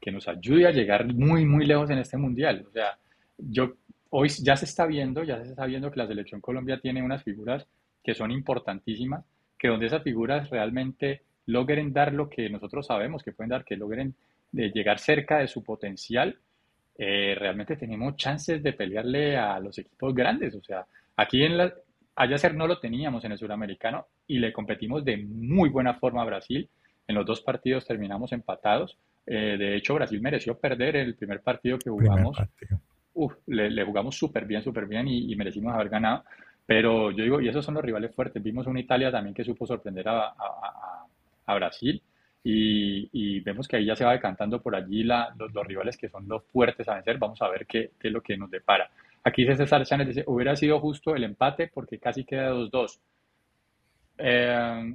que 0.00 0.12
nos 0.12 0.28
ayude 0.28 0.66
a 0.66 0.72
llegar 0.72 1.06
muy, 1.14 1.46
muy 1.46 1.64
lejos 1.64 1.90
en 1.90 1.98
este 1.98 2.16
mundial. 2.16 2.64
O 2.68 2.70
sea, 2.70 2.98
yo 3.38 3.74
hoy 4.10 4.28
ya 4.28 4.56
se 4.56 4.66
está 4.66 4.86
viendo, 4.86 5.24
ya 5.24 5.42
se 5.42 5.50
está 5.50 5.66
viendo 5.66 5.90
que 5.90 5.98
la 5.98 6.06
selección 6.06 6.40
Colombia 6.40 6.78
tiene 6.80 7.02
unas 7.02 7.22
figuras 7.22 7.66
que 8.02 8.14
son 8.14 8.30
importantísimas, 8.30 9.24
que 9.58 9.68
donde 9.68 9.86
esas 9.86 10.02
figuras 10.02 10.50
realmente 10.50 11.22
logren 11.46 11.92
dar 11.92 12.12
lo 12.12 12.28
que 12.28 12.48
nosotros 12.50 12.86
sabemos 12.86 13.22
que 13.22 13.32
pueden 13.32 13.50
dar, 13.50 13.64
que 13.64 13.76
logren 13.76 14.14
de 14.52 14.70
llegar 14.70 14.98
cerca 14.98 15.38
de 15.38 15.48
su 15.48 15.64
potencial, 15.64 16.38
eh, 16.96 17.34
realmente 17.38 17.76
tenemos 17.76 18.16
chances 18.16 18.62
de 18.62 18.72
pelearle 18.72 19.36
a 19.36 19.58
los 19.58 19.76
equipos 19.78 20.14
grandes. 20.14 20.54
O 20.54 20.62
sea, 20.62 20.86
aquí 21.16 21.42
en 21.44 21.58
la, 21.58 21.74
Ayacer 22.16 22.54
no 22.54 22.66
lo 22.66 22.78
teníamos 22.78 23.24
en 23.24 23.32
el 23.32 23.38
suramericano 23.38 24.06
y 24.26 24.38
le 24.38 24.52
competimos 24.52 25.04
de 25.04 25.16
muy 25.16 25.68
buena 25.68 25.94
forma 25.94 26.22
a 26.22 26.26
Brasil. 26.26 26.68
En 27.08 27.16
los 27.16 27.26
dos 27.26 27.40
partidos 27.40 27.84
terminamos 27.86 28.32
empatados. 28.32 28.96
Eh, 29.26 29.56
de 29.58 29.76
hecho, 29.76 29.94
Brasil 29.94 30.20
mereció 30.20 30.58
perder 30.58 30.96
el 30.96 31.16
primer 31.16 31.40
partido 31.40 31.78
que 31.78 31.90
jugamos. 31.90 32.38
le, 33.46 33.84
jugamos 33.84 34.16
súper 34.16 34.44
bien, 34.44 34.62
súper 34.62 34.86
bien 34.86 35.08
y, 35.08 35.34
merecimos 35.34 35.74
haber 35.74 35.88
ganado. 35.88 36.24
Pero 36.66 37.10
yo 37.10 37.24
digo, 37.24 37.40
y 37.40 37.48
esos 37.48 37.64
son 37.64 37.74
los 37.74 37.84
rivales 37.84 38.14
fuertes. 38.14 38.42
Vimos 38.42 38.66
una 38.66 38.80
Italia 38.80 39.10
también 39.10 39.34
que 39.34 39.44
supo 39.44 39.66
sorprender 39.66 40.08
a, 40.08 40.34
a, 41.46 41.54
Brasil. 41.56 42.00
Y, 42.44 43.40
vemos 43.40 43.66
que 43.66 43.76
ahí 43.76 43.86
ya 43.86 43.96
se 43.96 44.04
va 44.04 44.12
decantando 44.12 44.62
por 44.62 44.76
allí 44.76 45.02
la, 45.02 45.34
los, 45.36 45.66
rivales 45.66 45.96
que 45.96 46.08
son 46.08 46.28
los 46.28 46.44
fuertes 46.44 46.88
a 46.88 46.94
vencer. 46.94 47.18
Vamos 47.18 47.42
a 47.42 47.48
ver 47.48 47.66
qué, 47.66 47.90
qué 47.98 48.08
es 48.08 48.14
lo 48.14 48.22
que 48.22 48.36
nos 48.36 48.50
depara. 48.50 48.88
Aquí 49.24 49.46
César 49.46 49.84
Chávez, 49.86 50.08
dice, 50.08 50.24
hubiera 50.26 50.54
sido 50.54 50.78
justo 50.80 51.16
el 51.16 51.24
empate 51.24 51.70
porque 51.72 51.98
casi 51.98 52.24
queda 52.24 52.52
2-2. 52.52 53.00
Eh, 54.18 54.94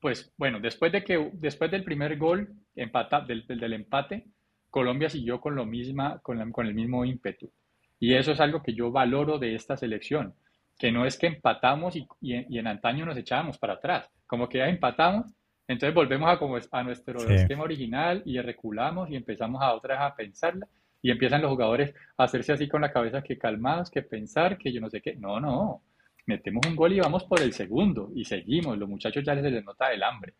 pues 0.00 0.32
bueno, 0.36 0.60
después, 0.60 0.92
de 0.92 1.02
que, 1.02 1.30
después 1.34 1.68
del 1.70 1.82
primer 1.82 2.16
gol 2.16 2.48
empata, 2.76 3.20
del, 3.20 3.44
del, 3.46 3.72
empate, 3.72 4.24
Colombia 4.70 5.10
siguió 5.10 5.40
con, 5.40 5.56
lo 5.56 5.66
misma, 5.66 6.20
con, 6.20 6.52
con 6.52 6.66
el 6.66 6.74
mismo 6.74 7.04
ímpetu. 7.04 7.50
Y 7.98 8.14
eso 8.14 8.32
es 8.32 8.40
algo 8.40 8.62
que 8.62 8.72
yo 8.72 8.92
valoro 8.92 9.38
de 9.38 9.56
esta 9.56 9.76
selección, 9.76 10.32
que 10.78 10.92
no 10.92 11.04
es 11.04 11.18
que 11.18 11.26
empatamos 11.26 11.96
y, 11.96 12.06
y, 12.20 12.56
en 12.56 12.66
antaño 12.68 13.04
nos 13.04 13.18
echábamos 13.18 13.58
para 13.58 13.74
atrás, 13.74 14.08
como 14.26 14.48
que 14.48 14.58
ya 14.58 14.68
empatamos, 14.68 15.26
entonces 15.66 15.94
volvemos 15.94 16.30
a, 16.30 16.38
como 16.38 16.56
a 16.56 16.82
nuestro 16.82 17.28
esquema 17.28 17.64
original 17.64 18.22
y 18.24 18.40
reculamos 18.40 19.10
y 19.10 19.16
empezamos 19.16 19.60
a 19.60 19.74
otra 19.74 19.94
vez 19.94 20.02
a 20.04 20.16
pensarla 20.16 20.66
y 21.02 21.10
empiezan 21.10 21.42
los 21.42 21.50
jugadores 21.50 21.94
a 22.16 22.24
hacerse 22.24 22.52
así 22.52 22.68
con 22.68 22.82
la 22.82 22.92
cabeza 22.92 23.22
que 23.22 23.38
calmados, 23.38 23.90
que 23.90 24.02
pensar, 24.02 24.58
que 24.58 24.72
yo 24.72 24.80
no 24.80 24.90
sé 24.90 25.00
qué. 25.00 25.16
No, 25.16 25.40
no. 25.40 25.82
Metemos 26.26 26.66
un 26.66 26.76
gol 26.76 26.92
y 26.92 27.00
vamos 27.00 27.24
por 27.24 27.40
el 27.40 27.52
segundo 27.52 28.10
y 28.14 28.24
seguimos. 28.24 28.78
Los 28.78 28.88
muchachos 28.88 29.24
ya 29.24 29.34
les, 29.34 29.44
les 29.50 29.64
nota 29.64 29.92
el 29.92 30.02
hambre. 30.02 30.34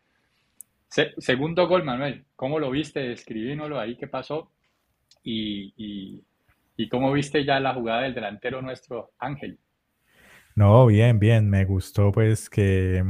segundo 1.17 1.67
gol, 1.67 1.83
Manuel. 1.83 2.25
¿Cómo 2.35 2.59
lo 2.59 2.69
viste? 2.71 3.11
Escribínoslo 3.11 3.79
ahí, 3.79 3.97
qué 3.97 4.07
pasó. 4.07 4.51
Y, 5.23 5.73
y, 5.77 6.23
y 6.77 6.89
cómo 6.89 7.11
viste 7.11 7.43
ya 7.43 7.59
la 7.59 7.73
jugada 7.73 8.03
del 8.03 8.13
delantero 8.13 8.61
nuestro 8.61 9.11
Ángel. 9.19 9.59
No, 10.55 10.85
bien, 10.85 11.19
bien. 11.19 11.49
Me 11.49 11.65
gustó 11.65 12.11
pues 12.11 12.49
que 12.49 13.03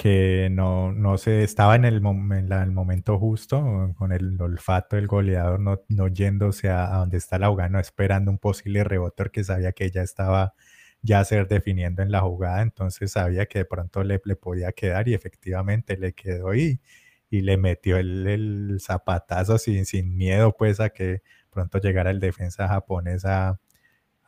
que 0.00 0.48
no, 0.50 0.92
no 0.92 1.18
se 1.18 1.42
estaba 1.42 1.76
en 1.76 1.84
el, 1.84 1.96
en 1.96 2.52
el, 2.52 2.70
momento 2.72 3.18
justo, 3.18 3.94
con 3.98 4.12
el 4.12 4.40
olfato 4.40 4.96
del 4.96 5.06
goleador, 5.06 5.60
no, 5.60 5.82
no 5.90 6.08
yéndose 6.08 6.70
a, 6.70 6.86
donde 6.96 7.18
está 7.18 7.38
la 7.38 7.48
jugada, 7.50 7.68
no 7.68 7.78
esperando 7.80 8.30
un 8.30 8.38
posible 8.38 8.82
rebote, 8.82 9.24
que 9.30 9.44
sabía 9.44 9.72
que 9.72 9.90
ya 9.90 10.00
estaba 10.00 10.54
ya 11.02 11.22
ser 11.24 11.48
definiendo 11.48 12.02
en 12.02 12.10
la 12.12 12.20
jugada, 12.22 12.62
entonces 12.62 13.12
sabía 13.12 13.44
que 13.44 13.58
de 13.60 13.64
pronto 13.66 14.02
le, 14.02 14.22
le 14.24 14.36
podía 14.36 14.72
quedar 14.72 15.06
y 15.06 15.12
efectivamente 15.12 15.98
le 15.98 16.14
quedó 16.14 16.54
y, 16.54 16.80
y 17.28 17.42
le 17.42 17.58
metió 17.58 17.98
el, 17.98 18.26
el 18.26 18.78
zapatazo 18.80 19.58
sin, 19.58 19.84
sin 19.84 20.16
miedo 20.16 20.56
pues 20.56 20.80
a 20.80 20.88
que 20.90 21.20
pronto 21.50 21.78
llegara 21.78 22.10
el 22.10 22.20
defensa 22.20 22.68
japonés 22.68 23.26
a, 23.26 23.60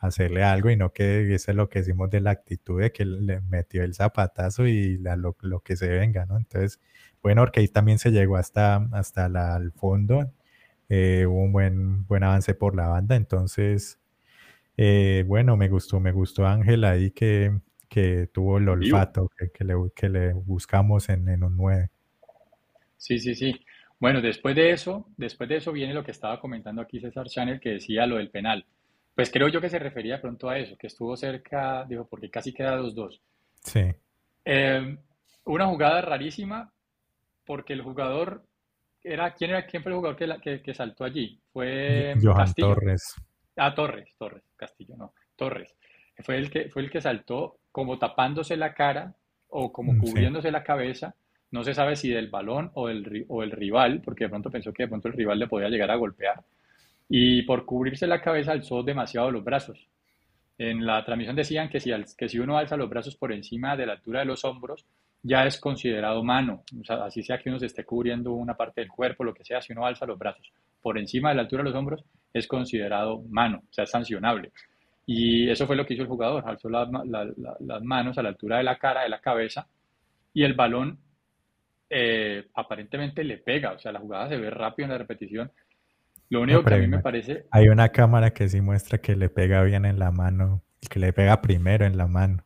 hacerle 0.02 0.42
algo 0.42 0.68
y 0.68 0.76
no 0.76 0.92
que 0.92 1.32
ese 1.32 1.52
es 1.52 1.56
lo 1.56 1.68
que 1.68 1.78
decimos 1.78 2.10
de 2.10 2.20
la 2.20 2.32
actitud 2.32 2.80
de 2.82 2.90
que 2.90 3.04
le 3.04 3.40
metió 3.42 3.84
el 3.84 3.94
zapatazo 3.94 4.66
y 4.66 4.98
lo, 4.98 5.60
que 5.60 5.76
se 5.76 5.88
venga, 5.88 6.26
¿no? 6.26 6.36
Entonces, 6.36 6.80
bueno, 7.22 7.42
porque 7.42 7.60
ahí 7.60 7.68
también 7.68 7.98
se 7.98 8.10
llegó 8.10 8.36
hasta, 8.36 8.88
hasta 8.92 9.28
la, 9.28 9.56
el 9.56 9.70
fondo, 9.70 10.32
eh, 10.88 11.24
hubo 11.26 11.40
un 11.40 11.52
buen, 11.52 12.04
buen 12.06 12.24
avance 12.24 12.52
por 12.54 12.74
la 12.74 12.88
banda, 12.88 13.14
entonces, 13.14 14.00
eh, 14.76 15.24
bueno, 15.28 15.56
me 15.56 15.68
gustó, 15.68 16.00
me 16.00 16.10
gustó 16.10 16.46
Ángel 16.46 16.82
ahí 16.82 17.12
que, 17.12 17.52
que 17.88 18.26
tuvo 18.26 18.58
el 18.58 18.68
olfato 18.68 19.30
que, 19.54 19.64
le, 19.64 19.74
que 19.94 20.08
le 20.08 20.32
buscamos 20.32 21.08
en, 21.10 21.28
en 21.28 21.44
un 21.44 21.56
9. 21.56 21.90
Sí, 22.96 23.20
sí, 23.20 23.36
sí. 23.36 23.54
Bueno, 24.00 24.20
después 24.20 24.56
de 24.56 24.72
eso, 24.72 25.06
después 25.16 25.48
de 25.48 25.58
eso 25.58 25.70
viene 25.70 25.94
lo 25.94 26.02
que 26.02 26.10
estaba 26.10 26.40
comentando 26.40 26.82
aquí 26.82 26.98
César 26.98 27.28
Chanel, 27.28 27.60
que 27.60 27.70
decía 27.74 28.04
lo 28.04 28.16
del 28.16 28.30
penal. 28.30 28.66
Pues 29.14 29.30
creo 29.30 29.48
yo 29.48 29.60
que 29.60 29.68
se 29.68 29.78
refería 29.78 30.20
pronto 30.20 30.48
a 30.48 30.58
eso, 30.58 30.76
que 30.76 30.86
estuvo 30.86 31.16
cerca, 31.16 31.84
dijo, 31.84 32.06
porque 32.08 32.30
casi 32.30 32.52
queda 32.52 32.78
2-2. 32.78 33.20
Sí. 33.62 33.94
Eh, 34.44 34.96
una 35.44 35.66
jugada 35.66 36.00
rarísima, 36.00 36.72
porque 37.44 37.74
el 37.74 37.82
jugador 37.82 38.44
era, 39.02 39.34
¿quién 39.34 39.50
era, 39.50 39.66
quién 39.66 39.82
fue 39.82 39.92
el 39.92 39.96
jugador 39.96 40.40
que, 40.40 40.62
que, 40.62 40.74
saltó 40.74 41.04
allí? 41.04 41.38
Fue 41.52 42.14
Johan 42.22 42.54
Torres. 42.54 43.14
Ah, 43.56 43.74
Torres, 43.74 44.14
Torres, 44.16 44.44
Castillo, 44.56 44.96
no, 44.96 45.12
Torres. 45.36 45.74
Fue 46.20 46.38
el 46.38 46.50
que, 46.50 46.70
fue 46.70 46.82
el 46.82 46.90
que 46.90 47.00
saltó 47.00 47.58
como 47.70 47.98
tapándose 47.98 48.56
la 48.56 48.72
cara 48.74 49.14
o 49.48 49.72
como 49.72 49.92
mm, 49.92 49.98
cubriéndose 49.98 50.50
la 50.50 50.62
cabeza. 50.62 51.14
No 51.50 51.64
se 51.64 51.74
sabe 51.74 51.96
si 51.96 52.08
del 52.08 52.30
balón 52.30 52.70
o, 52.74 52.88
del, 52.88 53.26
o 53.28 53.42
el 53.42 53.50
rival, 53.50 54.00
porque 54.02 54.24
de 54.24 54.30
pronto 54.30 54.50
pensó 54.50 54.72
que 54.72 54.84
de 54.84 54.88
pronto 54.88 55.08
el 55.08 55.14
rival 55.14 55.38
le 55.38 55.48
podía 55.48 55.68
llegar 55.68 55.90
a 55.90 55.96
golpear 55.96 56.42
y 57.14 57.42
por 57.42 57.66
cubrirse 57.66 58.06
la 58.06 58.22
cabeza 58.22 58.52
alzó 58.52 58.82
demasiado 58.82 59.30
los 59.30 59.44
brazos. 59.44 59.86
En 60.56 60.86
la 60.86 61.04
transmisión 61.04 61.36
decían 61.36 61.68
que 61.68 61.78
si, 61.78 61.90
que 62.16 62.26
si 62.26 62.38
uno 62.38 62.56
alza 62.56 62.74
los 62.74 62.88
brazos 62.88 63.16
por 63.16 63.34
encima 63.34 63.76
de 63.76 63.84
la 63.84 63.92
altura 63.92 64.20
de 64.20 64.24
los 64.24 64.46
hombros, 64.46 64.86
ya 65.22 65.44
es 65.44 65.60
considerado 65.60 66.24
mano. 66.24 66.64
O 66.80 66.82
sea, 66.82 67.04
así 67.04 67.22
sea 67.22 67.36
que 67.36 67.50
uno 67.50 67.58
se 67.58 67.66
esté 67.66 67.84
cubriendo 67.84 68.32
una 68.32 68.56
parte 68.56 68.80
del 68.80 68.88
cuerpo, 68.88 69.24
lo 69.24 69.34
que 69.34 69.44
sea, 69.44 69.60
si 69.60 69.74
uno 69.74 69.84
alza 69.84 70.06
los 70.06 70.18
brazos 70.18 70.50
por 70.80 70.96
encima 70.96 71.28
de 71.28 71.34
la 71.34 71.42
altura 71.42 71.62
de 71.62 71.68
los 71.68 71.78
hombros, 71.78 72.02
es 72.32 72.46
considerado 72.46 73.22
mano, 73.28 73.58
o 73.58 73.72
sea, 73.74 73.84
es 73.84 73.90
sancionable. 73.90 74.50
Y 75.04 75.50
eso 75.50 75.66
fue 75.66 75.76
lo 75.76 75.84
que 75.84 75.92
hizo 75.92 76.04
el 76.04 76.08
jugador, 76.08 76.42
alzó 76.46 76.70
las 76.70 76.88
manos 77.82 78.16
a 78.16 78.22
la 78.22 78.30
altura 78.30 78.56
de 78.56 78.64
la 78.64 78.78
cara, 78.78 79.02
de 79.02 79.10
la 79.10 79.20
cabeza, 79.20 79.66
y 80.32 80.44
el 80.44 80.54
balón 80.54 80.98
eh, 81.90 82.46
aparentemente 82.54 83.22
le 83.22 83.36
pega, 83.36 83.72
o 83.72 83.78
sea, 83.78 83.92
la 83.92 84.00
jugada 84.00 84.30
se 84.30 84.38
ve 84.38 84.48
rápido 84.48 84.86
en 84.86 84.92
la 84.92 84.98
repetición, 84.98 85.52
lo 86.32 86.40
único 86.40 86.64
que 86.64 86.74
a 86.74 86.78
mí 86.78 86.86
me 86.86 87.00
parece... 87.00 87.44
Hay 87.50 87.68
una 87.68 87.90
cámara 87.90 88.32
que 88.32 88.48
sí 88.48 88.62
muestra 88.62 88.96
que 88.96 89.14
le 89.16 89.28
pega 89.28 89.62
bien 89.64 89.84
en 89.84 89.98
la 89.98 90.10
mano, 90.10 90.62
que 90.88 90.98
le 90.98 91.12
pega 91.12 91.42
primero 91.42 91.84
en 91.84 91.98
la 91.98 92.06
mano. 92.06 92.42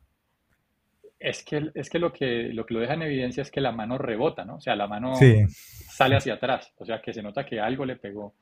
Es 1.21 1.45
que, 1.45 1.71
es 1.73 1.89
que, 1.89 2.01
lo, 2.01 2.13
que 2.13 2.51
lo 2.53 2.67
que 2.67 2.75
lo 2.75 2.81
deja 2.81 2.95
en 2.95 3.03
evidencia 3.03 3.43
es 3.43 3.51
que 3.53 3.61
la 3.61 3.71
mano 3.71 3.97
rebota, 3.97 4.45
¿no? 4.45 4.57
O 4.57 4.61
sea, 4.61 4.75
la 4.75 4.89
mano 4.89 5.15
sale 5.15 6.17
hacia 6.17 6.35
atrás, 6.35 6.75
o 6.79 6.85
sea, 6.85 7.01
que 7.01 7.13
se 7.13 7.23
nota 7.23 7.47
que 7.47 7.61
algo 7.61 7.85
le 7.85 7.95
pegó. 7.95 8.35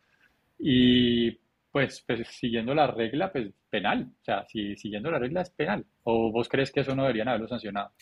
Y 0.58 1.32
pues, 1.70 2.02
pues, 2.06 2.26
siguiendo 2.28 2.74
la 2.74 2.86
regla, 2.86 3.30
pues 3.30 3.52
penal. 3.68 4.12
O 4.22 4.24
sea, 4.24 4.46
si 4.48 4.76
siguiendo 4.76 5.10
la 5.10 5.18
regla 5.18 5.42
es 5.42 5.50
penal. 5.50 5.84
¿O 6.04 6.32
vos 6.32 6.48
crees 6.48 6.72
que 6.72 6.80
eso 6.80 6.96
no 6.96 7.02
deberían 7.02 7.28
haberlo 7.28 7.48
sancionado? 7.48 7.92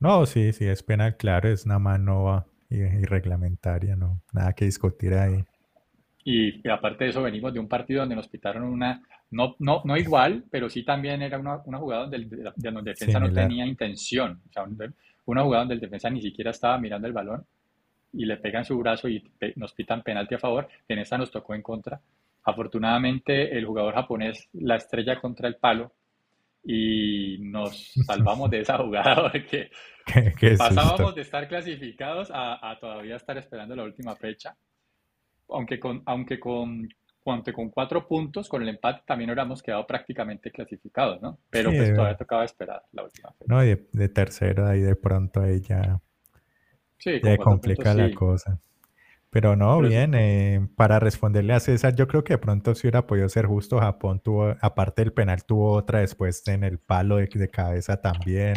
No, 0.00 0.24
sí, 0.24 0.54
sí, 0.54 0.64
es 0.64 0.82
penal, 0.82 1.18
claro, 1.18 1.50
es 1.50 1.66
una 1.66 1.78
mano 1.78 2.46
irreglamentaria, 2.70 3.94
no, 3.94 4.22
nada 4.32 4.54
que 4.54 4.64
discutir 4.64 5.12
ahí. 5.12 5.44
Y, 6.24 6.68
aparte 6.68 7.04
de 7.04 7.10
eso, 7.10 7.22
venimos 7.22 7.52
de 7.52 7.60
un 7.60 7.68
partido 7.68 8.00
donde 8.00 8.16
nos 8.16 8.28
pitaron 8.28 8.64
una, 8.64 9.02
no, 9.30 9.56
no, 9.58 9.82
no 9.84 9.96
igual, 9.96 10.44
pero 10.50 10.68
sí 10.68 10.82
también 10.82 11.22
era 11.22 11.38
una, 11.38 11.60
una 11.64 11.78
jugada 11.78 12.02
donde 12.02 12.16
el, 12.16 12.52
donde 12.56 12.90
defensa 12.90 13.18
no 13.18 13.32
tenía 13.32 13.66
intención. 13.66 14.40
O 14.48 14.52
sea, 14.52 14.64
una 15.24 15.42
jugada 15.42 15.62
donde 15.62 15.74
el 15.74 15.80
defensa 15.80 16.10
ni 16.10 16.20
siquiera 16.20 16.50
estaba 16.50 16.78
mirando 16.78 17.06
el 17.06 17.12
balón 17.12 17.44
y 18.12 18.24
le 18.24 18.36
pegan 18.38 18.64
su 18.64 18.78
brazo 18.78 19.08
y 19.08 19.22
nos 19.56 19.72
pitan 19.72 20.02
penalti 20.02 20.34
a 20.34 20.38
favor. 20.38 20.68
En 20.88 20.98
esta 20.98 21.18
nos 21.18 21.30
tocó 21.30 21.54
en 21.54 21.62
contra. 21.62 22.00
Afortunadamente, 22.44 23.56
el 23.56 23.66
jugador 23.66 23.94
japonés 23.94 24.48
la 24.54 24.76
estrella 24.76 25.20
contra 25.20 25.48
el 25.48 25.56
palo 25.56 25.92
y 26.64 27.38
nos 27.40 27.92
salvamos 28.06 28.50
de 28.50 28.60
esa 28.60 28.78
jugada 28.78 29.22
porque 29.32 29.70
pasábamos 30.56 31.14
de 31.14 31.22
estar 31.22 31.46
clasificados 31.48 32.30
a, 32.32 32.76
todavía 32.80 33.16
estar 33.16 33.36
esperando 33.36 33.76
la 33.76 33.84
última 33.84 34.16
fecha. 34.16 34.56
Aunque 35.50 35.80
con, 35.80 36.02
aunque 36.06 36.38
con, 36.38 36.88
con 37.22 37.70
cuatro 37.70 38.06
puntos, 38.06 38.48
con 38.48 38.62
el 38.62 38.68
empate 38.68 39.02
también 39.06 39.30
hubiéramos 39.30 39.62
quedado 39.62 39.86
prácticamente 39.86 40.50
clasificados, 40.50 41.20
¿no? 41.20 41.38
Pero 41.50 41.70
pues 41.70 41.94
todavía 41.94 42.16
tocaba 42.16 42.44
esperar 42.44 42.82
la 42.92 43.04
última 43.04 43.32
fecha. 43.32 43.44
No, 43.46 43.60
de, 43.60 43.86
de 43.92 44.08
tercero 44.08 44.66
ahí 44.66 44.80
de 44.80 44.96
pronto 44.96 45.40
ahí 45.40 45.60
ya, 45.60 46.00
sí, 46.98 47.20
ya 47.22 47.36
complica 47.36 47.94
la 47.94 48.12
cosa. 48.14 48.58
Pero 49.30 49.56
no, 49.56 49.80
bien, 49.80 50.14
eh, 50.14 50.66
para 50.74 50.98
responderle 51.00 51.52
a 51.52 51.60
César, 51.60 51.94
yo 51.94 52.08
creo 52.08 52.24
que 52.24 52.32
de 52.34 52.38
pronto 52.38 52.74
si 52.74 52.86
hubiera 52.86 53.06
podido 53.06 53.28
ser 53.28 53.44
justo, 53.44 53.78
Japón 53.78 54.20
tuvo, 54.20 54.56
aparte 54.62 55.02
del 55.02 55.12
penal, 55.12 55.44
tuvo 55.44 55.72
otra 55.72 56.00
después 56.00 56.46
en 56.48 56.64
el 56.64 56.78
palo 56.78 57.16
de, 57.16 57.50
cabeza 57.50 58.00
también. 58.00 58.54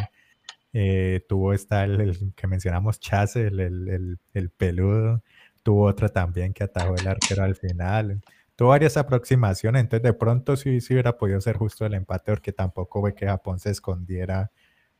Eh, 0.71 1.25
tuvo 1.27 1.51
esta, 1.51 1.83
el, 1.83 2.33
que 2.35 2.47
mencionamos, 2.47 3.01
Chase, 3.01 3.47
el, 3.47 4.17
el, 4.33 4.49
peludo. 4.51 5.21
Tuvo 5.63 5.85
otra 5.85 6.09
también 6.09 6.53
que 6.53 6.63
atajó 6.63 6.95
el 6.95 7.07
arquero 7.07 7.43
al 7.43 7.55
final. 7.55 8.21
Tuvo 8.55 8.69
varias 8.69 8.97
aproximaciones, 8.97 9.81
entonces 9.81 10.03
de 10.03 10.13
pronto 10.13 10.55
sí, 10.55 10.81
sí 10.81 10.93
hubiera 10.93 11.17
podido 11.17 11.41
ser 11.41 11.57
justo 11.57 11.85
el 11.85 11.93
empate, 11.93 12.31
porque 12.31 12.51
tampoco 12.51 13.01
ve 13.01 13.15
que 13.15 13.25
Japón 13.25 13.59
se 13.59 13.71
escondiera 13.71 14.51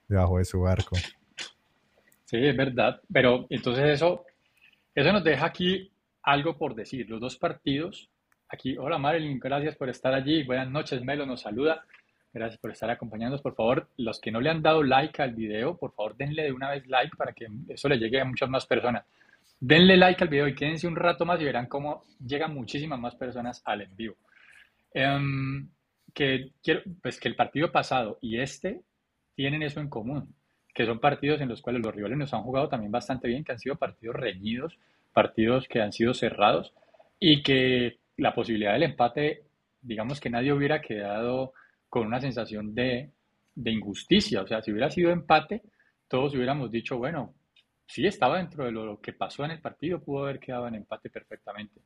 debajo 0.08 0.38
de 0.38 0.46
su 0.46 0.62
barco. 0.62 0.96
Sí, 2.26 2.38
es 2.38 2.56
verdad, 2.56 3.02
pero 3.12 3.46
entonces 3.50 3.86
eso 3.90 4.26
eso 4.94 5.14
nos 5.14 5.24
deja 5.24 5.46
aquí 5.46 5.90
algo 6.22 6.58
por 6.58 6.76
decir. 6.76 7.10
Los 7.10 7.22
dos 7.22 7.38
partidos, 7.38 8.10
aquí, 8.50 8.78
hola 8.78 8.98
Marilyn, 8.98 9.40
gracias 9.40 9.78
por 9.78 9.90
estar 9.90 10.14
allí. 10.14 10.44
Buenas 10.44 10.70
noches, 10.70 11.02
Melo 11.02 11.26
nos 11.26 11.42
saluda. 11.42 11.86
Gracias 12.34 12.60
por 12.60 12.72
estar 12.72 12.90
acompañándonos. 12.90 13.42
Por 13.42 13.56
favor, 13.56 13.88
los 13.96 14.20
que 14.20 14.32
no 14.32 14.42
le 14.42 14.50
han 14.50 14.62
dado 14.62 14.84
like 14.84 15.22
al 15.22 15.34
video, 15.34 15.78
por 15.78 15.94
favor, 15.94 16.18
denle 16.18 16.44
de 16.44 16.52
una 16.52 16.70
vez 16.70 16.86
like 16.88 17.16
para 17.16 17.32
que 17.32 17.48
eso 17.70 17.88
le 17.88 17.98
llegue 17.98 18.20
a 18.20 18.26
muchas 18.26 18.50
más 18.50 18.66
personas. 18.66 19.06
Denle 19.62 19.96
like 19.96 20.24
al 20.24 20.30
video 20.30 20.48
y 20.48 20.56
quédense 20.56 20.88
un 20.88 20.96
rato 20.96 21.26
más 21.26 21.40
y 21.40 21.46
verán 21.46 21.68
cómo 21.68 22.04
llegan 22.20 22.54
muchísimas 22.54 23.00
más 23.00 23.16
personas 23.16 23.62
al 23.64 23.82
en 23.82 23.96
vivo. 23.96 24.16
Em, 24.94 25.70
que, 26.14 26.52
quiero, 26.62 26.82
pues 27.02 27.20
que 27.20 27.30
el 27.30 27.36
partido 27.36 27.72
pasado 27.72 28.18
y 28.22 28.40
este 28.40 28.82
tienen 29.36 29.64
eso 29.64 29.80
en 29.80 29.88
común 29.88 30.34
que 30.74 30.86
son 30.86 31.00
partidos 31.00 31.42
en 31.42 31.50
los 31.50 31.62
cuales 31.62 31.82
los 31.82 31.94
rivales 31.94 32.18
nos 32.18 32.34
han 32.34 32.44
jugado 32.44 32.70
también 32.70 32.92
bastante 32.92 33.28
bien, 33.28 33.44
que 33.44 33.52
han 33.52 33.60
sido 33.60 33.76
partidos 33.76 34.16
reñidos, 34.16 34.78
partidos 35.14 35.68
que 35.68 35.82
han 35.82 35.92
sido 35.92 36.14
cerrados 36.14 36.74
y 37.20 37.44
que 37.44 37.98
la 38.18 38.34
posibilidad 38.34 38.74
del 38.74 38.84
empate, 38.84 39.44
digamos 39.82 40.20
que 40.20 40.30
nadie 40.30 40.54
hubiera 40.54 40.82
quedado 40.82 41.54
con 41.90 42.08
una 42.08 42.22
sensación 42.22 42.74
de, 42.74 43.10
de 43.56 43.72
injusticia. 43.72 44.42
O 44.42 44.48
sea, 44.48 44.62
si 44.62 44.72
hubiera 44.72 44.90
sido 44.90 45.12
empate, 45.12 45.62
todos 46.08 46.34
hubiéramos 46.36 46.72
dicho, 46.72 46.98
bueno, 46.98 47.34
sí 47.92 48.08
estaba 48.08 48.38
dentro 48.38 48.66
de 48.66 48.72
lo 48.72 49.00
que 49.02 49.14
pasó 49.14 49.46
en 49.46 49.52
el 49.52 49.60
partido, 49.60 50.02
pudo 50.02 50.24
haber 50.24 50.40
quedado 50.40 50.68
en 50.68 50.76
empate 50.76 51.10
perfectamente. 51.10 51.82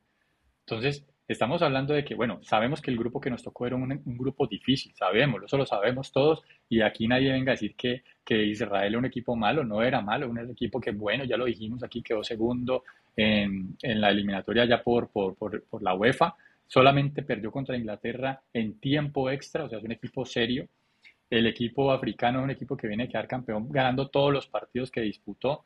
Entonces, 0.60 1.04
Estamos 1.28 1.60
hablando 1.60 1.92
de 1.92 2.04
que, 2.04 2.14
bueno, 2.14 2.38
sabemos 2.42 2.80
que 2.80 2.92
el 2.92 2.98
grupo 2.98 3.20
que 3.20 3.30
nos 3.30 3.42
tocó 3.42 3.66
era 3.66 3.74
un, 3.74 4.00
grupo 4.16 4.46
difícil, 4.46 4.94
sabemos, 4.94 5.42
eso 5.42 5.56
lo 5.56 5.66
sabemos 5.66 6.12
todos, 6.12 6.44
y 6.68 6.82
aquí 6.82 7.08
nadie 7.08 7.32
venga 7.32 7.50
a 7.50 7.54
decir 7.54 7.74
que, 7.74 8.04
que 8.24 8.44
Israel 8.44 8.92
era 8.92 8.98
un 8.98 9.06
equipo 9.06 9.34
malo, 9.34 9.64
no 9.64 9.82
era 9.82 10.00
malo, 10.00 10.30
un 10.30 10.38
equipo 10.50 10.80
que, 10.80 10.92
bueno, 10.92 11.24
ya 11.24 11.36
lo 11.36 11.46
dijimos 11.46 11.82
aquí, 11.82 12.00
quedó 12.00 12.22
segundo 12.22 12.84
en, 13.16 13.76
en 13.82 14.00
la 14.00 14.10
eliminatoria 14.10 14.66
ya 14.66 14.84
por, 14.84 15.08
por, 15.08 15.34
por, 15.34 15.64
por, 15.64 15.82
la 15.82 15.94
UEFA, 15.94 16.36
solamente 16.64 17.22
perdió 17.22 17.50
contra 17.50 17.76
Inglaterra 17.76 18.40
en 18.52 18.78
tiempo 18.78 19.28
extra, 19.28 19.64
o 19.64 19.68
sea, 19.68 19.78
es 19.78 19.84
un 19.84 19.92
equipo 19.92 20.24
serio. 20.24 20.68
El 21.28 21.48
equipo 21.48 21.90
africano 21.90 22.38
es 22.38 22.44
un 22.44 22.50
equipo 22.50 22.76
que 22.76 22.86
viene 22.86 23.04
a 23.04 23.08
quedar 23.08 23.26
campeón 23.26 23.68
ganando 23.68 24.08
todos 24.10 24.32
los 24.32 24.46
partidos 24.46 24.92
que 24.92 25.00
disputó. 25.00 25.64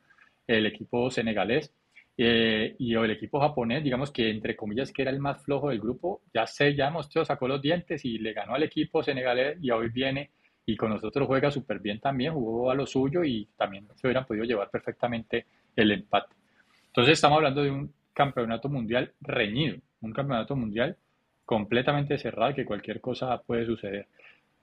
El 0.57 0.65
equipo 0.65 1.09
senegalés 1.09 1.73
eh, 2.17 2.75
y 2.77 2.93
el 2.93 3.11
equipo 3.11 3.39
japonés, 3.39 3.83
digamos 3.83 4.11
que 4.11 4.29
entre 4.29 4.55
comillas 4.55 4.91
que 4.91 5.01
era 5.01 5.11
el 5.11 5.19
más 5.19 5.43
flojo 5.43 5.69
del 5.69 5.79
grupo, 5.79 6.21
ya 6.33 6.45
se 6.45 6.75
ya 6.75 6.89
mostró, 6.89 7.23
sacó 7.23 7.47
los 7.47 7.61
dientes 7.61 8.03
y 8.05 8.17
le 8.17 8.33
ganó 8.33 8.53
al 8.53 8.63
equipo 8.63 9.01
senegalés 9.01 9.57
y 9.61 9.71
hoy 9.71 9.89
viene 9.89 10.31
y 10.65 10.75
con 10.75 10.89
nosotros 10.91 11.27
juega 11.27 11.49
súper 11.49 11.79
bien 11.79 11.99
también, 11.99 12.33
jugó 12.33 12.69
a 12.69 12.75
lo 12.75 12.85
suyo 12.85 13.23
y 13.23 13.47
también 13.57 13.87
se 13.95 14.07
hubieran 14.07 14.25
podido 14.25 14.45
llevar 14.45 14.69
perfectamente 14.69 15.45
el 15.75 15.91
empate. 15.91 16.35
Entonces 16.87 17.13
estamos 17.13 17.37
hablando 17.37 17.63
de 17.63 17.71
un 17.71 17.93
campeonato 18.13 18.69
mundial 18.69 19.13
reñido, 19.21 19.77
un 20.01 20.13
campeonato 20.13 20.55
mundial 20.55 20.97
completamente 21.45 22.17
cerrado 22.17 22.53
que 22.53 22.65
cualquier 22.65 23.01
cosa 23.01 23.41
puede 23.41 23.65
suceder. 23.65 24.07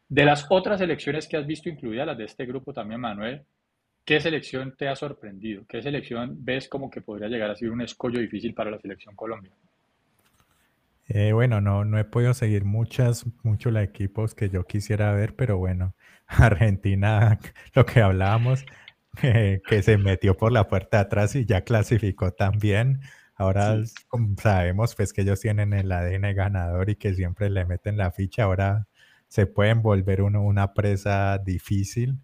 De 0.08 0.24
las 0.24 0.46
otras 0.48 0.80
elecciones 0.80 1.26
que 1.26 1.36
has 1.36 1.46
visto, 1.46 1.68
incluidas 1.68 2.06
las 2.06 2.18
de 2.18 2.24
este 2.24 2.46
grupo 2.46 2.72
también, 2.72 3.00
Manuel, 3.00 3.42
¿Qué 4.08 4.22
selección 4.22 4.74
te 4.74 4.88
ha 4.88 4.96
sorprendido? 4.96 5.66
¿Qué 5.68 5.82
selección 5.82 6.42
ves 6.42 6.66
como 6.66 6.88
que 6.88 7.02
podría 7.02 7.28
llegar 7.28 7.50
a 7.50 7.54
ser 7.54 7.70
un 7.70 7.82
escollo 7.82 8.18
difícil 8.18 8.54
para 8.54 8.70
la 8.70 8.78
selección 8.78 9.14
Colombia? 9.14 9.52
Eh, 11.08 11.32
bueno, 11.32 11.60
no, 11.60 11.84
no 11.84 11.98
he 11.98 12.06
podido 12.06 12.32
seguir 12.32 12.64
muchas, 12.64 13.26
muchos 13.42 13.70
los 13.70 13.82
equipos 13.82 14.34
que 14.34 14.48
yo 14.48 14.64
quisiera 14.64 15.12
ver, 15.12 15.36
pero 15.36 15.58
bueno, 15.58 15.94
Argentina, 16.26 17.38
lo 17.74 17.84
que 17.84 18.00
hablábamos, 18.00 18.64
que 19.20 19.82
se 19.82 19.98
metió 19.98 20.38
por 20.38 20.52
la 20.52 20.68
puerta 20.68 20.96
de 20.96 21.02
atrás 21.02 21.36
y 21.36 21.44
ya 21.44 21.60
clasificó 21.60 22.32
también. 22.32 23.02
Ahora 23.34 23.76
sabemos 24.38 24.94
pues 24.96 25.12
que 25.12 25.20
ellos 25.20 25.38
tienen 25.42 25.74
el 25.74 25.92
ADN 25.92 26.34
ganador 26.34 26.88
y 26.88 26.96
que 26.96 27.12
siempre 27.12 27.50
le 27.50 27.66
meten 27.66 27.98
la 27.98 28.10
ficha. 28.10 28.44
Ahora 28.44 28.86
se 29.26 29.44
pueden 29.44 29.82
volver 29.82 30.22
uno 30.22 30.42
una 30.42 30.72
presa 30.72 31.36
difícil 31.36 32.20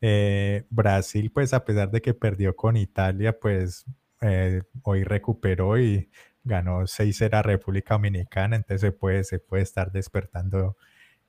eh, 0.00 0.66
Brasil, 0.70 1.30
pues 1.32 1.54
a 1.54 1.64
pesar 1.64 1.90
de 1.90 2.02
que 2.02 2.14
perdió 2.14 2.54
con 2.56 2.76
Italia, 2.76 3.38
pues 3.38 3.84
eh, 4.20 4.62
hoy 4.82 5.04
recuperó 5.04 5.78
y 5.78 6.10
ganó 6.44 6.86
6-0 6.86 7.34
a 7.34 7.42
República 7.42 7.94
Dominicana, 7.94 8.56
entonces 8.56 8.80
se 8.80 8.92
puede, 8.92 9.24
se 9.24 9.38
puede 9.38 9.62
estar 9.62 9.92
despertando 9.92 10.76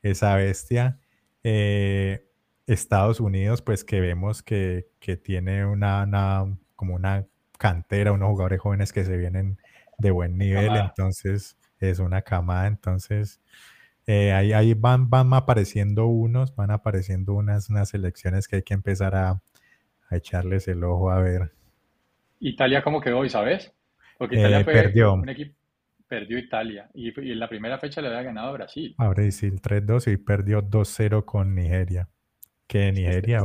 esa 0.01 0.35
bestia. 0.35 0.99
Eh, 1.43 2.27
Estados 2.67 3.19
Unidos, 3.21 3.61
pues 3.61 3.85
que 3.85 4.01
vemos 4.01 4.43
que, 4.43 4.89
tiene 5.23 5.65
una, 5.65 6.05
como 6.75 6.95
una 6.95 7.25
cantera, 7.57 8.11
unos 8.11 8.29
jugadores 8.29 8.59
jóvenes 8.59 8.91
que 8.91 9.05
se 9.05 9.15
vienen 9.17 9.57
de 9.97 10.11
buen 10.11 10.37
nivel, 10.37 10.75
entonces 10.75 11.57
es 11.79 11.99
una 11.99 12.21
camada, 12.21 12.67
entonces 12.67 13.39
eh, 14.07 14.31
ahí, 14.31 14.73
van, 14.73 15.09
van 15.09 15.33
apareciendo 15.33 16.05
unos, 16.05 16.55
van 16.55 16.71
apareciendo 16.71 17.33
unas, 17.33 17.69
unas 17.69 17.89
selecciones 17.89 18.47
que 18.47 18.57
hay 18.57 18.63
que 18.63 18.73
empezar 18.73 19.15
a, 19.15 19.41
echarles 20.09 20.69
el 20.69 20.85
ojo 20.85 21.11
a 21.11 21.19
ver. 21.19 21.51
Italia, 22.39 22.81
¿cómo 22.81 23.01
quedó 23.01 23.19
hoy, 23.19 23.29
sabes? 23.29 23.73
Porque 24.17 24.37
Italia 24.37 24.61
eh, 24.61 24.65
perdió. 24.65 25.13
un 25.13 25.27
equipo, 25.27 25.53
perdió 26.07 26.39
Italia 26.39 26.89
y, 26.93 27.09
en 27.09 27.37
la 27.37 27.49
primera 27.49 27.77
fecha 27.77 27.99
le 27.99 28.07
había 28.07 28.23
ganado 28.23 28.47
a 28.47 28.51
Brasil. 28.53 28.95
A 28.97 29.09
Brasil 29.09 29.61
3-2 29.61 30.13
y 30.13 30.15
perdió 30.15 30.61
2-0 30.61 31.25
con 31.25 31.53
Nigeria. 31.53 32.07
Que 32.65 32.93
Nigeria, 32.93 33.41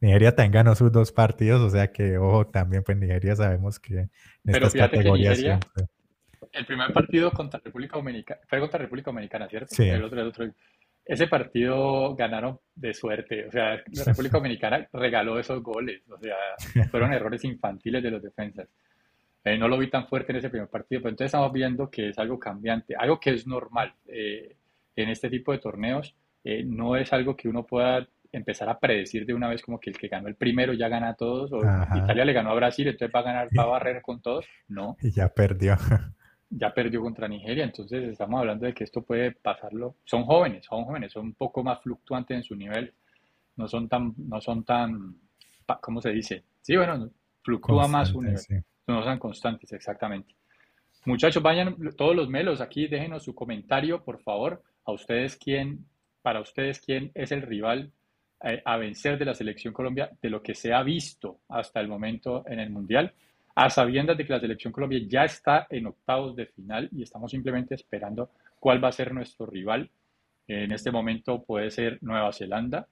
Nigeria 0.00 0.34
también 0.34 0.52
ganó 0.52 0.74
sus 0.74 0.90
dos 0.90 1.12
partidos, 1.12 1.60
o 1.60 1.70
sea 1.70 1.92
que, 1.92 2.18
ojo, 2.18 2.48
también 2.48 2.82
pues 2.82 2.98
Nigeria 2.98 3.36
sabemos 3.36 3.78
que 3.78 3.94
en 4.00 4.10
Pero 4.42 4.66
estas 4.66 4.74
categorías 4.74 5.38
siempre 5.38 5.86
el 6.52 6.66
primer 6.66 6.92
partido 6.92 7.30
contra 7.30 7.60
República 7.62 7.96
Dominicana, 7.96 8.40
fue 8.48 8.60
contra 8.60 8.78
República 8.78 9.10
Dominicana, 9.10 9.48
¿cierto? 9.48 9.74
Sí. 9.74 9.88
El 9.88 10.04
otro, 10.04 10.20
el 10.20 10.28
otro. 10.28 10.50
Ese 11.04 11.28
partido 11.28 12.16
ganaron 12.16 12.58
de 12.74 12.92
suerte, 12.92 13.46
o 13.46 13.52
sea, 13.52 13.76
la 13.92 14.04
República 14.04 14.38
Dominicana 14.38 14.88
regaló 14.92 15.38
esos 15.38 15.62
goles, 15.62 16.02
o 16.08 16.18
sea, 16.18 16.36
fueron 16.90 17.12
errores 17.12 17.44
infantiles 17.44 18.02
de 18.02 18.10
los 18.10 18.22
defensas. 18.22 18.68
Eh, 19.44 19.56
no 19.56 19.68
lo 19.68 19.78
vi 19.78 19.88
tan 19.88 20.08
fuerte 20.08 20.32
en 20.32 20.38
ese 20.38 20.50
primer 20.50 20.68
partido, 20.68 21.02
pero 21.02 21.10
entonces 21.10 21.26
estamos 21.26 21.52
viendo 21.52 21.88
que 21.88 22.08
es 22.08 22.18
algo 22.18 22.40
cambiante, 22.40 22.96
algo 22.98 23.20
que 23.20 23.30
es 23.30 23.46
normal 23.46 23.94
eh, 24.08 24.56
en 24.96 25.08
este 25.08 25.30
tipo 25.30 25.52
de 25.52 25.58
torneos, 25.58 26.16
eh, 26.42 26.64
no 26.64 26.96
es 26.96 27.12
algo 27.12 27.36
que 27.36 27.48
uno 27.48 27.64
pueda 27.64 28.08
empezar 28.32 28.68
a 28.68 28.80
predecir 28.80 29.24
de 29.24 29.34
una 29.34 29.48
vez 29.48 29.62
como 29.62 29.78
que 29.78 29.90
el 29.90 29.98
que 29.98 30.08
ganó 30.08 30.26
el 30.26 30.34
primero 30.34 30.72
ya 30.72 30.88
gana 30.88 31.10
a 31.10 31.14
todos, 31.14 31.52
o 31.52 31.60
Italia 31.60 32.24
le 32.24 32.32
ganó 32.32 32.50
a 32.50 32.54
Brasil, 32.54 32.88
entonces 32.88 33.14
va 33.14 33.20
a 33.20 33.22
ganar, 33.22 33.48
va 33.56 33.62
a 33.62 33.66
barrer 33.66 34.02
con 34.02 34.20
todos, 34.20 34.46
no. 34.66 34.96
Y 35.00 35.12
ya 35.12 35.28
perdió 35.28 35.76
ya 36.48 36.72
perdió 36.72 37.00
contra 37.00 37.28
Nigeria, 37.28 37.64
entonces 37.64 38.04
estamos 38.04 38.40
hablando 38.40 38.66
de 38.66 38.74
que 38.74 38.84
esto 38.84 39.02
puede 39.02 39.32
pasarlo. 39.32 39.96
Son 40.04 40.24
jóvenes, 40.24 40.64
son 40.64 40.84
jóvenes, 40.84 41.12
son 41.12 41.26
un 41.26 41.34
poco 41.34 41.62
más 41.62 41.80
fluctuantes 41.80 42.36
en 42.36 42.42
su 42.42 42.54
nivel, 42.54 42.92
no 43.56 43.66
son 43.66 43.88
tan, 43.88 44.14
no 44.16 44.40
son 44.40 44.64
tan, 44.64 45.16
¿cómo 45.80 46.00
se 46.00 46.10
dice? 46.10 46.44
Sí, 46.60 46.76
bueno, 46.76 47.10
fluctúa 47.42 47.88
más 47.88 48.08
su 48.08 48.22
nivel, 48.22 48.64
no 48.86 49.02
son 49.02 49.18
constantes, 49.18 49.72
exactamente. 49.72 50.34
Muchachos, 51.04 51.42
vayan 51.42 51.76
todos 51.96 52.16
los 52.16 52.28
melos 52.28 52.60
aquí, 52.60 52.88
déjenos 52.88 53.22
su 53.22 53.34
comentario, 53.34 54.02
por 54.02 54.20
favor, 54.20 54.62
a 54.84 54.92
ustedes 54.92 55.36
quién, 55.36 55.86
para 56.22 56.40
ustedes 56.40 56.80
quién 56.80 57.12
es 57.14 57.30
el 57.30 57.42
rival 57.42 57.92
eh, 58.42 58.60
a 58.64 58.76
vencer 58.76 59.16
de 59.18 59.24
la 59.24 59.34
selección 59.34 59.72
Colombia 59.72 60.10
de 60.20 60.30
lo 60.30 60.42
que 60.42 60.54
se 60.54 60.74
ha 60.74 60.82
visto 60.82 61.40
hasta 61.48 61.80
el 61.80 61.88
momento 61.88 62.44
en 62.46 62.60
el 62.60 62.70
Mundial. 62.70 63.14
A 63.56 63.70
sabiendas 63.70 64.16
de 64.16 64.24
que 64.26 64.32
la 64.32 64.40
selección 64.40 64.72
Colombia 64.72 65.00
ya 65.08 65.24
está 65.24 65.66
en 65.70 65.86
octavos 65.86 66.36
de 66.36 66.46
final 66.46 66.88
y 66.92 67.02
estamos 67.02 67.30
simplemente 67.30 67.74
esperando 67.74 68.30
cuál 68.60 68.82
va 68.82 68.88
a 68.88 68.92
ser 68.92 69.12
nuestro 69.12 69.46
rival. 69.46 69.90
En 70.46 70.70
este 70.72 70.92
momento 70.92 71.42
puede 71.42 71.70
ser 71.70 71.98
Nueva 72.02 72.32
Zelanda, 72.32 72.86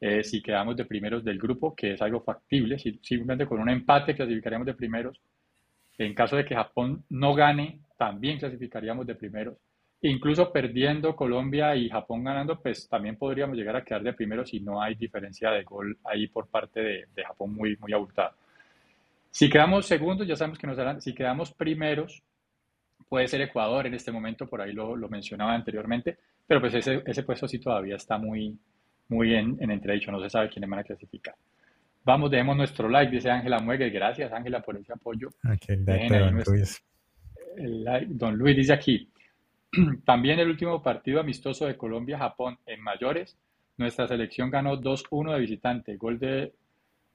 eh, 0.00 0.22
si 0.22 0.42
quedamos 0.42 0.76
de 0.76 0.84
primeros 0.84 1.24
del 1.24 1.38
grupo, 1.38 1.74
que 1.74 1.94
es 1.94 2.02
algo 2.02 2.20
factible, 2.20 2.78
si 2.78 2.98
simplemente 3.02 3.46
con 3.46 3.60
un 3.60 3.70
empate 3.70 4.14
clasificaríamos 4.14 4.66
de 4.66 4.74
primeros. 4.74 5.20
En 5.96 6.14
caso 6.14 6.36
de 6.36 6.44
que 6.44 6.54
Japón 6.54 7.04
no 7.08 7.34
gane, 7.34 7.80
también 7.96 8.38
clasificaríamos 8.38 9.06
de 9.06 9.14
primeros. 9.14 9.56
Incluso 10.02 10.52
perdiendo 10.52 11.14
Colombia 11.16 11.74
y 11.76 11.88
Japón 11.88 12.24
ganando, 12.24 12.60
pues 12.60 12.88
también 12.88 13.16
podríamos 13.16 13.56
llegar 13.56 13.76
a 13.76 13.84
quedar 13.84 14.02
de 14.02 14.12
primeros 14.12 14.50
si 14.50 14.60
no 14.60 14.82
hay 14.82 14.96
diferencia 14.96 15.50
de 15.52 15.62
gol 15.62 15.96
ahí 16.04 16.26
por 16.26 16.48
parte 16.48 16.80
de, 16.80 17.24
Japón 17.24 17.54
muy, 17.54 17.76
muy 17.76 17.92
abultada. 17.92 18.34
Si 19.32 19.48
quedamos 19.48 19.86
segundos, 19.86 20.26
ya 20.28 20.36
sabemos 20.36 20.58
que 20.58 20.66
nos 20.66 20.78
harán, 20.78 21.00
si 21.00 21.14
quedamos 21.14 21.52
primeros, 21.52 22.22
puede 23.08 23.26
ser 23.26 23.40
Ecuador 23.40 23.86
en 23.86 23.94
este 23.94 24.12
momento, 24.12 24.46
por 24.46 24.60
ahí 24.60 24.72
lo, 24.72 24.94
lo 24.94 25.08
mencionaba 25.08 25.54
anteriormente, 25.54 26.18
pero 26.46 26.60
pues 26.60 26.74
ese, 26.74 27.02
ese, 27.06 27.22
puesto 27.22 27.48
sí 27.48 27.58
todavía 27.58 27.96
está 27.96 28.18
muy, 28.18 28.56
muy 29.08 29.34
en, 29.34 29.56
en 29.58 29.70
entredicho, 29.70 30.12
no 30.12 30.20
se 30.20 30.30
sabe 30.30 30.50
quiénes 30.50 30.68
van 30.68 30.80
a 30.80 30.84
clasificar. 30.84 31.34
Vamos, 32.04 32.30
dejemos 32.30 32.56
nuestro 32.56 32.88
like, 32.88 33.10
dice 33.10 33.30
Ángela 33.30 33.60
Muegue. 33.60 33.88
Gracias, 33.90 34.32
Ángela, 34.32 34.60
por 34.60 34.76
ese 34.76 34.92
apoyo. 34.92 35.30
El 35.68 35.84
de 35.84 36.18
don 36.18 36.34
nuestro, 36.34 36.54
Luis. 36.54 36.84
like. 37.56 38.06
Don 38.10 38.36
Luis 38.36 38.56
dice 38.56 38.72
aquí, 38.72 39.08
también 40.04 40.38
el 40.40 40.50
último 40.50 40.82
partido 40.82 41.20
amistoso 41.20 41.66
de 41.66 41.76
Colombia-Japón 41.76 42.58
en 42.66 42.82
mayores, 42.82 43.38
nuestra 43.76 44.08
selección 44.08 44.50
ganó 44.50 44.80
2-1 44.80 45.32
de 45.32 45.40
visitante, 45.40 45.96
gol 45.96 46.18
de, 46.18 46.52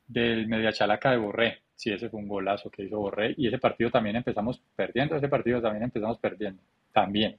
del 0.07 0.47
Mediachalaca 0.47 1.11
de 1.11 1.17
Borré. 1.17 1.61
Sí, 1.77 1.91
ese 1.91 2.09
fue 2.09 2.19
un 2.19 2.27
golazo 2.27 2.71
que 2.71 2.83
hizo 2.83 2.97
Borré. 2.97 3.35
Y 3.37 3.47
ese 3.47 3.59
partido 3.59 3.91
también 3.91 4.15
empezamos 4.15 4.59
perdiendo. 4.75 5.15
Ese 5.15 5.29
partido 5.29 5.61
también 5.61 5.83
empezamos 5.83 6.17
perdiendo. 6.17 6.59
También. 6.91 7.37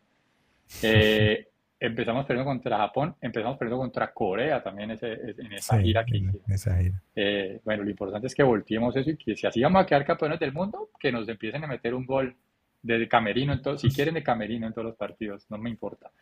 Eh, 0.80 1.48
empezamos 1.80 2.24
perdiendo 2.24 2.48
contra 2.48 2.78
Japón. 2.78 3.16
Empezamos 3.20 3.58
perdiendo 3.58 3.82
contra 3.82 4.12
Corea 4.12 4.62
también 4.62 4.92
ese, 4.92 5.12
en 5.12 5.52
esa 5.54 5.76
Sí, 5.76 5.82
gira 5.82 6.04
que 6.04 6.16
hicimos. 6.18 6.36
esa 6.48 6.78
gira. 6.78 7.02
Eh, 7.16 7.60
bueno, 7.64 7.82
lo 7.82 7.90
importante 7.90 8.28
es 8.28 8.34
que 8.34 8.44
volteemos 8.44 8.94
eso 8.94 9.10
y 9.10 9.16
que 9.16 9.34
si 9.34 9.44
así 9.48 9.60
vamos 9.60 9.82
a 9.82 9.86
quedar 9.86 10.04
campeones 10.04 10.38
del 10.38 10.52
mundo, 10.52 10.90
que 11.00 11.10
nos 11.10 11.28
empiecen 11.28 11.64
a 11.64 11.66
meter 11.66 11.92
un 11.92 12.06
gol 12.06 12.32
de 12.80 13.08
camerino 13.08 13.52
en 13.52 13.60
todo, 13.60 13.76
si 13.76 13.90
quieren 13.90 14.14
de 14.14 14.22
camerino 14.22 14.68
en 14.68 14.72
todos 14.72 14.86
los 14.86 14.96
partidos, 14.96 15.46
no 15.50 15.58
me 15.58 15.68
importa. 15.68 16.12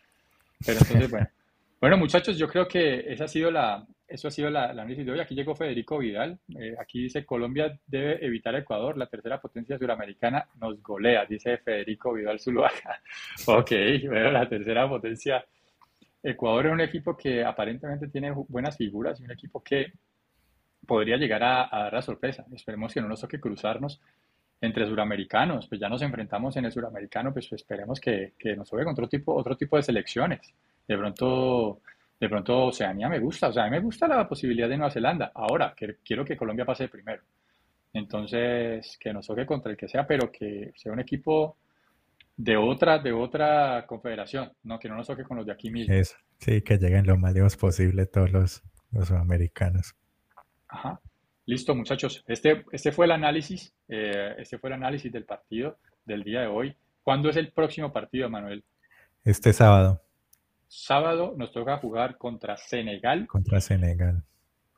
Pero 0.64 0.78
entonces, 0.78 1.10
bueno. 1.10 1.28
Bueno, 1.78 1.98
muchachos, 1.98 2.38
yo 2.38 2.48
creo 2.48 2.66
que 2.66 3.12
esa 3.12 3.24
ha 3.24 3.28
sido 3.28 3.50
la, 3.50 3.86
eso 4.08 4.28
ha 4.28 4.30
sido 4.30 4.50
la, 4.50 4.72
la 4.72 4.82
análisis 4.82 5.04
de 5.04 5.12
hoy. 5.12 5.20
Aquí 5.20 5.34
llegó 5.34 5.54
Federico 5.54 5.98
Vidal. 5.98 6.38
Eh, 6.58 6.74
aquí 6.78 7.02
dice, 7.02 7.24
Colombia 7.24 7.78
debe 7.86 8.24
evitar 8.24 8.54
a 8.54 8.58
Ecuador. 8.58 8.96
La 8.96 9.06
tercera 9.06 9.40
potencia 9.40 9.78
suramericana 9.78 10.46
nos 10.60 10.82
golea, 10.82 11.24
dice 11.26 11.58
Federico 11.58 12.12
Vidal 12.12 12.40
Zuluaga. 12.40 13.00
Ok, 13.46 13.70
bueno, 14.08 14.30
la 14.30 14.48
tercera 14.48 14.88
potencia. 14.88 15.44
Ecuador 16.22 16.66
es 16.66 16.72
un 16.72 16.80
equipo 16.80 17.16
que 17.16 17.44
aparentemente 17.44 18.08
tiene 18.08 18.32
buenas 18.32 18.76
figuras 18.76 19.20
y 19.20 19.24
un 19.24 19.30
equipo 19.30 19.62
que 19.62 19.92
podría 20.86 21.16
llegar 21.16 21.42
a, 21.42 21.68
a 21.70 21.84
dar 21.84 21.92
la 21.94 22.02
sorpresa. 22.02 22.44
Esperemos 22.52 22.92
que 22.92 23.00
no 23.00 23.08
nos 23.08 23.20
toque 23.20 23.40
cruzarnos 23.40 24.00
entre 24.60 24.86
suramericanos. 24.86 25.66
Pues 25.68 25.80
ya 25.80 25.88
nos 25.88 26.02
enfrentamos 26.02 26.56
en 26.56 26.64
el 26.64 26.72
suramericano, 26.72 27.32
pues 27.32 27.52
esperemos 27.52 28.00
que, 28.00 28.34
que 28.38 28.56
nos 28.56 28.68
toque 28.68 28.84
contra 28.84 29.04
otro 29.04 29.18
tipo, 29.18 29.34
otro 29.34 29.56
tipo 29.56 29.76
de 29.76 29.82
selecciones. 29.82 30.54
De 30.86 30.96
pronto, 30.96 31.80
de 32.18 32.28
pronto 32.28 32.66
Oceanía 32.66 33.08
me 33.08 33.18
gusta, 33.18 33.48
o 33.48 33.52
sea, 33.52 33.64
a 33.64 33.66
mí 33.66 33.72
me 33.72 33.82
gusta 33.82 34.08
la 34.08 34.26
posibilidad 34.26 34.68
de 34.68 34.76
Nueva 34.76 34.90
Zelanda. 34.90 35.32
Ahora, 35.34 35.74
que, 35.76 35.98
quiero 36.04 36.24
que 36.24 36.36
Colombia 36.36 36.64
pase 36.64 36.88
primero. 36.88 37.22
Entonces, 37.92 38.96
que 38.98 39.12
nos 39.12 39.26
toque 39.26 39.46
contra 39.46 39.70
el 39.70 39.76
que 39.76 39.88
sea, 39.88 40.06
pero 40.06 40.30
que 40.30 40.72
sea 40.76 40.92
un 40.92 41.00
equipo 41.00 41.56
de 42.36 42.56
otra, 42.56 42.98
de 42.98 43.12
otra 43.12 43.84
confederación, 43.86 44.52
no 44.64 44.78
que 44.78 44.88
no 44.88 44.96
nos 44.96 45.06
toque 45.06 45.24
con 45.24 45.38
los 45.38 45.46
de 45.46 45.52
aquí 45.52 45.70
mismo. 45.70 45.94
Eso. 45.94 46.16
Sí, 46.38 46.62
que 46.62 46.78
lleguen 46.78 47.06
lo 47.06 47.16
más 47.16 47.34
lejos 47.34 47.56
posible 47.56 48.06
todos 48.06 48.30
los, 48.30 48.62
los 48.92 49.08
sudamericanos. 49.08 49.94
Ajá. 50.68 51.00
Listo, 51.46 51.74
muchachos. 51.74 52.24
Este, 52.26 52.64
este 52.72 52.92
fue 52.92 53.06
el 53.06 53.12
análisis, 53.12 53.72
eh, 53.88 54.34
este 54.38 54.58
fue 54.58 54.70
el 54.70 54.74
análisis 54.74 55.12
del 55.12 55.24
partido 55.24 55.78
del 56.04 56.24
día 56.24 56.40
de 56.40 56.46
hoy. 56.48 56.76
¿Cuándo 57.02 57.30
es 57.30 57.36
el 57.36 57.52
próximo 57.52 57.92
partido, 57.92 58.28
Manuel? 58.28 58.64
Este 59.24 59.52
sábado 59.52 60.05
Sábado 60.68 61.34
nos 61.36 61.52
toca 61.52 61.78
jugar 61.78 62.18
contra 62.18 62.56
Senegal. 62.56 63.26
contra 63.26 63.60
Senegal. 63.60 64.22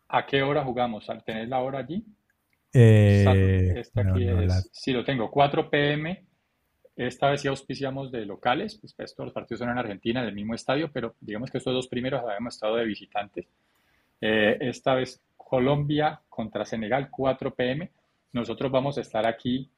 ¿A 0.08 0.26
qué 0.26 0.42
hora 0.42 0.64
jugamos? 0.64 1.06
¿Tenés 1.24 1.48
la 1.48 1.60
hora 1.60 1.80
allí? 1.80 2.04
Eh, 2.72 3.74
Esta 3.76 4.02
aquí 4.02 4.24
no, 4.26 4.42
es, 4.42 4.70
sí 4.72 4.92
lo 4.92 5.04
tengo, 5.04 5.30
4 5.30 5.70
pm. 5.70 6.24
Esta 6.96 7.30
vez 7.30 7.42
sí 7.42 7.48
auspiciamos 7.48 8.10
de 8.10 8.26
locales, 8.26 8.76
pues, 8.76 8.92
pues, 8.92 9.14
todos 9.14 9.26
los 9.26 9.34
partidos 9.34 9.60
son 9.60 9.70
en 9.70 9.78
Argentina, 9.78 10.20
en 10.20 10.28
el 10.28 10.34
mismo 10.34 10.54
estadio, 10.54 10.90
pero 10.92 11.14
digamos 11.20 11.50
que 11.50 11.58
estos 11.58 11.72
dos 11.72 11.86
primeros 11.86 12.22
habíamos 12.24 12.54
estado 12.54 12.76
de 12.76 12.84
visitantes. 12.84 13.46
Eh, 14.20 14.56
esta 14.60 14.94
vez 14.94 15.20
Colombia 15.36 16.20
contra 16.28 16.64
Senegal, 16.64 17.08
4 17.10 17.54
pm. 17.54 17.90
Nosotros 18.32 18.70
vamos 18.70 18.98
a 18.98 19.00
estar 19.00 19.26
aquí 19.26 19.70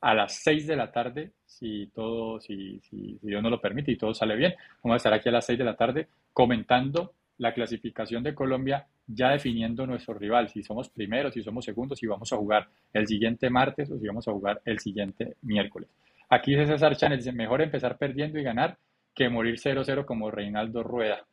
a 0.00 0.14
las 0.14 0.42
6 0.42 0.66
de 0.66 0.76
la 0.76 0.92
tarde, 0.92 1.32
si 1.44 1.88
todo, 1.94 2.40
si, 2.40 2.80
si, 2.80 3.18
si 3.18 3.26
Dios 3.26 3.42
nos 3.42 3.50
lo 3.50 3.60
permite 3.60 3.92
y 3.92 3.96
todo 3.96 4.14
sale 4.14 4.36
bien. 4.36 4.54
Vamos 4.82 4.94
a 4.94 4.96
estar 4.98 5.12
aquí 5.12 5.28
a 5.28 5.32
las 5.32 5.46
6 5.46 5.58
de 5.58 5.64
la 5.64 5.76
tarde 5.76 6.08
comentando 6.32 7.14
la 7.38 7.54
clasificación 7.54 8.22
de 8.22 8.34
Colombia, 8.34 8.86
ya 9.06 9.30
definiendo 9.30 9.86
nuestro 9.86 10.14
rival, 10.14 10.48
si 10.48 10.62
somos 10.62 10.88
primeros, 10.88 11.32
si 11.32 11.42
somos 11.42 11.64
segundos, 11.64 11.98
si 11.98 12.06
vamos 12.06 12.32
a 12.32 12.36
jugar 12.36 12.68
el 12.92 13.06
siguiente 13.06 13.48
martes 13.48 13.90
o 13.90 13.98
si 13.98 14.06
vamos 14.06 14.26
a 14.28 14.32
jugar 14.32 14.60
el 14.64 14.78
siguiente 14.80 15.36
miércoles. 15.42 15.88
Aquí 16.28 16.54
dice 16.54 16.66
César 16.66 16.96
Chávez, 16.96 17.18
dice, 17.18 17.32
mejor 17.32 17.62
empezar 17.62 17.96
perdiendo 17.96 18.38
y 18.38 18.42
ganar 18.42 18.76
que 19.14 19.28
morir 19.28 19.56
0-0 19.58 20.04
como 20.04 20.30
Reinaldo 20.30 20.82
Rueda. 20.82 21.24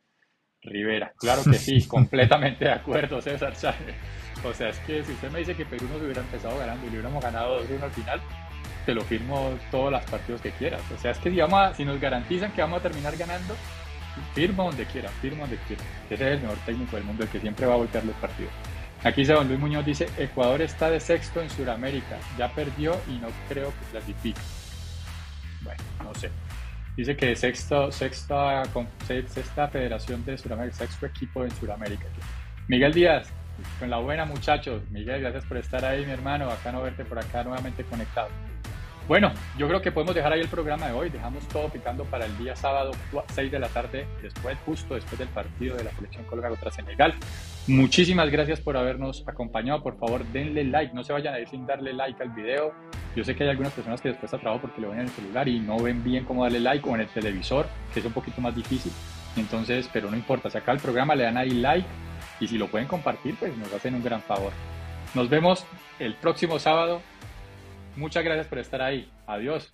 Rivera, 0.62 1.12
claro 1.16 1.42
que 1.44 1.58
sí, 1.58 1.86
completamente 1.88 2.64
de 2.64 2.72
acuerdo, 2.72 3.20
César 3.20 3.54
Chávez. 3.54 3.94
O 4.44 4.52
sea, 4.52 4.70
es 4.70 4.78
que 4.80 5.02
si 5.04 5.12
usted 5.12 5.30
me 5.30 5.40
dice 5.40 5.54
que 5.54 5.66
Perú 5.66 5.86
nos 5.92 6.02
hubiera 6.02 6.22
empezado 6.22 6.58
ganando 6.58 6.86
y 6.86 6.90
le 6.90 6.96
hubiéramos 6.96 7.22
ganado 7.22 7.62
2-1 7.62 7.82
al 7.82 7.90
final, 7.90 8.20
te 8.86 8.94
lo 8.94 9.02
firmo 9.02 9.50
todos 9.70 9.92
los 9.92 10.02
partidos 10.04 10.40
que 10.40 10.52
quieras. 10.52 10.80
O 10.96 10.98
sea, 10.98 11.10
es 11.10 11.18
que 11.18 11.30
si, 11.30 11.36
vamos 11.36 11.60
a- 11.60 11.74
si 11.74 11.84
nos 11.84 12.00
garantizan 12.00 12.52
que 12.52 12.62
vamos 12.62 12.78
a 12.80 12.82
terminar 12.84 13.14
ganando, 13.16 13.54
firma 14.34 14.64
donde 14.64 14.86
quiera, 14.86 15.10
firma 15.20 15.40
donde 15.40 15.58
quiera. 15.66 15.82
Ese 16.08 16.14
es 16.14 16.20
el 16.36 16.40
mejor 16.40 16.56
técnico 16.64 16.96
del 16.96 17.04
mundo, 17.04 17.24
el 17.24 17.28
que 17.28 17.40
siempre 17.40 17.66
va 17.66 17.74
a 17.74 17.76
voltear 17.76 18.04
los 18.04 18.14
partidos. 18.16 18.52
Aquí 19.04 19.24
don 19.24 19.46
Luis 19.46 19.60
Muñoz, 19.60 19.84
dice, 19.84 20.08
Ecuador 20.16 20.62
está 20.62 20.88
de 20.90 21.00
sexto 21.00 21.42
en 21.42 21.50
Sudamérica, 21.50 22.16
ya 22.38 22.48
perdió 22.52 22.98
y 23.08 23.18
no 23.18 23.28
creo 23.48 23.68
que 23.70 23.90
clasifique. 23.90 24.40
Bueno, 25.62 25.82
no 26.02 26.14
sé. 26.14 26.30
Dice 26.96 27.14
que 27.14 27.36
sexto, 27.36 27.92
sexta, 27.92 28.62
sexta 29.06 29.68
federación 29.68 30.24
de 30.24 30.38
Sudamérica, 30.38 30.76
sexto 30.78 31.04
equipo 31.06 31.44
en 31.44 31.50
Sudamérica. 31.50 32.06
Miguel 32.68 32.94
Díaz, 32.94 33.28
con 33.78 33.90
la 33.90 33.98
buena 33.98 34.24
muchachos. 34.24 34.82
Miguel, 34.90 35.20
gracias 35.20 35.44
por 35.44 35.58
estar 35.58 35.84
ahí, 35.84 36.06
mi 36.06 36.12
hermano. 36.12 36.46
Bacano 36.46 36.82
verte 36.82 37.04
por 37.04 37.18
acá 37.18 37.44
nuevamente 37.44 37.84
conectado. 37.84 38.28
Bueno, 39.08 39.30
yo 39.56 39.68
creo 39.68 39.80
que 39.80 39.92
podemos 39.92 40.16
dejar 40.16 40.32
ahí 40.32 40.40
el 40.40 40.48
programa 40.48 40.88
de 40.88 40.92
hoy. 40.92 41.10
Dejamos 41.10 41.46
todo 41.46 41.68
picando 41.68 42.04
para 42.04 42.26
el 42.26 42.36
día 42.38 42.56
sábado, 42.56 42.90
6 43.34 43.52
de 43.52 43.58
la 43.60 43.68
tarde, 43.68 44.04
después, 44.20 44.58
justo 44.66 44.94
después 44.94 45.16
del 45.16 45.28
partido 45.28 45.76
de 45.76 45.84
la 45.84 45.92
selección 45.92 46.24
Colombia 46.24 46.50
contra 46.50 46.72
Senegal. 46.72 47.14
Muchísimas 47.68 48.30
gracias 48.30 48.60
por 48.60 48.76
habernos 48.76 49.22
acompañado. 49.28 49.80
Por 49.80 49.96
favor, 49.96 50.24
denle 50.26 50.64
like. 50.64 50.92
No 50.92 51.04
se 51.04 51.12
vayan 51.12 51.34
a 51.34 51.38
ir 51.38 51.48
sin 51.48 51.66
darle 51.66 51.92
like 51.92 52.20
al 52.20 52.30
video. 52.30 52.74
Yo 53.14 53.22
sé 53.22 53.36
que 53.36 53.44
hay 53.44 53.50
algunas 53.50 53.72
personas 53.72 54.00
que 54.00 54.08
después 54.08 54.34
a 54.34 54.38
trabajo 54.38 54.62
porque 54.62 54.80
lo 54.80 54.90
ven 54.90 54.98
en 54.98 55.04
el 55.06 55.10
celular 55.10 55.46
y 55.46 55.60
no 55.60 55.78
ven 55.78 56.02
bien 56.02 56.24
cómo 56.24 56.42
darle 56.42 56.58
like 56.58 56.88
o 56.88 56.94
en 56.96 57.02
el 57.02 57.08
televisor, 57.08 57.66
que 57.94 58.00
es 58.00 58.06
un 58.06 58.12
poquito 58.12 58.40
más 58.40 58.56
difícil. 58.56 58.92
Entonces, 59.36 59.88
pero 59.92 60.10
no 60.10 60.16
importa. 60.16 60.50
Si 60.50 60.58
acá 60.58 60.72
el 60.72 60.80
programa 60.80 61.14
le 61.14 61.22
dan 61.22 61.36
ahí 61.36 61.50
like 61.50 61.86
y 62.40 62.48
si 62.48 62.58
lo 62.58 62.66
pueden 62.66 62.88
compartir, 62.88 63.36
pues 63.38 63.56
nos 63.56 63.72
hacen 63.72 63.94
un 63.94 64.02
gran 64.02 64.20
favor. 64.20 64.52
Nos 65.14 65.28
vemos 65.28 65.64
el 66.00 66.14
próximo 66.14 66.58
sábado. 66.58 67.00
Muchas 67.96 68.22
gracias 68.22 68.46
por 68.46 68.58
estar 68.58 68.82
ahí. 68.82 69.10
Adiós. 69.26 69.72